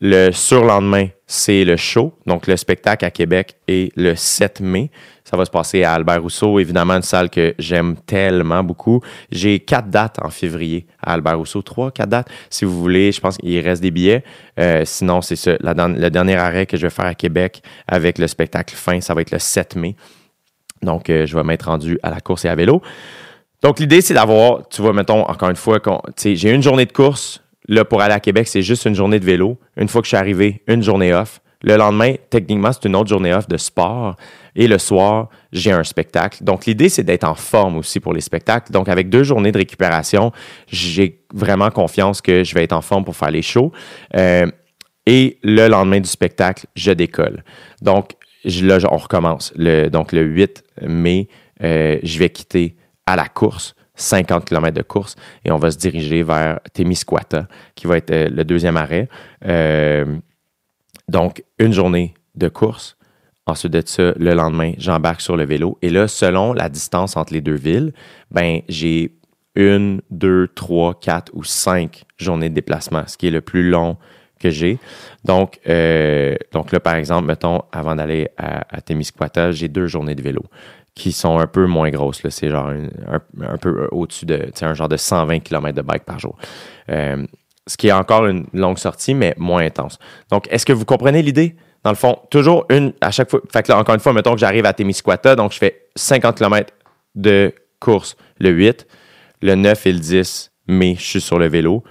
Le 0.00 0.30
surlendemain, 0.32 1.08
c'est 1.26 1.64
le 1.64 1.76
show, 1.76 2.14
donc 2.26 2.46
le 2.46 2.56
spectacle 2.56 3.04
à 3.04 3.10
Québec 3.10 3.56
est 3.68 3.94
le 3.96 4.14
7 4.14 4.60
mai. 4.60 4.90
Ça 5.32 5.38
va 5.38 5.46
se 5.46 5.50
passer 5.50 5.82
à 5.82 5.94
Albert 5.94 6.20
Rousseau, 6.20 6.58
évidemment, 6.58 6.92
une 6.92 7.00
salle 7.00 7.30
que 7.30 7.54
j'aime 7.58 7.96
tellement 7.96 8.62
beaucoup. 8.62 9.00
J'ai 9.30 9.60
quatre 9.60 9.88
dates 9.88 10.18
en 10.22 10.28
février 10.28 10.86
à 11.02 11.14
Albert 11.14 11.38
Rousseau, 11.38 11.62
trois, 11.62 11.90
quatre 11.90 12.10
dates. 12.10 12.28
Si 12.50 12.66
vous 12.66 12.78
voulez, 12.78 13.12
je 13.12 13.20
pense 13.22 13.38
qu'il 13.38 13.58
reste 13.60 13.80
des 13.80 13.90
billets. 13.90 14.24
Euh, 14.60 14.82
sinon, 14.84 15.22
c'est 15.22 15.56
le 15.62 16.08
dernier 16.10 16.36
arrêt 16.36 16.66
que 16.66 16.76
je 16.76 16.82
vais 16.82 16.90
faire 16.90 17.06
à 17.06 17.14
Québec 17.14 17.62
avec 17.88 18.18
le 18.18 18.26
spectacle 18.26 18.74
fin, 18.76 19.00
ça 19.00 19.14
va 19.14 19.22
être 19.22 19.30
le 19.30 19.38
7 19.38 19.74
mai. 19.76 19.96
Donc, 20.82 21.08
euh, 21.08 21.24
je 21.24 21.34
vais 21.34 21.44
m'être 21.44 21.62
rendu 21.62 21.98
à 22.02 22.10
la 22.10 22.20
course 22.20 22.44
et 22.44 22.50
à 22.50 22.54
vélo. 22.54 22.82
Donc, 23.62 23.80
l'idée, 23.80 24.02
c'est 24.02 24.12
d'avoir, 24.12 24.68
tu 24.68 24.82
vois, 24.82 24.92
mettons, 24.92 25.22
encore 25.22 25.48
une 25.48 25.56
fois, 25.56 25.80
j'ai 26.22 26.50
une 26.50 26.62
journée 26.62 26.84
de 26.84 26.92
course. 26.92 27.42
Là, 27.68 27.86
pour 27.86 28.02
aller 28.02 28.12
à 28.12 28.20
Québec, 28.20 28.48
c'est 28.48 28.60
juste 28.60 28.84
une 28.84 28.94
journée 28.94 29.18
de 29.18 29.24
vélo. 29.24 29.56
Une 29.78 29.88
fois 29.88 30.02
que 30.02 30.04
je 30.04 30.10
suis 30.10 30.16
arrivé, 30.18 30.62
une 30.66 30.82
journée 30.82 31.14
off. 31.14 31.40
Le 31.62 31.76
lendemain, 31.76 32.14
techniquement, 32.30 32.72
c'est 32.72 32.86
une 32.86 32.96
autre 32.96 33.08
journée 33.08 33.32
off 33.32 33.48
de 33.48 33.56
sport. 33.56 34.16
Et 34.54 34.66
le 34.66 34.78
soir, 34.78 35.28
j'ai 35.52 35.72
un 35.72 35.84
spectacle. 35.84 36.42
Donc, 36.44 36.66
l'idée, 36.66 36.88
c'est 36.88 37.04
d'être 37.04 37.24
en 37.24 37.34
forme 37.34 37.76
aussi 37.78 38.00
pour 38.00 38.12
les 38.12 38.20
spectacles. 38.20 38.72
Donc, 38.72 38.88
avec 38.88 39.08
deux 39.08 39.22
journées 39.22 39.52
de 39.52 39.58
récupération, 39.58 40.32
j'ai 40.66 41.22
vraiment 41.32 41.70
confiance 41.70 42.20
que 42.20 42.44
je 42.44 42.54
vais 42.54 42.64
être 42.64 42.72
en 42.72 42.82
forme 42.82 43.04
pour 43.04 43.16
faire 43.16 43.30
les 43.30 43.42
shows. 43.42 43.72
Euh, 44.16 44.46
et 45.06 45.38
le 45.42 45.68
lendemain 45.68 46.00
du 46.00 46.08
spectacle, 46.08 46.66
je 46.76 46.92
décolle. 46.92 47.44
Donc, 47.80 48.12
là, 48.44 48.78
on 48.90 48.96
recommence. 48.96 49.52
Le, 49.56 49.88
donc, 49.88 50.12
le 50.12 50.22
8 50.22 50.64
mai, 50.82 51.28
euh, 51.62 51.98
je 52.02 52.18
vais 52.18 52.30
quitter 52.30 52.76
à 53.06 53.16
la 53.16 53.28
course. 53.28 53.74
50 53.94 54.46
km 54.46 54.74
de 54.74 54.82
course 54.82 55.16
et 55.44 55.52
on 55.52 55.58
va 55.58 55.70
se 55.70 55.76
diriger 55.76 56.22
vers 56.22 56.60
Témiscouata, 56.72 57.46
qui 57.74 57.86
va 57.86 57.98
être 57.98 58.10
euh, 58.10 58.28
le 58.30 58.42
deuxième 58.42 58.78
arrêt. 58.78 59.08
Donc, 61.12 61.44
une 61.58 61.74
journée 61.74 62.14
de 62.36 62.48
course. 62.48 62.96
Ensuite 63.46 63.72
de 63.72 63.82
ça, 63.84 64.14
le 64.16 64.32
lendemain, 64.32 64.72
j'embarque 64.78 65.20
sur 65.20 65.36
le 65.36 65.44
vélo. 65.44 65.76
Et 65.82 65.90
là, 65.90 66.08
selon 66.08 66.54
la 66.54 66.70
distance 66.70 67.18
entre 67.18 67.34
les 67.34 67.42
deux 67.42 67.54
villes, 67.54 67.92
ben, 68.30 68.60
j'ai 68.70 69.18
une, 69.54 70.00
deux, 70.10 70.48
trois, 70.48 70.98
quatre 70.98 71.30
ou 71.34 71.44
cinq 71.44 72.04
journées 72.16 72.48
de 72.48 72.54
déplacement, 72.54 73.02
ce 73.06 73.18
qui 73.18 73.26
est 73.26 73.30
le 73.30 73.42
plus 73.42 73.68
long 73.68 73.98
que 74.40 74.48
j'ai. 74.48 74.78
Donc, 75.24 75.60
euh, 75.68 76.34
donc 76.52 76.72
là, 76.72 76.80
par 76.80 76.94
exemple, 76.94 77.26
mettons, 77.26 77.60
avant 77.72 77.94
d'aller 77.94 78.30
à, 78.38 78.80
Témiscouata, 78.80 79.52
j'ai 79.52 79.68
deux 79.68 79.88
journées 79.88 80.14
de 80.14 80.22
vélo 80.22 80.42
qui 80.94 81.12
sont 81.12 81.38
un 81.38 81.46
peu 81.46 81.66
moins 81.66 81.90
grosses. 81.90 82.26
C'est 82.30 82.48
genre 82.48 82.68
un, 82.70 83.58
peu 83.58 83.86
au-dessus 83.92 84.24
de, 84.24 84.50
un 84.62 84.72
genre 84.72 84.88
de 84.88 84.96
120 84.96 85.40
km 85.40 85.76
de 85.76 85.82
bike 85.82 86.04
par 86.04 86.18
jour. 86.18 86.38
Euh, 86.88 87.26
ce 87.66 87.76
qui 87.76 87.88
est 87.88 87.92
encore 87.92 88.26
une 88.26 88.46
longue 88.52 88.78
sortie, 88.78 89.14
mais 89.14 89.34
moins 89.38 89.64
intense. 89.64 89.98
Donc, 90.30 90.46
est-ce 90.50 90.66
que 90.66 90.72
vous 90.72 90.84
comprenez 90.84 91.22
l'idée? 91.22 91.56
Dans 91.84 91.90
le 91.90 91.96
fond, 91.96 92.18
toujours 92.30 92.66
une 92.70 92.92
à 93.00 93.10
chaque 93.10 93.30
fois. 93.30 93.40
Fait 93.52 93.62
que 93.62 93.72
là, 93.72 93.78
encore 93.78 93.94
une 93.94 94.00
fois, 94.00 94.12
mettons 94.12 94.34
que 94.34 94.40
j'arrive 94.40 94.66
à 94.66 94.72
Témiscouata, 94.72 95.34
donc 95.34 95.52
je 95.52 95.58
fais 95.58 95.86
50 95.96 96.36
km 96.36 96.72
de 97.14 97.52
course 97.80 98.16
le 98.38 98.50
8. 98.50 98.86
Le 99.42 99.56
9 99.56 99.86
et 99.86 99.92
le 99.92 99.98
10 99.98 100.52
mai, 100.68 100.94
je 100.96 101.04
suis 101.04 101.20
sur 101.20 101.38
le 101.38 101.48
vélo. 101.48 101.82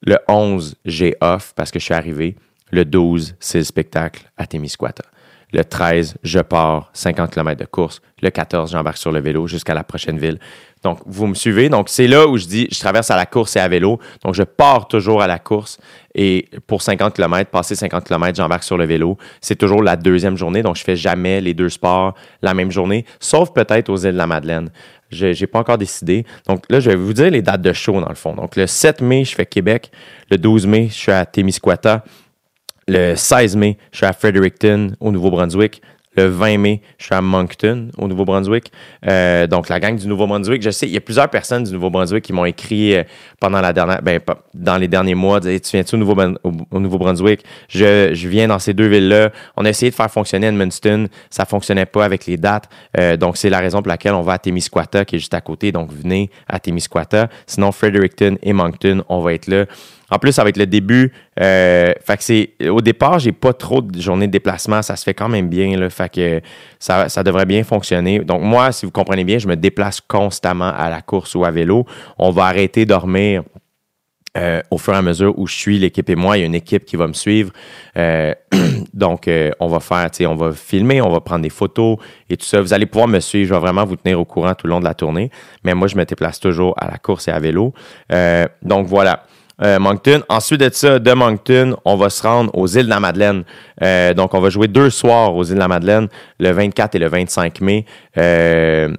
Le 0.00 0.16
11, 0.28 0.76
j'ai 0.84 1.16
off 1.20 1.52
parce 1.54 1.70
que 1.70 1.78
je 1.78 1.84
suis 1.84 1.94
arrivé. 1.94 2.36
Le 2.70 2.84
12, 2.84 3.36
c'est 3.40 3.58
le 3.58 3.64
spectacle 3.64 4.30
à 4.36 4.46
Témiscouata. 4.46 5.04
Le 5.52 5.64
13, 5.64 6.16
je 6.22 6.40
pars 6.40 6.90
50 6.92 7.32
km 7.32 7.60
de 7.60 7.66
course. 7.66 8.00
Le 8.22 8.30
14, 8.30 8.72
j'embarque 8.72 8.96
sur 8.96 9.12
le 9.12 9.20
vélo 9.20 9.46
jusqu'à 9.46 9.74
la 9.74 9.84
prochaine 9.84 10.18
ville. 10.18 10.38
Donc, 10.82 11.00
vous 11.06 11.26
me 11.26 11.34
suivez. 11.34 11.68
Donc, 11.68 11.88
c'est 11.88 12.06
là 12.06 12.26
où 12.26 12.36
je 12.36 12.46
dis, 12.46 12.68
je 12.70 12.78
traverse 12.78 13.10
à 13.10 13.16
la 13.16 13.26
course 13.26 13.56
et 13.56 13.60
à 13.60 13.68
vélo. 13.68 13.98
Donc, 14.22 14.34
je 14.34 14.42
pars 14.42 14.86
toujours 14.86 15.22
à 15.22 15.26
la 15.26 15.38
course 15.38 15.78
et 16.14 16.48
pour 16.66 16.82
50 16.82 17.14
km, 17.14 17.50
passer 17.50 17.74
50 17.74 18.04
km, 18.04 18.36
j'embarque 18.36 18.64
sur 18.64 18.76
le 18.76 18.84
vélo. 18.84 19.16
C'est 19.40 19.56
toujours 19.56 19.82
la 19.82 19.96
deuxième 19.96 20.36
journée. 20.36 20.62
Donc, 20.62 20.76
je 20.76 20.84
fais 20.84 20.96
jamais 20.96 21.40
les 21.40 21.54
deux 21.54 21.70
sports 21.70 22.14
la 22.42 22.54
même 22.54 22.70
journée, 22.70 23.04
sauf 23.18 23.52
peut-être 23.52 23.88
aux 23.88 23.96
îles 23.96 24.12
de 24.12 24.18
la 24.18 24.26
Madeleine. 24.26 24.70
Je 25.10 25.26
n'ai 25.38 25.46
pas 25.46 25.60
encore 25.60 25.78
décidé. 25.78 26.24
Donc, 26.46 26.64
là, 26.68 26.80
je 26.80 26.90
vais 26.90 26.96
vous 26.96 27.12
dire 27.12 27.30
les 27.30 27.42
dates 27.42 27.62
de 27.62 27.72
show, 27.72 28.00
dans 28.00 28.08
le 28.08 28.14
fond. 28.14 28.34
Donc, 28.34 28.56
le 28.56 28.66
7 28.66 29.00
mai, 29.00 29.24
je 29.24 29.34
fais 29.34 29.46
Québec. 29.46 29.90
Le 30.30 30.36
12 30.36 30.66
mai, 30.66 30.88
je 30.88 30.94
suis 30.94 31.12
à 31.12 31.24
Témiscouata. 31.24 32.04
Le 32.86 33.14
16 33.14 33.56
mai, 33.56 33.78
je 33.92 33.98
suis 33.98 34.06
à 34.06 34.12
Fredericton, 34.12 34.92
au 35.00 35.10
Nouveau-Brunswick 35.10 35.80
le 36.16 36.26
20 36.26 36.58
mai, 36.58 36.80
je 36.98 37.06
suis 37.06 37.14
à 37.14 37.20
Moncton, 37.20 37.88
au 37.98 38.06
Nouveau-Brunswick. 38.06 38.70
Euh, 39.06 39.46
donc, 39.46 39.68
la 39.68 39.80
gang 39.80 39.96
du 39.96 40.06
Nouveau-Brunswick, 40.06 40.62
je 40.62 40.70
sais, 40.70 40.86
il 40.86 40.92
y 40.92 40.96
a 40.96 41.00
plusieurs 41.00 41.28
personnes 41.28 41.64
du 41.64 41.72
Nouveau-Brunswick 41.72 42.24
qui 42.24 42.32
m'ont 42.32 42.44
écrit 42.44 42.94
euh, 42.94 43.02
pendant 43.40 43.60
la 43.60 43.72
dernière, 43.72 44.00
ben, 44.02 44.20
dans 44.54 44.76
les 44.76 44.88
derniers 44.88 45.14
mois, 45.14 45.40
tu 45.40 45.48
viens-tu 45.72 45.96
au, 45.96 46.78
Nouveau-Brunswick? 46.78 47.44
je, 47.68 48.28
viens 48.28 48.48
dans 48.48 48.58
ces 48.58 48.74
deux 48.74 48.86
villes-là. 48.86 49.30
On 49.56 49.64
a 49.64 49.70
essayé 49.70 49.90
de 49.90 49.96
faire 49.96 50.10
fonctionner 50.10 50.46
Edmundston, 50.46 51.08
ça 51.30 51.44
fonctionnait 51.44 51.86
pas 51.86 52.04
avec 52.04 52.26
les 52.26 52.36
dates. 52.36 52.68
Euh, 52.98 53.16
donc, 53.16 53.36
c'est 53.36 53.50
la 53.50 53.58
raison 53.58 53.82
pour 53.82 53.88
laquelle 53.88 54.14
on 54.14 54.22
va 54.22 54.34
à 54.34 54.38
Témiscouata, 54.38 55.04
qui 55.04 55.16
est 55.16 55.18
juste 55.18 55.34
à 55.34 55.40
côté. 55.40 55.72
Donc, 55.72 55.90
venez 55.92 56.30
à 56.48 56.60
Témiscouata. 56.60 57.28
Sinon, 57.46 57.72
Fredericton 57.72 58.36
et 58.42 58.52
Moncton, 58.52 59.02
on 59.08 59.20
va 59.20 59.34
être 59.34 59.48
là. 59.48 59.64
En 60.10 60.18
plus, 60.18 60.32
ça 60.32 60.42
va 60.42 60.50
être 60.50 60.56
le 60.56 60.66
début. 60.66 61.12
Euh, 61.40 61.92
fait 62.04 62.16
que 62.16 62.22
c'est, 62.22 62.68
au 62.68 62.80
départ, 62.80 63.18
j'ai 63.18 63.32
pas 63.32 63.52
trop 63.52 63.80
de 63.80 64.00
journées 64.00 64.26
de 64.26 64.32
déplacement. 64.32 64.82
Ça 64.82 64.96
se 64.96 65.04
fait 65.04 65.14
quand 65.14 65.28
même 65.28 65.48
bien. 65.48 65.88
Fait 65.90 66.12
que 66.12 66.40
ça, 66.78 67.08
ça, 67.08 67.22
devrait 67.22 67.46
bien 67.46 67.64
fonctionner. 67.64 68.20
Donc, 68.20 68.42
moi, 68.42 68.72
si 68.72 68.86
vous 68.86 68.92
comprenez 68.92 69.24
bien, 69.24 69.38
je 69.38 69.48
me 69.48 69.56
déplace 69.56 70.00
constamment 70.00 70.72
à 70.76 70.90
la 70.90 71.00
course 71.00 71.34
ou 71.34 71.44
à 71.44 71.50
vélo. 71.50 71.86
On 72.18 72.30
va 72.30 72.44
arrêter 72.44 72.84
de 72.84 72.90
dormir. 72.90 73.42
Euh, 74.36 74.60
au 74.72 74.78
fur 74.78 74.92
et 74.94 74.96
à 74.96 75.02
mesure 75.02 75.32
où 75.38 75.46
je 75.46 75.54
suis, 75.54 75.78
l'équipe 75.78 76.10
et 76.10 76.16
moi, 76.16 76.36
il 76.36 76.40
y 76.40 76.42
a 76.42 76.46
une 76.46 76.56
équipe 76.56 76.84
qui 76.84 76.96
va 76.96 77.06
me 77.06 77.12
suivre. 77.12 77.52
Euh, 77.96 78.34
donc, 78.92 79.30
on 79.60 79.68
va 79.68 79.78
faire, 79.78 80.10
on 80.28 80.34
va 80.34 80.52
filmer, 80.52 81.00
on 81.00 81.10
va 81.10 81.20
prendre 81.20 81.42
des 81.42 81.50
photos 81.50 81.98
et 82.28 82.36
tout 82.36 82.44
ça. 82.44 82.60
Vous 82.60 82.72
allez 82.72 82.86
pouvoir 82.86 83.06
me 83.06 83.20
suivre. 83.20 83.48
Je 83.48 83.54
vais 83.54 83.60
vraiment 83.60 83.84
vous 83.84 83.94
tenir 83.94 84.18
au 84.18 84.24
courant 84.24 84.54
tout 84.54 84.66
le 84.66 84.72
long 84.72 84.80
de 84.80 84.84
la 84.84 84.94
tournée. 84.94 85.30
Mais 85.62 85.74
moi, 85.74 85.86
je 85.86 85.96
me 85.96 86.04
déplace 86.04 86.40
toujours 86.40 86.74
à 86.78 86.90
la 86.90 86.98
course 86.98 87.28
et 87.28 87.30
à 87.30 87.38
vélo. 87.38 87.72
donc, 88.62 88.88
voilà. 88.88 89.24
Euh, 89.62 89.78
Moncton. 89.78 90.22
Ensuite 90.28 90.60
de 90.60 90.70
ça, 90.72 90.98
de 90.98 91.12
Moncton, 91.12 91.76
on 91.84 91.96
va 91.96 92.10
se 92.10 92.22
rendre 92.22 92.50
aux 92.54 92.66
îles 92.66 92.84
de 92.84 92.90
la 92.90 93.00
Madeleine. 93.00 93.44
Euh, 93.82 94.12
donc, 94.14 94.34
on 94.34 94.40
va 94.40 94.50
jouer 94.50 94.68
deux 94.68 94.90
soirs 94.90 95.34
aux 95.34 95.44
îles 95.44 95.54
de 95.54 95.60
la 95.60 95.68
Madeleine, 95.68 96.08
le 96.40 96.50
24 96.50 96.94
et 96.94 96.98
le 96.98 97.08
25 97.08 97.60
mai. 97.60 97.84
Euh, 98.18 98.92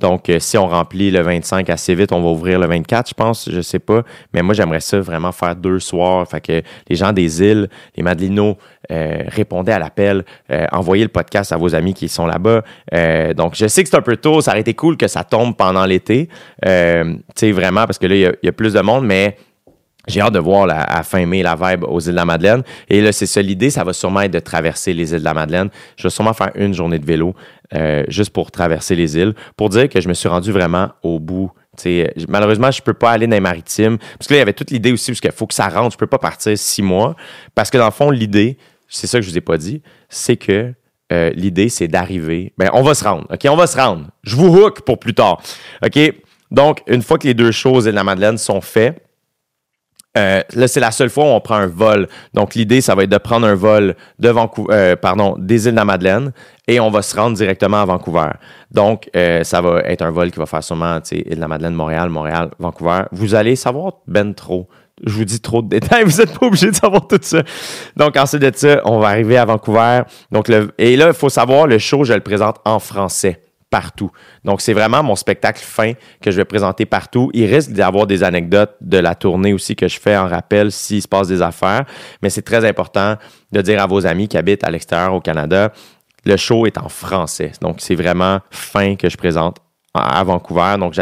donc, 0.00 0.30
si 0.40 0.58
on 0.58 0.66
remplit 0.66 1.12
le 1.12 1.20
25 1.20 1.70
assez 1.70 1.94
vite, 1.94 2.10
on 2.10 2.20
va 2.20 2.28
ouvrir 2.28 2.58
le 2.58 2.66
24, 2.66 3.10
je 3.10 3.14
pense, 3.14 3.48
je 3.48 3.60
sais 3.60 3.78
pas. 3.78 4.02
Mais 4.34 4.42
moi, 4.42 4.52
j'aimerais 4.52 4.80
ça 4.80 4.98
vraiment 4.98 5.30
faire 5.30 5.54
deux 5.54 5.78
soirs. 5.78 6.26
Fait 6.26 6.40
que 6.40 6.60
les 6.88 6.96
gens 6.96 7.12
des 7.12 7.40
îles, 7.40 7.68
les 7.96 8.02
Madelinos, 8.02 8.56
répondaient 8.90 9.72
à 9.72 9.78
l'appel, 9.78 10.24
envoyez 10.72 11.04
le 11.04 11.08
podcast 11.08 11.52
à 11.52 11.56
vos 11.56 11.76
amis 11.76 11.94
qui 11.94 12.08
sont 12.08 12.26
là-bas. 12.26 12.62
donc, 13.34 13.54
je 13.54 13.68
sais 13.68 13.84
que 13.84 13.88
c'est 13.88 13.96
un 13.96 14.02
peu 14.02 14.16
tôt, 14.16 14.40
ça 14.40 14.50
aurait 14.50 14.60
été 14.62 14.74
cool 14.74 14.96
que 14.96 15.06
ça 15.06 15.22
tombe 15.22 15.56
pendant 15.56 15.86
l'été. 15.86 16.28
tu 16.64 16.68
sais, 17.36 17.52
vraiment, 17.52 17.86
parce 17.86 17.98
que 17.98 18.08
là, 18.08 18.16
il 18.16 18.38
y, 18.42 18.48
a 18.48 18.52
plus 18.52 18.72
de 18.72 18.80
monde, 18.80 19.06
mais 19.06 19.36
j'ai 20.08 20.20
hâte 20.20 20.32
de 20.32 20.38
voir 20.38 20.66
la, 20.66 20.82
à 20.82 21.02
fin 21.02 21.24
mai 21.26 21.42
la 21.42 21.54
vibe 21.54 21.84
aux 21.84 22.00
îles 22.00 22.12
de 22.12 22.16
la 22.16 22.24
Madeleine. 22.24 22.62
Et 22.88 23.00
là, 23.00 23.12
c'est 23.12 23.26
ça 23.26 23.40
l'idée, 23.40 23.70
ça 23.70 23.84
va 23.84 23.92
sûrement 23.92 24.22
être 24.22 24.32
de 24.32 24.40
traverser 24.40 24.92
les 24.92 25.12
îles 25.12 25.20
de 25.20 25.24
la 25.24 25.34
Madeleine. 25.34 25.70
Je 25.96 26.04
vais 26.04 26.10
sûrement 26.10 26.32
faire 26.32 26.50
une 26.54 26.74
journée 26.74 26.98
de 26.98 27.06
vélo 27.06 27.34
euh, 27.74 28.04
juste 28.08 28.30
pour 28.30 28.50
traverser 28.50 28.94
les 28.94 29.16
îles, 29.16 29.34
pour 29.56 29.68
dire 29.68 29.88
que 29.88 30.00
je 30.00 30.08
me 30.08 30.14
suis 30.14 30.28
rendu 30.28 30.52
vraiment 30.52 30.90
au 31.02 31.20
bout. 31.20 31.52
Malheureusement, 32.28 32.70
je 32.70 32.82
peux 32.82 32.94
pas 32.94 33.12
aller 33.12 33.26
dans 33.26 33.36
les 33.36 33.40
maritimes. 33.40 33.98
Parce 34.18 34.28
que 34.28 34.34
là, 34.34 34.38
il 34.38 34.40
y 34.40 34.42
avait 34.42 34.52
toute 34.52 34.70
l'idée 34.70 34.92
aussi, 34.92 35.10
parce 35.10 35.20
qu'il 35.20 35.32
faut 35.32 35.46
que 35.46 35.54
ça 35.54 35.68
rentre. 35.68 35.92
Je 35.92 35.98
peux 35.98 36.06
pas 36.06 36.18
partir 36.18 36.56
six 36.58 36.82
mois. 36.82 37.16
Parce 37.54 37.70
que 37.70 37.78
dans 37.78 37.86
le 37.86 37.92
fond, 37.92 38.10
l'idée, 38.10 38.58
c'est 38.88 39.06
ça 39.06 39.18
que 39.18 39.24
je 39.24 39.30
vous 39.30 39.38
ai 39.38 39.42
pas 39.42 39.56
dit, 39.56 39.82
c'est 40.08 40.36
que 40.36 40.74
euh, 41.12 41.30
l'idée, 41.34 41.68
c'est 41.68 41.88
d'arriver. 41.88 42.52
Ben, 42.58 42.70
on 42.72 42.82
va 42.82 42.94
se 42.94 43.04
rendre. 43.04 43.26
OK? 43.30 43.40
On 43.48 43.56
va 43.56 43.66
se 43.66 43.76
rendre. 43.76 44.06
Je 44.22 44.36
vous 44.36 44.48
hook 44.48 44.82
pour 44.82 44.98
plus 44.98 45.14
tard. 45.14 45.40
OK? 45.84 45.98
Donc, 46.50 46.82
une 46.86 47.02
fois 47.02 47.18
que 47.18 47.26
les 47.26 47.34
deux 47.34 47.52
choses 47.52 47.84
de 47.86 47.90
la 47.90 48.04
Madeleine 48.04 48.36
sont 48.36 48.60
faites, 48.60 49.02
euh, 50.16 50.42
là, 50.54 50.68
c'est 50.68 50.80
la 50.80 50.90
seule 50.90 51.08
fois 51.08 51.24
où 51.24 51.28
on 51.28 51.40
prend 51.40 51.56
un 51.56 51.66
vol. 51.66 52.06
Donc, 52.34 52.54
l'idée, 52.54 52.80
ça 52.80 52.94
va 52.94 53.04
être 53.04 53.10
de 53.10 53.18
prendre 53.18 53.46
un 53.46 53.54
vol 53.54 53.94
de 54.18 54.28
Vancouver, 54.28 54.74
euh, 54.74 54.96
pardon, 54.96 55.36
des 55.38 55.66
îles 55.66 55.72
de 55.72 55.76
la 55.76 55.84
Madeleine 55.84 56.32
et 56.68 56.80
on 56.80 56.90
va 56.90 57.02
se 57.02 57.16
rendre 57.16 57.36
directement 57.36 57.80
à 57.80 57.84
Vancouver. 57.86 58.30
Donc, 58.70 59.08
euh, 59.16 59.42
ça 59.42 59.60
va 59.62 59.80
être 59.80 60.02
un 60.02 60.10
vol 60.10 60.30
qui 60.30 60.38
va 60.38 60.46
faire 60.46 60.62
sûrement, 60.62 61.00
tu 61.00 61.16
sais, 61.16 61.24
la 61.34 61.48
Madeleine, 61.48 61.74
Montréal, 61.74 62.10
Montréal, 62.10 62.50
Vancouver. 62.58 63.04
Vous 63.12 63.34
allez 63.34 63.56
savoir 63.56 63.94
ben 64.06 64.34
trop. 64.34 64.68
Je 65.04 65.14
vous 65.14 65.24
dis 65.24 65.40
trop 65.40 65.62
de 65.62 65.68
détails, 65.68 66.04
vous 66.06 66.18
n'êtes 66.18 66.38
pas 66.38 66.46
obligé 66.46 66.70
de 66.70 66.76
savoir 66.76 67.06
tout 67.06 67.18
ça. 67.22 67.42
Donc, 67.96 68.16
ensuite 68.16 68.42
de 68.42 68.52
ça, 68.54 68.82
on 68.84 68.98
va 68.98 69.08
arriver 69.08 69.38
à 69.38 69.46
Vancouver. 69.46 70.02
Donc, 70.30 70.48
le, 70.48 70.72
et 70.76 70.96
là, 70.96 71.08
il 71.08 71.14
faut 71.14 71.30
savoir, 71.30 71.66
le 71.66 71.78
show, 71.78 72.04
je 72.04 72.12
le 72.12 72.20
présente 72.20 72.56
en 72.66 72.78
français 72.78 73.40
partout. 73.72 74.10
Donc, 74.44 74.60
c'est 74.60 74.74
vraiment 74.74 75.02
mon 75.02 75.16
spectacle 75.16 75.62
fin 75.64 75.94
que 76.20 76.30
je 76.30 76.36
vais 76.36 76.44
présenter 76.44 76.84
partout. 76.84 77.30
Il 77.32 77.46
risque 77.46 77.70
d'y 77.70 77.80
avoir 77.80 78.06
des 78.06 78.22
anecdotes 78.22 78.76
de 78.82 78.98
la 78.98 79.14
tournée 79.14 79.54
aussi 79.54 79.74
que 79.74 79.88
je 79.88 79.98
fais 79.98 80.14
en 80.14 80.28
rappel 80.28 80.70
s'il 80.70 81.00
se 81.00 81.08
passe 81.08 81.26
des 81.26 81.40
affaires, 81.40 81.86
mais 82.22 82.28
c'est 82.28 82.42
très 82.42 82.68
important 82.68 83.16
de 83.50 83.62
dire 83.62 83.82
à 83.82 83.86
vos 83.86 84.06
amis 84.06 84.28
qui 84.28 84.36
habitent 84.36 84.62
à 84.62 84.70
l'extérieur 84.70 85.14
au 85.14 85.20
Canada, 85.20 85.72
le 86.26 86.36
show 86.36 86.66
est 86.66 86.76
en 86.76 86.90
français. 86.90 87.52
Donc, 87.62 87.76
c'est 87.78 87.94
vraiment 87.94 88.40
fin 88.50 88.94
que 88.94 89.08
je 89.08 89.16
présente 89.16 89.56
à 89.94 90.24
Vancouver. 90.24 90.76
Donc, 90.78 90.94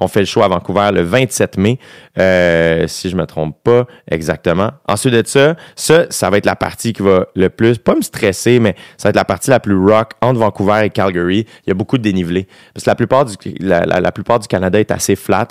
on 0.00 0.08
fait 0.08 0.20
le 0.20 0.26
show 0.26 0.42
à 0.42 0.48
Vancouver 0.48 0.90
le 0.92 1.02
27 1.02 1.56
mai, 1.58 1.78
euh, 2.18 2.86
si 2.86 3.08
je 3.08 3.16
me 3.16 3.24
trompe 3.26 3.56
pas 3.62 3.86
exactement. 4.10 4.70
Ensuite 4.86 5.14
de 5.14 5.22
ça, 5.26 5.56
ça, 5.74 6.06
ça 6.10 6.30
va 6.30 6.38
être 6.38 6.46
la 6.46 6.56
partie 6.56 6.92
qui 6.92 7.02
va 7.02 7.26
le 7.34 7.48
plus, 7.48 7.78
pas 7.78 7.94
me 7.94 8.02
stresser, 8.02 8.60
mais 8.60 8.74
ça 8.96 9.08
va 9.08 9.10
être 9.10 9.16
la 9.16 9.24
partie 9.24 9.50
la 9.50 9.60
plus 9.60 9.76
rock 9.76 10.12
entre 10.20 10.40
Vancouver 10.40 10.82
et 10.84 10.90
Calgary. 10.90 11.46
Il 11.66 11.68
y 11.68 11.70
a 11.70 11.74
beaucoup 11.74 11.98
de 11.98 12.02
dénivelé. 12.02 12.46
Parce 12.74 12.84
que 12.84 12.90
la 12.90 12.96
plupart 12.96 13.24
du, 13.24 13.36
la 13.60 14.12
plupart 14.12 14.38
du 14.38 14.48
Canada 14.48 14.78
est 14.78 14.90
assez 14.90 15.16
flat, 15.16 15.48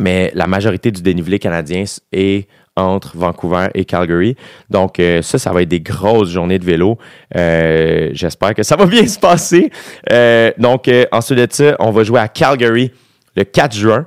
mais 0.00 0.30
la 0.34 0.46
majorité 0.46 0.90
du 0.90 1.02
dénivelé 1.02 1.38
canadien 1.38 1.84
est 2.12 2.48
entre 2.76 3.16
Vancouver 3.16 3.68
et 3.74 3.84
Calgary. 3.84 4.36
Donc, 4.70 4.98
euh, 4.98 5.22
ça, 5.22 5.38
ça 5.38 5.52
va 5.52 5.62
être 5.62 5.68
des 5.68 5.80
grosses 5.80 6.30
journées 6.30 6.58
de 6.58 6.64
vélo. 6.64 6.98
Euh, 7.36 8.10
j'espère 8.12 8.54
que 8.54 8.62
ça 8.62 8.76
va 8.76 8.86
bien 8.86 9.06
se 9.06 9.18
passer. 9.18 9.70
Euh, 10.10 10.50
donc, 10.58 10.90
ensuite 11.12 11.38
de 11.38 11.46
ça, 11.50 11.76
on 11.78 11.90
va 11.90 12.04
jouer 12.04 12.20
à 12.20 12.28
Calgary 12.28 12.90
le 13.36 13.44
4 13.44 13.74
juin. 13.74 14.06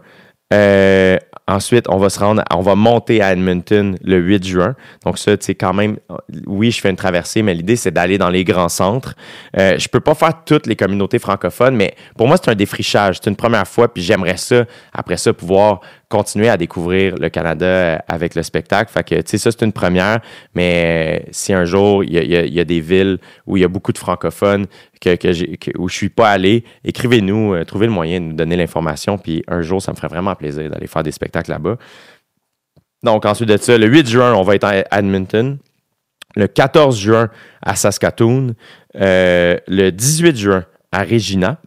Ensuite, 1.49 1.85
on 1.87 1.97
va 1.97 2.09
se 2.09 2.19
rendre, 2.19 2.43
on 2.53 2.59
va 2.59 2.75
monter 2.75 3.21
à 3.21 3.31
Edmonton 3.31 3.97
le 4.03 4.17
8 4.17 4.45
juin. 4.45 4.75
Donc 5.05 5.17
ça, 5.17 5.31
c'est 5.39 5.55
quand 5.55 5.73
même, 5.73 5.95
oui, 6.45 6.71
je 6.71 6.81
fais 6.81 6.89
une 6.89 6.97
traversée, 6.97 7.41
mais 7.41 7.53
l'idée 7.53 7.77
c'est 7.77 7.91
d'aller 7.91 8.17
dans 8.17 8.29
les 8.29 8.43
grands 8.43 8.67
centres. 8.67 9.15
Euh, 9.57 9.77
je 9.79 9.87
peux 9.87 10.01
pas 10.01 10.13
faire 10.13 10.43
toutes 10.43 10.67
les 10.67 10.75
communautés 10.75 11.19
francophones, 11.19 11.77
mais 11.77 11.95
pour 12.17 12.27
moi 12.27 12.35
c'est 12.35 12.51
un 12.51 12.55
défrichage. 12.55 13.19
C'est 13.23 13.29
une 13.29 13.37
première 13.37 13.65
fois, 13.65 13.87
puis 13.93 14.03
j'aimerais 14.03 14.35
ça 14.35 14.65
après 14.91 15.15
ça 15.15 15.31
pouvoir 15.31 15.79
continuer 16.09 16.47
à 16.47 16.57
découvrir 16.57 17.15
le 17.17 17.29
Canada 17.29 17.65
euh, 17.65 17.97
avec 18.07 18.35
le 18.35 18.43
spectacle. 18.43 18.91
Fait 18.91 19.03
que, 19.03 19.15
tu 19.15 19.23
sais, 19.25 19.37
ça, 19.37 19.51
c'est 19.51 19.65
une 19.65 19.73
première, 19.73 20.21
mais 20.55 21.23
euh, 21.25 21.29
si 21.31 21.53
un 21.53 21.65
jour, 21.65 22.03
il 22.03 22.13
y 22.13 22.59
a, 22.59 22.63
des 22.63 22.79
villes 22.79 23.17
où 23.45 23.57
il 23.57 23.61
y 23.61 23.63
a 23.63 23.67
beaucoup 23.67 23.91
de 23.91 23.97
francophones 23.97 24.67
que, 25.01 25.15
que, 25.15 25.77
où 25.77 25.89
je 25.89 25.95
suis 25.95 26.09
pas 26.09 26.29
allé, 26.29 26.63
écrivez-nous, 26.83 27.53
euh, 27.53 27.65
trouvez 27.65 27.87
le 27.87 27.91
moyen 27.91 28.21
de 28.21 28.25
nous 28.25 28.35
donner 28.35 28.55
l'information, 28.55 29.17
puis 29.17 29.43
un 29.47 29.61
jour, 29.61 29.81
ça 29.81 29.91
me 29.91 29.97
ferait 29.97 30.07
vraiment 30.07 30.35
plaisir 30.35 30.69
d'aller 30.69 30.87
faire 30.87 31.03
des 31.03 31.11
spectacles 31.11 31.51
là-bas. 31.51 31.77
Donc, 33.03 33.25
ensuite 33.25 33.49
de 33.49 33.57
ça, 33.57 33.77
le 33.77 33.87
8 33.87 34.07
juin, 34.07 34.33
on 34.33 34.43
va 34.43 34.55
être 34.55 34.63
à 34.63 34.97
Edmonton. 34.97 35.57
Le 36.35 36.47
14 36.47 36.97
juin, 36.97 37.29
à 37.61 37.75
Saskatoon. 37.75 38.53
le 38.93 39.89
18 39.89 40.37
juin, 40.37 40.65
à 40.91 41.03
Regina. 41.03 41.59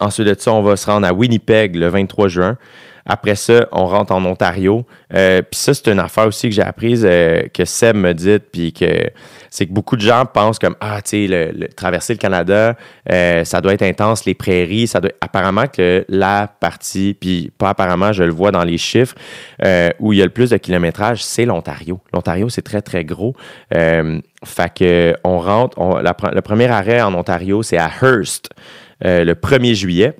ensuite 0.00 0.26
de 0.26 0.34
ça, 0.38 0.52
on 0.52 0.62
va 0.62 0.76
se 0.76 0.86
rendre 0.86 1.06
à 1.06 1.12
Winnipeg 1.12 1.76
le 1.76 1.88
23 1.88 2.28
juin. 2.28 2.58
Après 3.06 3.36
ça, 3.36 3.68
on 3.70 3.86
rentre 3.86 4.12
en 4.12 4.24
Ontario. 4.24 4.84
Euh, 5.14 5.40
puis 5.40 5.58
ça, 5.58 5.72
c'est 5.72 5.88
une 5.88 6.00
affaire 6.00 6.26
aussi 6.26 6.48
que 6.48 6.54
j'ai 6.54 6.62
apprise, 6.62 7.06
euh, 7.08 7.42
que 7.54 7.64
Seb 7.64 7.94
me 7.96 8.12
dit, 8.12 8.38
puis 8.40 8.72
que 8.72 9.10
c'est 9.48 9.66
que 9.66 9.72
beaucoup 9.72 9.94
de 9.94 10.00
gens 10.00 10.26
pensent 10.26 10.58
comme 10.58 10.74
ah, 10.80 11.00
tu 11.02 11.28
sais, 11.28 11.52
le, 11.52 11.68
traverser 11.68 12.14
le 12.14 12.18
Canada, 12.18 12.76
euh, 13.10 13.44
ça 13.44 13.60
doit 13.60 13.74
être 13.74 13.82
intense, 13.82 14.24
les 14.24 14.34
prairies, 14.34 14.88
ça 14.88 15.00
doit. 15.00 15.12
Apparemment 15.20 15.68
que 15.68 16.04
la 16.08 16.48
partie, 16.48 17.14
puis 17.18 17.52
pas 17.56 17.70
apparemment, 17.70 18.12
je 18.12 18.24
le 18.24 18.32
vois 18.32 18.50
dans 18.50 18.64
les 18.64 18.78
chiffres, 18.78 19.14
où 20.00 20.12
il 20.12 20.18
y 20.18 20.22
a 20.22 20.24
le 20.24 20.30
plus 20.30 20.50
de 20.50 20.56
kilométrage, 20.56 21.22
c'est 21.22 21.44
l'Ontario. 21.44 22.00
L'Ontario, 22.12 22.48
c'est 22.48 22.62
très 22.62 22.82
très 22.82 23.04
gros. 23.04 23.34
fait 23.70 24.74
que 24.74 25.14
on 25.22 25.38
rentre, 25.38 25.78
le 25.78 26.40
premier 26.40 26.66
arrêt 26.66 27.00
en 27.00 27.14
Ontario, 27.14 27.62
c'est 27.62 27.78
à 27.78 27.90
Hearst 28.02 28.50
le 29.00 29.32
1er 29.34 29.74
juillet. 29.74 30.16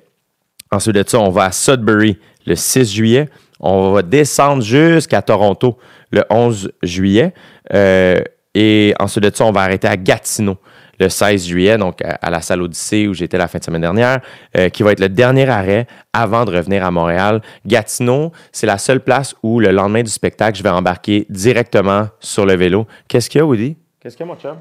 Ensuite 0.71 0.95
de 0.95 1.03
ça, 1.05 1.19
on 1.19 1.29
va 1.29 1.45
à 1.45 1.51
Sudbury 1.51 2.17
le 2.47 2.55
6 2.55 2.91
juillet. 2.91 3.29
On 3.59 3.91
va 3.91 4.01
descendre 4.01 4.63
jusqu'à 4.63 5.21
Toronto 5.21 5.77
le 6.11 6.23
11 6.29 6.71
juillet. 6.81 7.33
Euh, 7.73 8.17
et 8.55 8.95
ensuite 8.99 9.23
de 9.23 9.35
ça, 9.35 9.45
on 9.45 9.51
va 9.51 9.61
arrêter 9.61 9.87
à 9.87 9.97
Gatineau 9.97 10.57
le 10.99 11.09
16 11.09 11.45
juillet, 11.45 11.77
donc 11.77 12.01
à, 12.03 12.29
la 12.31 12.41
salle 12.41 12.63
Odyssée 12.63 13.07
où 13.07 13.13
j'étais 13.13 13.37
la 13.37 13.47
fin 13.47 13.59
de 13.59 13.63
semaine 13.63 13.81
dernière, 13.81 14.19
euh, 14.57 14.69
qui 14.69 14.81
va 14.81 14.93
être 14.93 14.99
le 14.99 15.09
dernier 15.09 15.47
arrêt 15.47 15.85
avant 16.11 16.43
de 16.43 16.55
revenir 16.55 16.83
à 16.83 16.89
Montréal. 16.89 17.41
Gatineau, 17.67 18.31
c'est 18.51 18.65
la 18.65 18.79
seule 18.79 19.01
place 19.01 19.35
où 19.43 19.59
le 19.59 19.69
lendemain 19.69 20.01
du 20.01 20.09
spectacle, 20.09 20.57
je 20.57 20.63
vais 20.63 20.69
embarquer 20.69 21.27
directement 21.29 22.07
sur 22.19 22.47
le 22.47 22.55
vélo. 22.55 22.87
Qu'est-ce 23.07 23.29
qu'il 23.29 23.39
y 23.39 23.41
a, 23.43 23.45
Woody? 23.45 23.77
Qu'est-ce 23.99 24.17
qu'il 24.17 24.25
y 24.25 24.29
a, 24.29 24.33
mon 24.33 24.39
chum? 24.39 24.57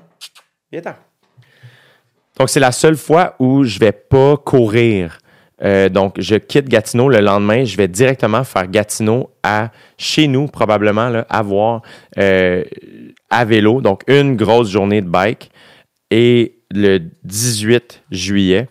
Viens 0.71 0.83
Donc, 2.39 2.51
c'est 2.51 2.61
la 2.61 2.73
seule 2.73 2.97
fois 2.97 3.35
où 3.39 3.65
je 3.65 3.79
vais 3.79 3.93
pas 3.93 4.37
courir 4.37 5.19
euh, 5.63 5.89
donc, 5.89 6.21
je 6.21 6.37
quitte 6.37 6.69
Gatineau 6.69 7.09
le 7.09 7.21
lendemain. 7.21 7.65
Je 7.65 7.77
vais 7.77 7.89
directement 7.89 8.45
faire 8.45 8.69
Gatineau 8.69 9.31
à 9.43 9.71
chez 9.97 10.29
nous, 10.29 10.47
probablement, 10.47 11.09
là, 11.09 11.27
à 11.31 11.43
voir 11.43 11.83
euh, 12.19 12.63
à 13.31 13.45
vélo. 13.45 13.81
Donc, 13.81 14.03
une 14.07 14.37
grosse 14.37 14.71
journée 14.71 15.01
de 15.01 15.09
bike. 15.09 15.51
Et 16.11 16.59
le 16.71 16.99
18 17.25 18.03
juillet, 18.11 18.69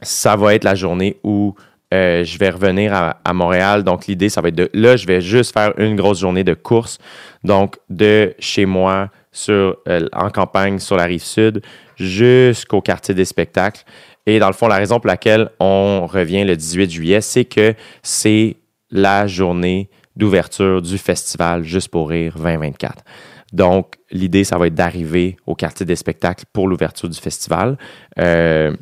ça 0.00 0.36
va 0.36 0.54
être 0.54 0.64
la 0.64 0.74
journée 0.74 1.16
où 1.24 1.54
euh, 1.92 2.24
je 2.24 2.38
vais 2.38 2.50
revenir 2.50 2.92
à, 2.94 3.32
Montréal. 3.32 3.82
Donc, 3.82 4.06
l'idée, 4.06 4.28
ça 4.28 4.40
va 4.40 4.48
être 4.48 4.54
de 4.54 4.70
là, 4.74 4.96
je 4.96 5.06
vais 5.06 5.20
juste 5.20 5.52
faire 5.52 5.72
une 5.78 5.96
grosse 5.96 6.20
journée 6.20 6.44
de 6.44 6.54
course. 6.54 6.98
Donc, 7.44 7.76
de 7.90 8.34
chez 8.38 8.66
moi 8.66 9.10
sur, 9.36 9.76
en 10.12 10.30
campagne 10.30 10.78
sur 10.78 10.96
la 10.96 11.04
rive 11.04 11.22
sud 11.22 11.62
jusqu'au 11.96 12.80
quartier 12.80 13.14
des 13.14 13.24
spectacles. 13.24 13.84
Et 14.26 14.38
dans 14.38 14.48
le 14.48 14.54
fond, 14.54 14.66
la 14.66 14.76
raison 14.76 14.98
pour 14.98 15.06
laquelle 15.08 15.50
on 15.60 16.06
revient 16.06 16.44
le 16.44 16.56
18 16.56 16.90
juillet, 16.90 17.20
c'est 17.20 17.44
que 17.44 17.74
c'est 18.02 18.56
la 18.90 19.26
journée 19.26 19.88
d'ouverture 20.16 20.80
du 20.80 20.98
festival 20.98 21.62
Juste 21.62 21.88
pour 21.88 22.08
rire 22.08 22.34
2024. 22.36 23.04
Donc, 23.52 23.94
l'idée, 24.10 24.44
ça 24.44 24.58
va 24.58 24.66
être 24.66 24.74
d'arriver 24.74 25.36
au 25.46 25.54
quartier 25.54 25.86
des 25.86 25.96
spectacles 25.96 26.44
pour 26.52 26.66
l'ouverture 26.66 27.08
du 27.08 27.18
festival. 27.18 27.78
Euh, 28.18 28.74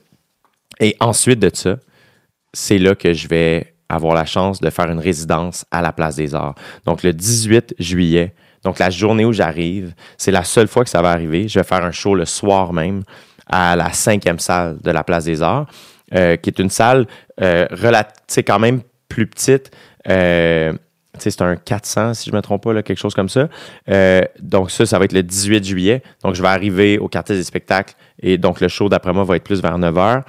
et 0.81 0.97
ensuite 1.01 1.39
de 1.41 1.51
ça, 1.53 1.77
c'est 2.53 2.79
là 2.79 2.95
que 2.95 3.13
je 3.13 3.29
vais 3.29 3.75
avoir 3.89 4.15
la 4.15 4.25
chance 4.25 4.61
de 4.61 4.71
faire 4.71 4.91
une 4.91 4.99
résidence 4.99 5.67
à 5.71 5.83
la 5.83 5.93
Place 5.93 6.17
des 6.17 6.35
Arts. 6.35 6.55
Donc, 6.87 7.03
le 7.03 7.13
18 7.13 7.75
juillet, 7.79 8.35
donc 8.65 8.79
la 8.79 8.91
journée 8.91 9.25
où 9.25 9.33
j'arrive, 9.33 9.95
c'est 10.17 10.31
la 10.31 10.43
seule 10.43 10.69
fois 10.69 10.85
que 10.85 10.91
ça 10.91 11.03
va 11.03 11.11
arriver. 11.11 11.49
Je 11.49 11.59
vais 11.59 11.65
faire 11.65 11.85
un 11.85 11.93
show 11.93 12.15
le 12.15 12.25
soir 12.25 12.73
même 12.73 13.03
à 13.47 13.77
la 13.77 13.93
cinquième 13.93 14.39
salle 14.39 14.79
de 14.83 14.91
la 14.91 15.05
Place 15.05 15.25
des 15.25 15.43
Arts, 15.43 15.67
euh, 16.15 16.37
qui 16.37 16.49
est 16.49 16.59
une 16.59 16.71
salle 16.71 17.07
euh, 17.43 17.67
quand 18.47 18.59
même 18.59 18.81
plus 19.09 19.27
petite. 19.27 19.71
Euh, 20.09 20.73
c'est 21.19 21.43
un 21.43 21.57
400, 21.57 22.15
si 22.15 22.31
je 22.31 22.35
ne 22.35 22.39
me 22.39 22.43
trompe 22.43 22.65
pas, 22.65 22.73
là, 22.73 22.83
quelque 22.83 22.99
chose 22.99 23.15
comme 23.15 23.29
ça. 23.29 23.49
Euh, 23.89 24.23
donc 24.41 24.71
ça, 24.71 24.85
ça 24.85 24.99
va 24.99 25.05
être 25.05 25.13
le 25.13 25.23
18 25.23 25.65
juillet. 25.65 26.03
Donc 26.25 26.35
je 26.35 26.43
vais 26.43 26.49
arriver 26.49 26.99
au 26.99 27.09
quartier 27.09 27.37
des 27.37 27.45
spectacles 27.45 27.95
et 28.21 28.39
donc 28.39 28.61
le 28.61 28.69
show, 28.69 28.89
d'après 28.89 29.13
moi, 29.13 29.25
va 29.25 29.37
être 29.37 29.45
plus 29.45 29.63
vers 29.63 29.79
9 29.79 29.95
h. 29.95 30.23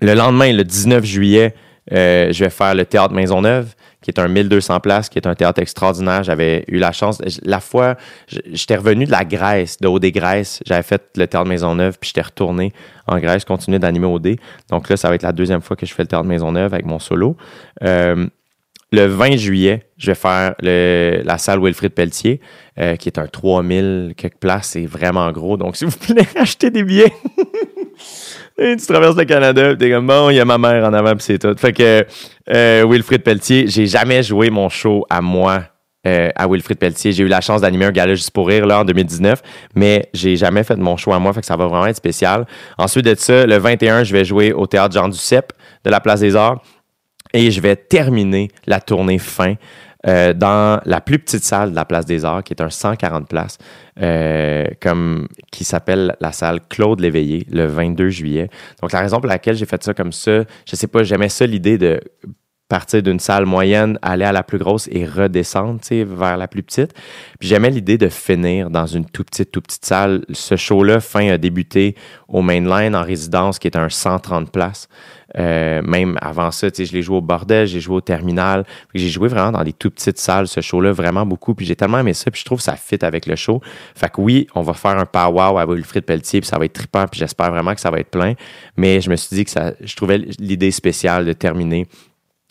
le 0.00 0.14
lendemain, 0.14 0.52
le 0.52 0.64
19 0.64 1.04
juillet, 1.04 1.54
je 1.90 2.38
vais 2.38 2.50
faire 2.50 2.74
le 2.74 2.86
Théâtre 2.86 3.12
Maisonneuve 3.12 3.74
qui 4.08 4.18
est 4.18 4.20
un 4.20 4.28
1200 4.28 4.80
places, 4.80 5.10
qui 5.10 5.18
est 5.18 5.26
un 5.26 5.34
théâtre 5.34 5.60
extraordinaire. 5.60 6.22
J'avais 6.22 6.64
eu 6.68 6.78
la 6.78 6.92
chance. 6.92 7.20
La 7.44 7.60
fois, 7.60 7.96
j'étais 8.26 8.76
revenu 8.76 9.04
de 9.04 9.10
la 9.10 9.26
Grèce, 9.26 9.78
de 9.82 9.86
Haut-des-Grèces. 9.86 10.62
J'avais 10.64 10.82
fait 10.82 11.02
le 11.16 11.26
théâtre 11.26 11.46
Maisonneuve, 11.46 11.98
puis 12.00 12.08
j'étais 12.08 12.22
retourné 12.22 12.72
en 13.06 13.18
Grèce, 13.18 13.44
continuer 13.44 13.78
d'animer 13.78 14.06
OD. 14.06 14.36
Donc 14.70 14.88
là, 14.88 14.96
ça 14.96 15.10
va 15.10 15.14
être 15.14 15.22
la 15.22 15.32
deuxième 15.32 15.60
fois 15.60 15.76
que 15.76 15.84
je 15.84 15.92
fais 15.92 16.04
le 16.04 16.08
théâtre 16.08 16.24
Maisonneuve 16.24 16.72
avec 16.72 16.86
mon 16.86 16.98
solo. 16.98 17.36
Euh, 17.82 18.26
le 18.92 19.04
20 19.04 19.36
juillet, 19.36 19.90
je 19.98 20.10
vais 20.10 20.14
faire 20.14 20.54
le, 20.60 21.20
la 21.22 21.36
salle 21.36 21.62
Wilfrid 21.62 21.92
Pelletier, 21.92 22.40
euh, 22.80 22.96
qui 22.96 23.10
est 23.10 23.18
un 23.18 23.26
3000 23.26 24.14
quelques 24.16 24.38
places. 24.38 24.68
C'est 24.68 24.86
vraiment 24.86 25.30
gros. 25.32 25.58
Donc, 25.58 25.76
s'il 25.76 25.88
vous 25.88 25.98
plaît, 25.98 26.26
achetez 26.36 26.70
des 26.70 26.82
billets. 26.82 27.12
Tu 28.58 28.86
traverses 28.88 29.16
le 29.16 29.24
Canada, 29.24 29.76
t'es 29.76 29.88
comme 29.88 30.08
bon, 30.08 30.30
il 30.30 30.34
y 30.34 30.40
a 30.40 30.44
ma 30.44 30.58
mère 30.58 30.84
en 30.84 30.92
avant, 30.92 31.12
puis 31.14 31.22
c'est 31.22 31.38
tout. 31.38 31.54
Fait 31.56 31.72
que 31.72 32.04
euh, 32.52 32.84
Wilfrid 32.84 33.22
Pelletier, 33.22 33.68
j'ai 33.68 33.86
jamais 33.86 34.20
joué 34.24 34.50
mon 34.50 34.68
show 34.68 35.06
à 35.08 35.20
moi 35.20 35.62
euh, 36.08 36.30
à 36.34 36.48
Wilfrid 36.48 36.76
Pelletier. 36.76 37.12
J'ai 37.12 37.22
eu 37.22 37.28
la 37.28 37.40
chance 37.40 37.60
d'animer 37.60 37.84
un 37.84 37.92
gala 37.92 38.16
juste 38.16 38.32
pour 38.32 38.48
rire 38.48 38.66
là 38.66 38.80
en 38.80 38.84
2019, 38.84 39.42
mais 39.76 40.08
j'ai 40.12 40.34
jamais 40.34 40.64
fait 40.64 40.74
mon 40.74 40.96
show 40.96 41.12
à 41.12 41.20
moi, 41.20 41.32
fait 41.32 41.40
que 41.40 41.46
ça 41.46 41.56
va 41.56 41.66
vraiment 41.66 41.86
être 41.86 41.96
spécial. 41.96 42.46
Ensuite 42.78 43.04
de 43.04 43.14
ça, 43.14 43.46
le 43.46 43.58
21, 43.58 44.02
je 44.02 44.12
vais 44.12 44.24
jouer 44.24 44.52
au 44.52 44.66
théâtre 44.66 44.92
Jean 44.92 45.08
Duceppe 45.08 45.52
de 45.84 45.90
la 45.90 46.00
Place 46.00 46.18
des 46.18 46.34
Arts 46.34 46.60
et 47.32 47.52
je 47.52 47.60
vais 47.60 47.76
terminer 47.76 48.48
la 48.66 48.80
tournée 48.80 49.18
fin 49.18 49.54
euh, 50.08 50.32
dans 50.32 50.80
la 50.86 51.02
plus 51.02 51.18
petite 51.18 51.44
salle 51.44 51.72
de 51.72 51.76
la 51.76 51.84
Place 51.84 52.06
des 52.06 52.24
Arts, 52.24 52.42
qui 52.42 52.54
est 52.54 52.62
un 52.62 52.70
140 52.70 53.28
places, 53.28 53.58
euh, 54.00 54.64
comme, 54.80 55.28
qui 55.52 55.64
s'appelle 55.64 56.16
la 56.20 56.32
salle 56.32 56.60
Claude 56.68 57.00
Léveillé, 57.00 57.46
le 57.50 57.66
22 57.66 58.08
juillet. 58.08 58.48
Donc, 58.80 58.92
la 58.92 59.00
raison 59.00 59.18
pour 59.18 59.28
laquelle 59.28 59.56
j'ai 59.56 59.66
fait 59.66 59.82
ça 59.84 59.92
comme 59.92 60.12
ça, 60.12 60.44
je 60.66 60.76
sais 60.76 60.86
pas, 60.86 61.02
j'aimais 61.02 61.28
ça 61.28 61.44
l'idée 61.46 61.76
de 61.76 62.00
partir 62.68 63.02
d'une 63.02 63.18
salle 63.18 63.46
moyenne, 63.46 63.98
aller 64.02 64.24
à 64.24 64.32
la 64.32 64.42
plus 64.42 64.58
grosse 64.58 64.88
et 64.92 65.04
redescendre 65.06 65.80
vers 65.90 66.36
la 66.36 66.48
plus 66.48 66.62
petite. 66.62 66.92
Puis 67.38 67.48
j'aimais 67.48 67.70
l'idée 67.70 67.98
de 67.98 68.08
finir 68.08 68.70
dans 68.70 68.86
une 68.86 69.06
tout 69.06 69.24
petite, 69.24 69.50
tout 69.50 69.62
petite 69.62 69.84
salle. 69.84 70.24
Ce 70.32 70.56
show-là, 70.56 71.00
fin 71.00 71.28
a 71.30 71.38
débuté 71.38 71.96
au 72.28 72.42
Mainline 72.42 72.94
en 72.94 73.02
résidence, 73.02 73.58
qui 73.58 73.68
est 73.68 73.76
un 73.76 73.88
130 73.88 74.52
places. 74.52 74.88
Euh, 75.36 75.82
même 75.82 76.16
avant 76.20 76.50
ça, 76.50 76.68
je 76.68 76.92
l'ai 76.92 77.02
joué 77.02 77.16
au 77.16 77.20
bordel, 77.20 77.66
j'ai 77.66 77.80
joué 77.80 77.96
au 77.96 78.00
terminal. 78.00 78.64
J'ai 78.94 79.08
joué 79.08 79.28
vraiment 79.28 79.52
dans 79.52 79.64
des 79.64 79.72
tout 79.72 79.90
petites 79.90 80.18
salles, 80.18 80.48
ce 80.48 80.60
show-là, 80.60 80.92
vraiment 80.92 81.26
beaucoup. 81.26 81.54
Puis 81.54 81.66
j'ai 81.66 81.76
tellement 81.76 81.98
aimé 81.98 82.14
ça, 82.14 82.30
puis 82.30 82.40
je 82.40 82.44
trouve 82.44 82.58
que 82.58 82.64
ça 82.64 82.76
fit 82.76 82.98
avec 83.02 83.26
le 83.26 83.36
show. 83.36 83.60
Fait 83.94 84.10
que 84.10 84.20
oui, 84.20 84.46
on 84.54 84.62
va 84.62 84.72
faire 84.72 84.98
un 84.98 85.04
pow-wow 85.04 85.60
à 85.60 85.66
Wilfrid 85.66 86.04
Pelletier, 86.04 86.40
puis 86.40 86.48
ça 86.48 86.58
va 86.58 86.64
être 86.64 86.72
trippant, 86.72 87.06
puis 87.06 87.20
j'espère 87.20 87.50
vraiment 87.50 87.74
que 87.74 87.80
ça 87.80 87.90
va 87.90 87.98
être 87.98 88.10
plein. 88.10 88.34
Mais 88.76 89.00
je 89.00 89.10
me 89.10 89.16
suis 89.16 89.34
dit 89.34 89.44
que 89.44 89.50
ça, 89.50 89.72
je 89.80 89.94
trouvais 89.96 90.18
l'idée 90.38 90.70
spéciale 90.70 91.24
de 91.24 91.32
terminer 91.32 91.86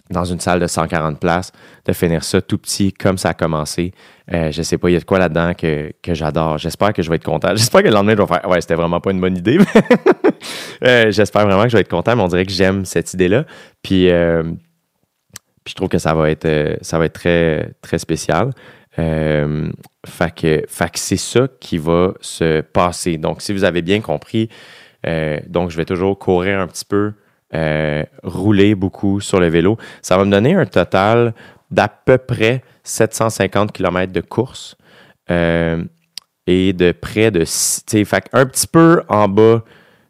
dans 0.10 0.24
une 0.24 0.40
salle 0.40 0.60
de 0.60 0.68
140 0.68 1.20
places, 1.20 1.52
de 1.86 1.94
finir 1.94 2.24
ça 2.24 2.42
tout 2.42 2.58
petit 2.58 2.94
comme 2.94 3.18
ça 3.18 3.30
a 3.30 3.34
commencé. 3.34 3.94
Euh, 4.34 4.52
je 4.52 4.62
sais 4.62 4.78
pas, 4.78 4.90
il 4.90 4.94
y 4.94 4.96
a 4.96 5.00
de 5.00 5.06
quoi 5.06 5.20
là-dedans 5.20 5.54
que, 5.54 5.92
que 6.02 6.14
j'adore. 6.14 6.58
J'espère 6.58 6.94
que 6.94 7.02
je 7.02 7.10
vais 7.10 7.16
être 7.18 7.24
content. 7.24 7.50
J'espère 7.56 7.82
que 7.82 7.88
le 7.88 7.94
lendemain, 7.94 8.14
je 8.18 8.22
vais 8.22 8.28
faire 8.28 8.50
Ouais, 8.50 8.62
c'était 8.62 8.76
vraiment 8.76 9.00
pas 9.00 9.12
une 9.12 9.22
bonne 9.22 9.38
idée. 9.38 9.58
euh, 10.84 11.12
J'espère 11.12 11.46
vraiment 11.46 11.64
que 11.64 11.70
je 11.70 11.78
vais 11.78 11.82
être 11.82 11.90
content, 11.90 12.16
mais 12.16 12.24
on 12.24 12.28
dirait 12.28 12.46
que 12.46 12.52
j'aime 12.52 12.86
cette 12.86 13.14
idée-là. 13.14 13.46
Puis, 13.82 14.10
euh, 14.10 14.44
puis 15.64 15.72
je 15.72 15.76
trouve 15.76 15.90
que 15.90 15.98
ça 15.98 16.14
va 16.14 16.30
être, 16.30 16.46
euh, 16.46 16.76
ça 16.82 16.98
va 17.00 17.06
être 17.06 17.14
très, 17.14 17.72
très 17.82 17.98
spécial. 17.98 18.52
Euh, 19.00 19.70
fait 20.06 20.34
que, 20.34 20.66
c'est 20.96 21.18
ça 21.18 21.48
qui 21.60 21.78
va 21.78 22.14
se 22.22 22.62
passer. 22.62 23.18
Donc, 23.18 23.42
si 23.42 23.54
vous 23.54 23.64
avez 23.64 23.82
bien 23.82 24.02
compris, 24.02 24.50
donc 25.48 25.70
je 25.70 25.78
vais 25.78 25.86
toujours 25.86 26.20
courir 26.20 26.60
un 26.60 26.68
petit 26.68 26.84
peu 26.84 27.14
euh, 27.54 28.04
rouler 28.24 28.76
beaucoup 28.76 29.22
sur 29.22 29.40
le 29.40 29.48
vélo. 29.48 29.78
Ça 30.02 30.18
va 30.18 30.26
me 30.26 30.32
donner 30.32 30.56
un 30.56 30.66
total 30.66 31.34
d'à 31.72 31.88
peu 31.88 32.18
près 32.18 32.62
750 32.84 33.72
km 33.72 34.12
de 34.12 34.20
course 34.20 34.76
euh, 35.32 35.82
et 36.46 36.74
de 36.74 36.92
près 36.92 37.32
de, 37.32 37.46
fait 37.46 38.30
un 38.34 38.46
petit 38.46 38.68
peu 38.68 39.02
en 39.08 39.30
bas 39.30 39.64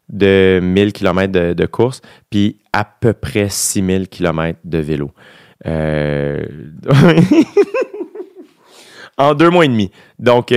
de 0.08 0.58
1000 0.60 0.92
km 0.92 1.32
de, 1.32 1.66
course, 1.66 2.00
puis 2.28 2.60
à 2.72 2.84
peu 2.84 3.12
près 3.12 3.48
6000 3.48 4.08
km 4.08 4.58
de 4.64 4.78
vélo. 4.78 5.12
Euh, 5.66 6.44
en 9.16 9.34
deux 9.34 9.50
mois 9.50 9.64
et 9.64 9.68
demi. 9.68 9.92
Donc, 10.18 10.52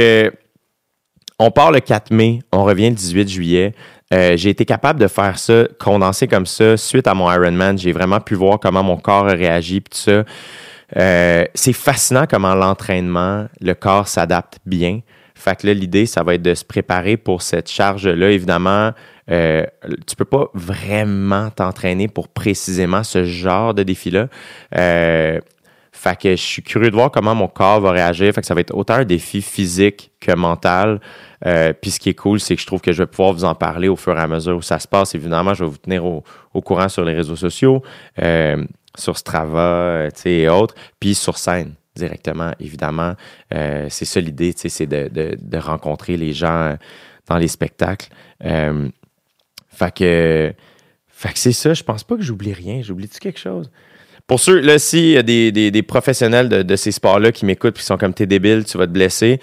on 1.38 1.52
part 1.52 1.72
le 1.72 1.80
4 1.80 2.12
mai, 2.12 2.40
on 2.52 2.64
revient 2.64 2.90
le 2.90 2.96
18 2.96 3.30
juillet. 3.30 3.74
Euh, 4.14 4.36
j'ai 4.36 4.50
été 4.50 4.66
capable 4.66 5.00
de 5.00 5.08
faire 5.08 5.40
ça, 5.40 5.66
condenser 5.80 6.28
comme 6.28 6.46
ça, 6.46 6.78
suite 6.78 7.08
à 7.08 7.14
mon 7.14 7.32
Ironman. 7.32 7.78
J'ai 7.78 7.92
vraiment 7.92 8.20
pu 8.20 8.36
voir 8.36 8.60
comment 8.60 8.84
mon 8.84 8.98
corps 8.98 9.28
a 9.28 9.34
réagi, 9.34 9.82
puis 9.82 9.92
tout 9.92 10.12
ça. 10.12 10.24
Euh, 10.98 11.46
c'est 11.54 11.74
fascinant 11.74 12.26
comment 12.30 12.54
l'entraînement, 12.54 13.48
le 13.62 13.74
corps 13.74 14.08
s'adapte 14.08 14.60
bien. 14.66 15.02
Fait 15.36 15.60
que 15.60 15.68
là, 15.68 15.74
l'idée, 15.74 16.06
ça 16.06 16.24
va 16.24 16.36
être 16.36 16.42
de 16.42 16.54
se 16.54 16.66
préparer 16.66 17.18
pour 17.18 17.42
cette 17.42 17.70
charge-là. 17.70 18.30
Évidemment, 18.30 18.92
euh, 19.32 19.64
tu 20.06 20.16
peux 20.16 20.26
pas 20.26 20.50
vraiment 20.54 21.50
t'entraîner 21.50 22.08
pour 22.08 22.28
précisément 22.28 23.04
ce 23.04 23.24
genre 23.24 23.74
de 23.74 23.84
défi-là. 23.84 24.28
Euh, 24.78 25.40
fait 25.92 26.20
que 26.20 26.32
je 26.32 26.42
suis 26.42 26.62
curieux 26.62 26.90
de 26.90 26.96
voir 26.96 27.12
comment 27.12 27.36
mon 27.36 27.48
corps 27.48 27.82
va 27.82 27.92
réagir. 27.92 28.34
Fait 28.34 28.42
que 28.42 28.48
ça 28.48 28.54
va 28.54 28.62
être 28.62 28.76
autant 28.76 28.96
un 28.96 29.06
défi 29.06 29.42
physique 29.42 30.12
que 30.20 30.34
mental. 30.34 31.00
Euh, 31.46 31.74
puis 31.74 31.92
ce 31.92 32.00
qui 32.00 32.10
est 32.10 32.14
cool, 32.14 32.40
c'est 32.40 32.56
que 32.56 32.62
je 32.62 32.68
trouve 32.68 32.82
que 32.82 32.92
je 32.92 33.04
vais 33.04 33.08
pouvoir 33.08 33.34
vous 33.34 33.46
en 33.46 33.56
parler 33.56 33.88
au 33.88 33.96
fur 33.96 34.18
et 34.18 34.22
à 34.22 34.28
mesure 34.28 34.58
où 34.58 34.62
ça 34.62 34.80
se 34.80 34.88
passe. 34.88 35.16
Évidemment, 35.16 35.54
je 35.54 35.64
vais 35.64 35.70
vous 35.70 35.78
tenir 35.78 36.06
au, 36.06 36.24
courant 36.62 36.90
sur 36.90 37.04
les 37.04 37.14
réseaux 37.14 37.36
sociaux, 37.36 37.82
euh, 38.22 38.64
sur 38.98 39.18
Strava 39.18 39.60
euh, 39.60 40.10
et 40.26 40.50
autres, 40.50 40.76
puis 41.00 41.16
sur 41.16 41.38
scène 41.38 41.74
directement, 41.96 42.54
évidemment. 42.60 43.16
c'est 43.52 44.06
ça 44.06 44.22
l'idée, 44.22 44.54
c'est 44.56 44.88
de, 44.88 45.10
de, 45.10 45.58
rencontrer 45.58 46.16
les 46.16 46.32
gens 46.32 46.78
dans 47.28 47.38
les 47.38 47.50
spectacles. 47.50 48.08
fait 48.40 49.94
que, 49.94 50.54
c'est 51.36 51.52
ça, 51.52 51.74
je 51.74 51.84
pense 51.84 52.06
pas 52.06 52.16
que 52.16 52.22
j'oublie 52.22 52.54
rien. 52.54 52.82
J'oublie-tu 52.82 53.20
quelque 53.20 53.40
chose? 53.40 53.70
Pour 54.26 54.40
ceux, 54.40 54.62
là, 54.62 54.80
s'il 54.80 55.08
y 55.08 55.18
a 55.18 55.24
des, 55.24 55.52
des, 55.52 55.84
professionnels 55.84 56.48
de, 56.48 56.76
ces 56.78 56.94
sports-là 56.94 57.34
qui 57.34 57.46
m'écoutent 57.46 57.76
et 57.76 57.80
qui 57.80 57.86
sont 57.86 57.98
comme 57.98 58.14
t'es 58.14 58.26
débile, 58.26 58.64
tu 58.64 58.78
vas 58.78 58.88
te 58.88 58.92
blesser, 58.94 59.42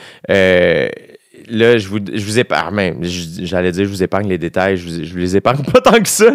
là, 1.51 1.78
je 1.78 1.88
vous, 1.88 1.99
je 2.12 2.24
vous 2.24 2.38
épargne, 2.38 2.96
j'allais 3.03 3.72
dire, 3.72 3.84
je 3.84 3.90
vous 3.90 4.03
épargne 4.03 4.28
les 4.28 4.38
détails, 4.38 4.76
je 4.76 4.88
vous, 4.88 5.12
vous 5.12 5.18
les 5.18 5.36
épargne 5.36 5.62
pas 5.64 5.80
tant 5.84 6.01
que 6.01 6.09
ça. 6.09 6.30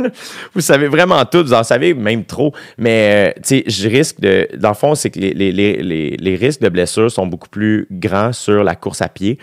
Vous 0.53 0.61
savez 0.61 0.87
vraiment 0.87 1.23
tout, 1.25 1.43
vous 1.43 1.53
en 1.53 1.63
savez 1.63 1.93
même 1.93 2.25
trop. 2.25 2.53
Mais, 2.77 3.33
euh, 3.37 3.41
tu 3.41 3.59
sais, 3.59 3.63
je 3.67 3.89
risque 3.89 4.19
de. 4.19 4.47
Dans 4.57 4.69
le 4.69 4.75
fond, 4.75 4.95
c'est 4.95 5.09
que 5.09 5.19
les, 5.19 5.33
les, 5.33 5.51
les, 5.51 6.17
les, 6.17 6.35
risques 6.35 6.61
de 6.61 6.69
blessure 6.69 7.11
sont 7.11 7.27
beaucoup 7.27 7.49
plus 7.49 7.87
grands 7.91 8.33
sur 8.33 8.63
la 8.63 8.75
course 8.75 9.01
à 9.01 9.09
pied. 9.09 9.37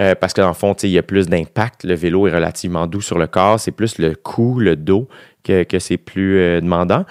Euh, 0.00 0.16
parce 0.16 0.32
que 0.32 0.40
dans 0.40 0.48
le 0.48 0.54
fond, 0.54 0.74
il 0.82 0.90
y 0.90 0.98
a 0.98 1.04
plus 1.04 1.28
d'impact. 1.28 1.84
Le 1.84 1.94
vélo 1.94 2.26
est 2.26 2.34
relativement 2.34 2.88
doux 2.88 3.00
sur 3.00 3.16
le 3.16 3.28
corps. 3.28 3.60
C'est 3.60 3.70
plus 3.70 3.98
le 3.98 4.14
cou, 4.16 4.58
le 4.58 4.74
dos 4.74 5.08
que, 5.44 5.64
c'est 5.78 5.98
plus 5.98 6.38
euh, 6.38 6.60
demandant 6.60 7.04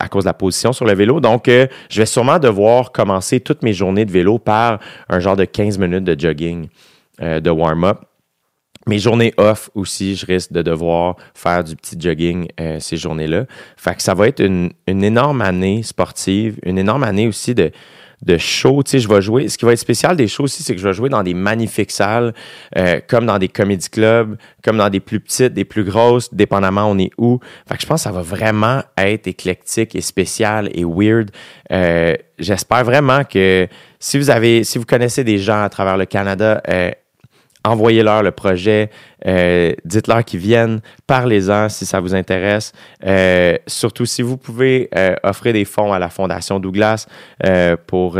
à 0.00 0.08
cause 0.08 0.24
de 0.24 0.28
la 0.28 0.34
position 0.34 0.72
sur 0.72 0.86
le 0.86 0.94
vélo. 0.94 1.20
Donc, 1.20 1.46
je 1.48 2.00
vais 2.00 2.06
sûrement 2.06 2.38
devoir 2.38 2.92
commencer 2.92 3.40
toutes 3.40 3.62
mes 3.62 3.72
journées 3.72 4.04
de 4.04 4.12
vélo 4.12 4.38
par 4.38 4.78
un 5.08 5.18
genre 5.18 5.36
de 5.36 5.44
15 5.44 5.78
minutes 5.78 6.04
de 6.04 6.18
jogging, 6.18 6.68
euh, 7.20 7.40
de 7.40 7.50
warm-up. 7.50 7.98
Mes 8.86 8.98
journées 8.98 9.34
off 9.36 9.68
aussi, 9.74 10.14
je 10.14 10.24
risque 10.24 10.52
de 10.52 10.62
devoir 10.62 11.16
faire 11.34 11.62
du 11.62 11.76
petit 11.76 11.96
jogging 12.00 12.48
ces 12.78 12.96
journées-là. 12.96 13.44
Fait 13.76 13.94
que 13.94 14.00
ça 14.02 14.14
va 14.14 14.28
être 14.28 14.40
une, 14.40 14.70
une 14.86 15.04
énorme 15.04 15.42
année 15.42 15.82
sportive, 15.82 16.58
une 16.64 16.78
énorme 16.78 17.02
année 17.02 17.28
aussi 17.28 17.54
de, 17.54 17.70
de 18.22 18.38
shows. 18.38 18.82
Tu 18.82 18.92
sais, 18.92 18.98
je 18.98 19.08
vais 19.08 19.20
jouer. 19.20 19.48
Ce 19.48 19.58
qui 19.58 19.64
va 19.64 19.72
être 19.72 19.78
spécial 19.78 20.16
des 20.16 20.26
shows 20.26 20.44
aussi, 20.44 20.62
c'est 20.62 20.74
que 20.74 20.80
je 20.80 20.88
vais 20.88 20.94
jouer 20.94 21.08
dans 21.08 21.22
des 21.22 21.34
magnifiques 21.34 21.90
salles, 21.90 22.34
euh, 22.76 23.00
comme 23.06 23.26
dans 23.26 23.38
des 23.38 23.48
comedy 23.48 23.88
clubs, 23.88 24.36
comme 24.64 24.78
dans 24.78 24.88
des 24.88 25.00
plus 25.00 25.20
petites, 25.20 25.52
des 25.52 25.64
plus 25.64 25.84
grosses, 25.84 26.32
dépendamment 26.32 26.90
on 26.90 26.98
est 26.98 27.10
où. 27.18 27.40
Fait 27.68 27.76
que 27.76 27.82
je 27.82 27.86
pense 27.86 28.00
que 28.00 28.04
ça 28.04 28.12
va 28.12 28.22
vraiment 28.22 28.82
être 28.96 29.26
éclectique 29.26 29.94
et 29.94 30.00
spécial 30.00 30.70
et 30.72 30.84
weird. 30.84 31.30
Euh, 31.72 32.14
J'espère 32.38 32.84
vraiment 32.84 33.24
que 33.24 33.66
si 33.98 34.16
vous 34.16 34.30
avez, 34.30 34.62
si 34.62 34.78
vous 34.78 34.84
connaissez 34.84 35.24
des 35.24 35.38
gens 35.38 35.60
à 35.60 35.68
travers 35.68 35.96
le 35.96 36.06
Canada, 36.06 36.62
euh, 36.68 36.92
envoyez-leur 37.68 38.22
le 38.22 38.30
projet, 38.30 38.90
euh, 39.26 39.72
dites-leur 39.84 40.24
qu'ils 40.24 40.40
viennent, 40.40 40.80
parlez-en 41.06 41.68
si 41.68 41.86
ça 41.86 42.00
vous 42.00 42.14
intéresse. 42.14 42.72
Euh, 43.04 43.56
surtout 43.66 44.06
si 44.06 44.22
vous 44.22 44.36
pouvez 44.36 44.88
euh, 44.96 45.14
offrir 45.22 45.52
des 45.52 45.64
fonds 45.64 45.92
à 45.92 45.98
la 45.98 46.08
Fondation 46.08 46.58
Douglas 46.58 47.06
pour, 47.86 48.18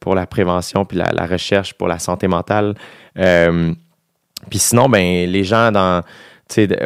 pour 0.00 0.14
la 0.14 0.26
prévention 0.26 0.84
puis 0.84 0.98
la, 0.98 1.10
la, 1.12 1.26
recherche 1.26 1.74
pour 1.74 1.88
la 1.88 1.98
santé 1.98 2.28
mentale. 2.28 2.74
puis 3.14 4.58
sinon, 4.58 4.88
ben 4.88 5.30
les 5.30 5.44
gens 5.44 5.70
dans 5.72 6.02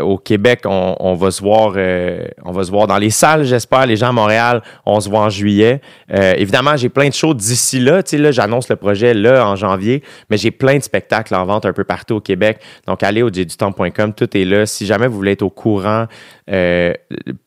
au 0.00 0.18
Québec, 0.18 0.62
on, 0.64 1.14
va 1.14 1.30
se 1.30 1.40
voir, 1.40 1.74
euh, 1.76 2.24
on 2.44 2.52
va 2.52 2.64
se 2.64 2.70
voir 2.70 2.86
dans 2.86 2.98
les 2.98 3.10
salles, 3.10 3.44
j'espère. 3.44 3.86
Les 3.86 3.96
gens 3.96 4.08
à 4.08 4.12
Montréal, 4.12 4.62
on 4.86 4.98
se 5.00 5.08
voit 5.08 5.20
en 5.20 5.30
juillet. 5.30 5.80
Euh, 6.12 6.34
évidemment, 6.36 6.76
j'ai 6.76 6.88
plein 6.88 7.08
de 7.08 7.14
choses 7.14 7.36
d'ici 7.36 7.78
là. 7.78 8.02
là, 8.12 8.32
j'annonce 8.32 8.68
le 8.68 8.76
projet 8.76 9.14
là 9.14 9.46
en 9.46 9.54
janvier, 9.54 10.02
mais 10.30 10.36
j'ai 10.36 10.50
plein 10.50 10.78
de 10.78 10.82
spectacles 10.82 11.34
en 11.34 11.44
vente 11.44 11.64
un 11.64 11.72
peu 11.72 11.84
partout 11.84 12.16
au 12.16 12.20
Québec. 12.20 12.58
Donc, 12.86 13.02
allez 13.02 13.22
au 13.22 13.30
temps.com, 13.30 14.14
tout 14.14 14.36
est 14.36 14.44
là. 14.44 14.66
Si 14.66 14.84
jamais 14.84 15.06
vous 15.06 15.16
voulez 15.16 15.32
être 15.32 15.42
au 15.42 15.50
courant 15.50 16.06
euh, 16.50 16.92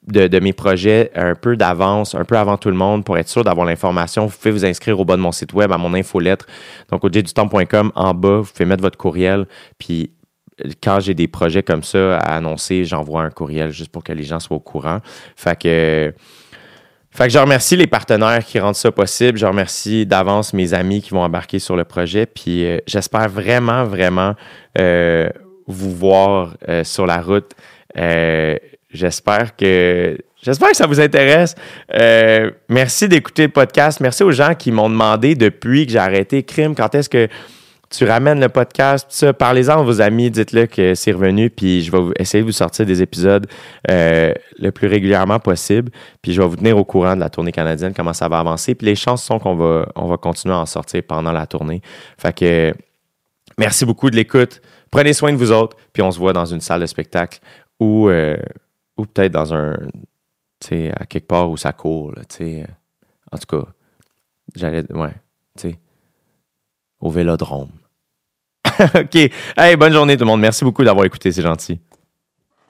de, 0.08 0.40
mes 0.40 0.54
projets 0.54 1.12
un 1.16 1.36
peu 1.36 1.58
d'avance, 1.58 2.16
un 2.16 2.24
peu 2.24 2.38
avant 2.38 2.58
tout 2.58 2.70
le 2.70 2.76
monde, 2.76 3.04
pour 3.04 3.18
être 3.18 3.28
sûr 3.28 3.44
d'avoir 3.44 3.66
l'information, 3.66 4.26
vous 4.26 4.38
pouvez 4.38 4.52
vous 4.52 4.66
inscrire 4.66 5.00
au 5.00 5.06
bas 5.06 5.18
de 5.18 5.22
mon 5.22 5.34
site 5.34 5.54
web 5.54 5.72
à 5.72 5.78
mon 5.78 5.94
infolettre. 5.94 6.46
Donc, 6.92 7.04
au 7.04 7.10
temps.com, 7.10 7.92
en 7.94 8.14
bas, 8.14 8.38
vous 8.38 8.52
pouvez 8.52 8.66
mettre 8.66 8.82
votre 8.82 8.98
courriel, 8.98 9.48
puis 9.78 10.12
quand 10.82 11.00
j'ai 11.00 11.14
des 11.14 11.28
projets 11.28 11.64
comme 11.64 11.84
ça 11.84 12.18
à 12.18 12.38
annoncer, 12.38 12.86
j'envoie 12.86 13.24
un 13.24 13.30
courriel 13.30 13.72
juste 13.72 13.92
pour 13.92 14.04
que 14.04 14.14
les 14.14 14.24
gens 14.24 14.40
soient 14.40 14.58
au 14.58 14.62
courant. 14.62 15.00
Fait 15.36 15.60
que, 15.60 16.14
je 17.28 17.40
remercie 17.40 17.76
les 17.76 17.88
partenaires 17.88 18.44
qui 18.44 18.60
rendent 18.60 18.76
ça 18.76 18.92
possible. 18.92 19.38
Je 19.38 19.46
remercie 19.46 20.06
d'avance 20.06 20.54
mes 20.54 20.74
amis 20.74 21.02
qui 21.02 21.12
vont 21.12 21.22
embarquer 21.22 21.60
sur 21.60 21.76
le 21.76 21.84
projet. 21.84 22.26
Puis 22.26 22.66
euh, 22.66 22.78
j'espère 22.88 23.30
vraiment, 23.30 23.84
vraiment 23.86 24.36
euh, 24.78 25.30
vous 25.68 25.96
voir 25.96 26.56
euh, 26.70 26.84
sur 26.84 27.06
la 27.06 27.22
route. 27.22 27.52
j'espère 28.92 29.56
que 29.56 30.18
j'espère 30.42 30.70
que 30.70 30.78
ça 30.78 30.88
vous 30.88 31.02
intéresse. 31.02 31.56
merci 32.70 33.10
d'écouter 33.10 33.44
le 33.44 33.50
podcast. 33.50 34.00
Merci 34.00 34.24
aux 34.24 34.32
gens 34.32 34.56
qui 34.56 34.72
m'ont 34.72 34.90
demandé 34.90 35.36
depuis 35.36 35.86
que 35.86 35.92
j'ai 35.92 36.00
arrêté 36.00 36.44
Crime, 36.44 36.76
quand 36.76 36.96
est-ce 36.96 37.10
que 37.10 37.28
tu 37.90 38.06
ramènes 38.06 38.40
le 38.40 38.50
podcast, 38.50 39.08
ça, 39.10 39.34
parlez-en 39.34 39.80
à 39.80 39.84
vos 39.84 40.02
amis, 40.02 40.32
dites-le 40.32 40.66
que 40.66 40.96
c'est 40.96 41.12
revenu, 41.12 41.50
puis 41.50 41.82
je 41.84 41.92
vais 41.92 42.14
essayer 42.18 42.42
de 42.42 42.48
vous 42.48 42.52
sortir 42.52 42.86
des 42.86 43.02
épisodes 43.02 43.48
euh, 43.90 44.34
le 44.58 44.72
plus 44.72 44.88
régulièrement 44.88 45.40
possible, 45.40 45.92
puis 46.22 46.34
je 46.34 46.42
vais 46.42 46.48
vous 46.48 46.56
tenir 46.56 46.78
au 46.78 46.84
courant 46.84 47.16
de 47.16 47.20
la 47.20 47.30
tournée 47.30 47.52
canadienne, 47.52 47.94
comment 47.94 48.14
ça 48.14 48.28
va 48.28 48.40
avancer, 48.40 48.76
puis 48.76 48.88
les 48.88 48.96
chances 48.96 49.24
sont 49.24 49.40
qu'on 49.40 49.56
va, 49.56 49.88
on 49.96 50.08
va 50.08 50.18
continuer 50.18 50.56
à 50.56 50.60
en 50.60 50.66
sortir 50.66 51.04
pendant 51.08 51.32
la 51.32 51.46
tournée. 51.46 51.82
Fait 52.18 52.36
que 52.36 52.74
merci 53.58 53.86
beaucoup 53.86 54.10
de 54.10 54.16
l'écoute, 54.16 54.62
prenez 54.90 55.14
soin 55.14 55.32
de 55.32 55.38
vous 55.38 55.52
autres, 55.52 55.78
puis 55.94 56.02
on 56.02 56.12
se 56.12 56.20
voit 56.20 56.34
dans 56.34 56.46
une 56.46 56.62
salle 56.62 56.82
de 56.82 56.88
spectacle 56.88 57.40
ou, 57.80 58.10
euh, 58.10 58.38
ou 58.98 59.06
peut-être 59.06 59.32
dans 59.32 59.54
un, 59.54 59.78
tu 60.60 60.68
sais, 60.68 60.92
à 61.00 61.06
quelque 61.06 61.28
part 61.28 61.50
où 61.50 61.58
ça 61.58 61.72
court, 61.72 62.14
tu 62.30 62.36
sais. 62.38 62.68
En 63.32 63.38
tout 63.38 63.58
cas, 63.58 63.68
j'allais, 64.56 64.92
ouais, 64.92 65.14
tu 65.58 65.70
sais 65.70 65.80
au 67.06 67.10
vélodrome. 67.10 67.70
OK. 68.96 69.16
Hey, 69.58 69.76
bonne 69.78 69.94
journée 69.94 70.18
tout 70.18 70.24
le 70.24 70.30
monde. 70.30 70.42
Merci 70.42 70.64
beaucoup 70.64 70.84
d'avoir 70.84 71.06
écouté, 71.06 71.32
c'est 71.32 71.42
gentil. 71.42 71.80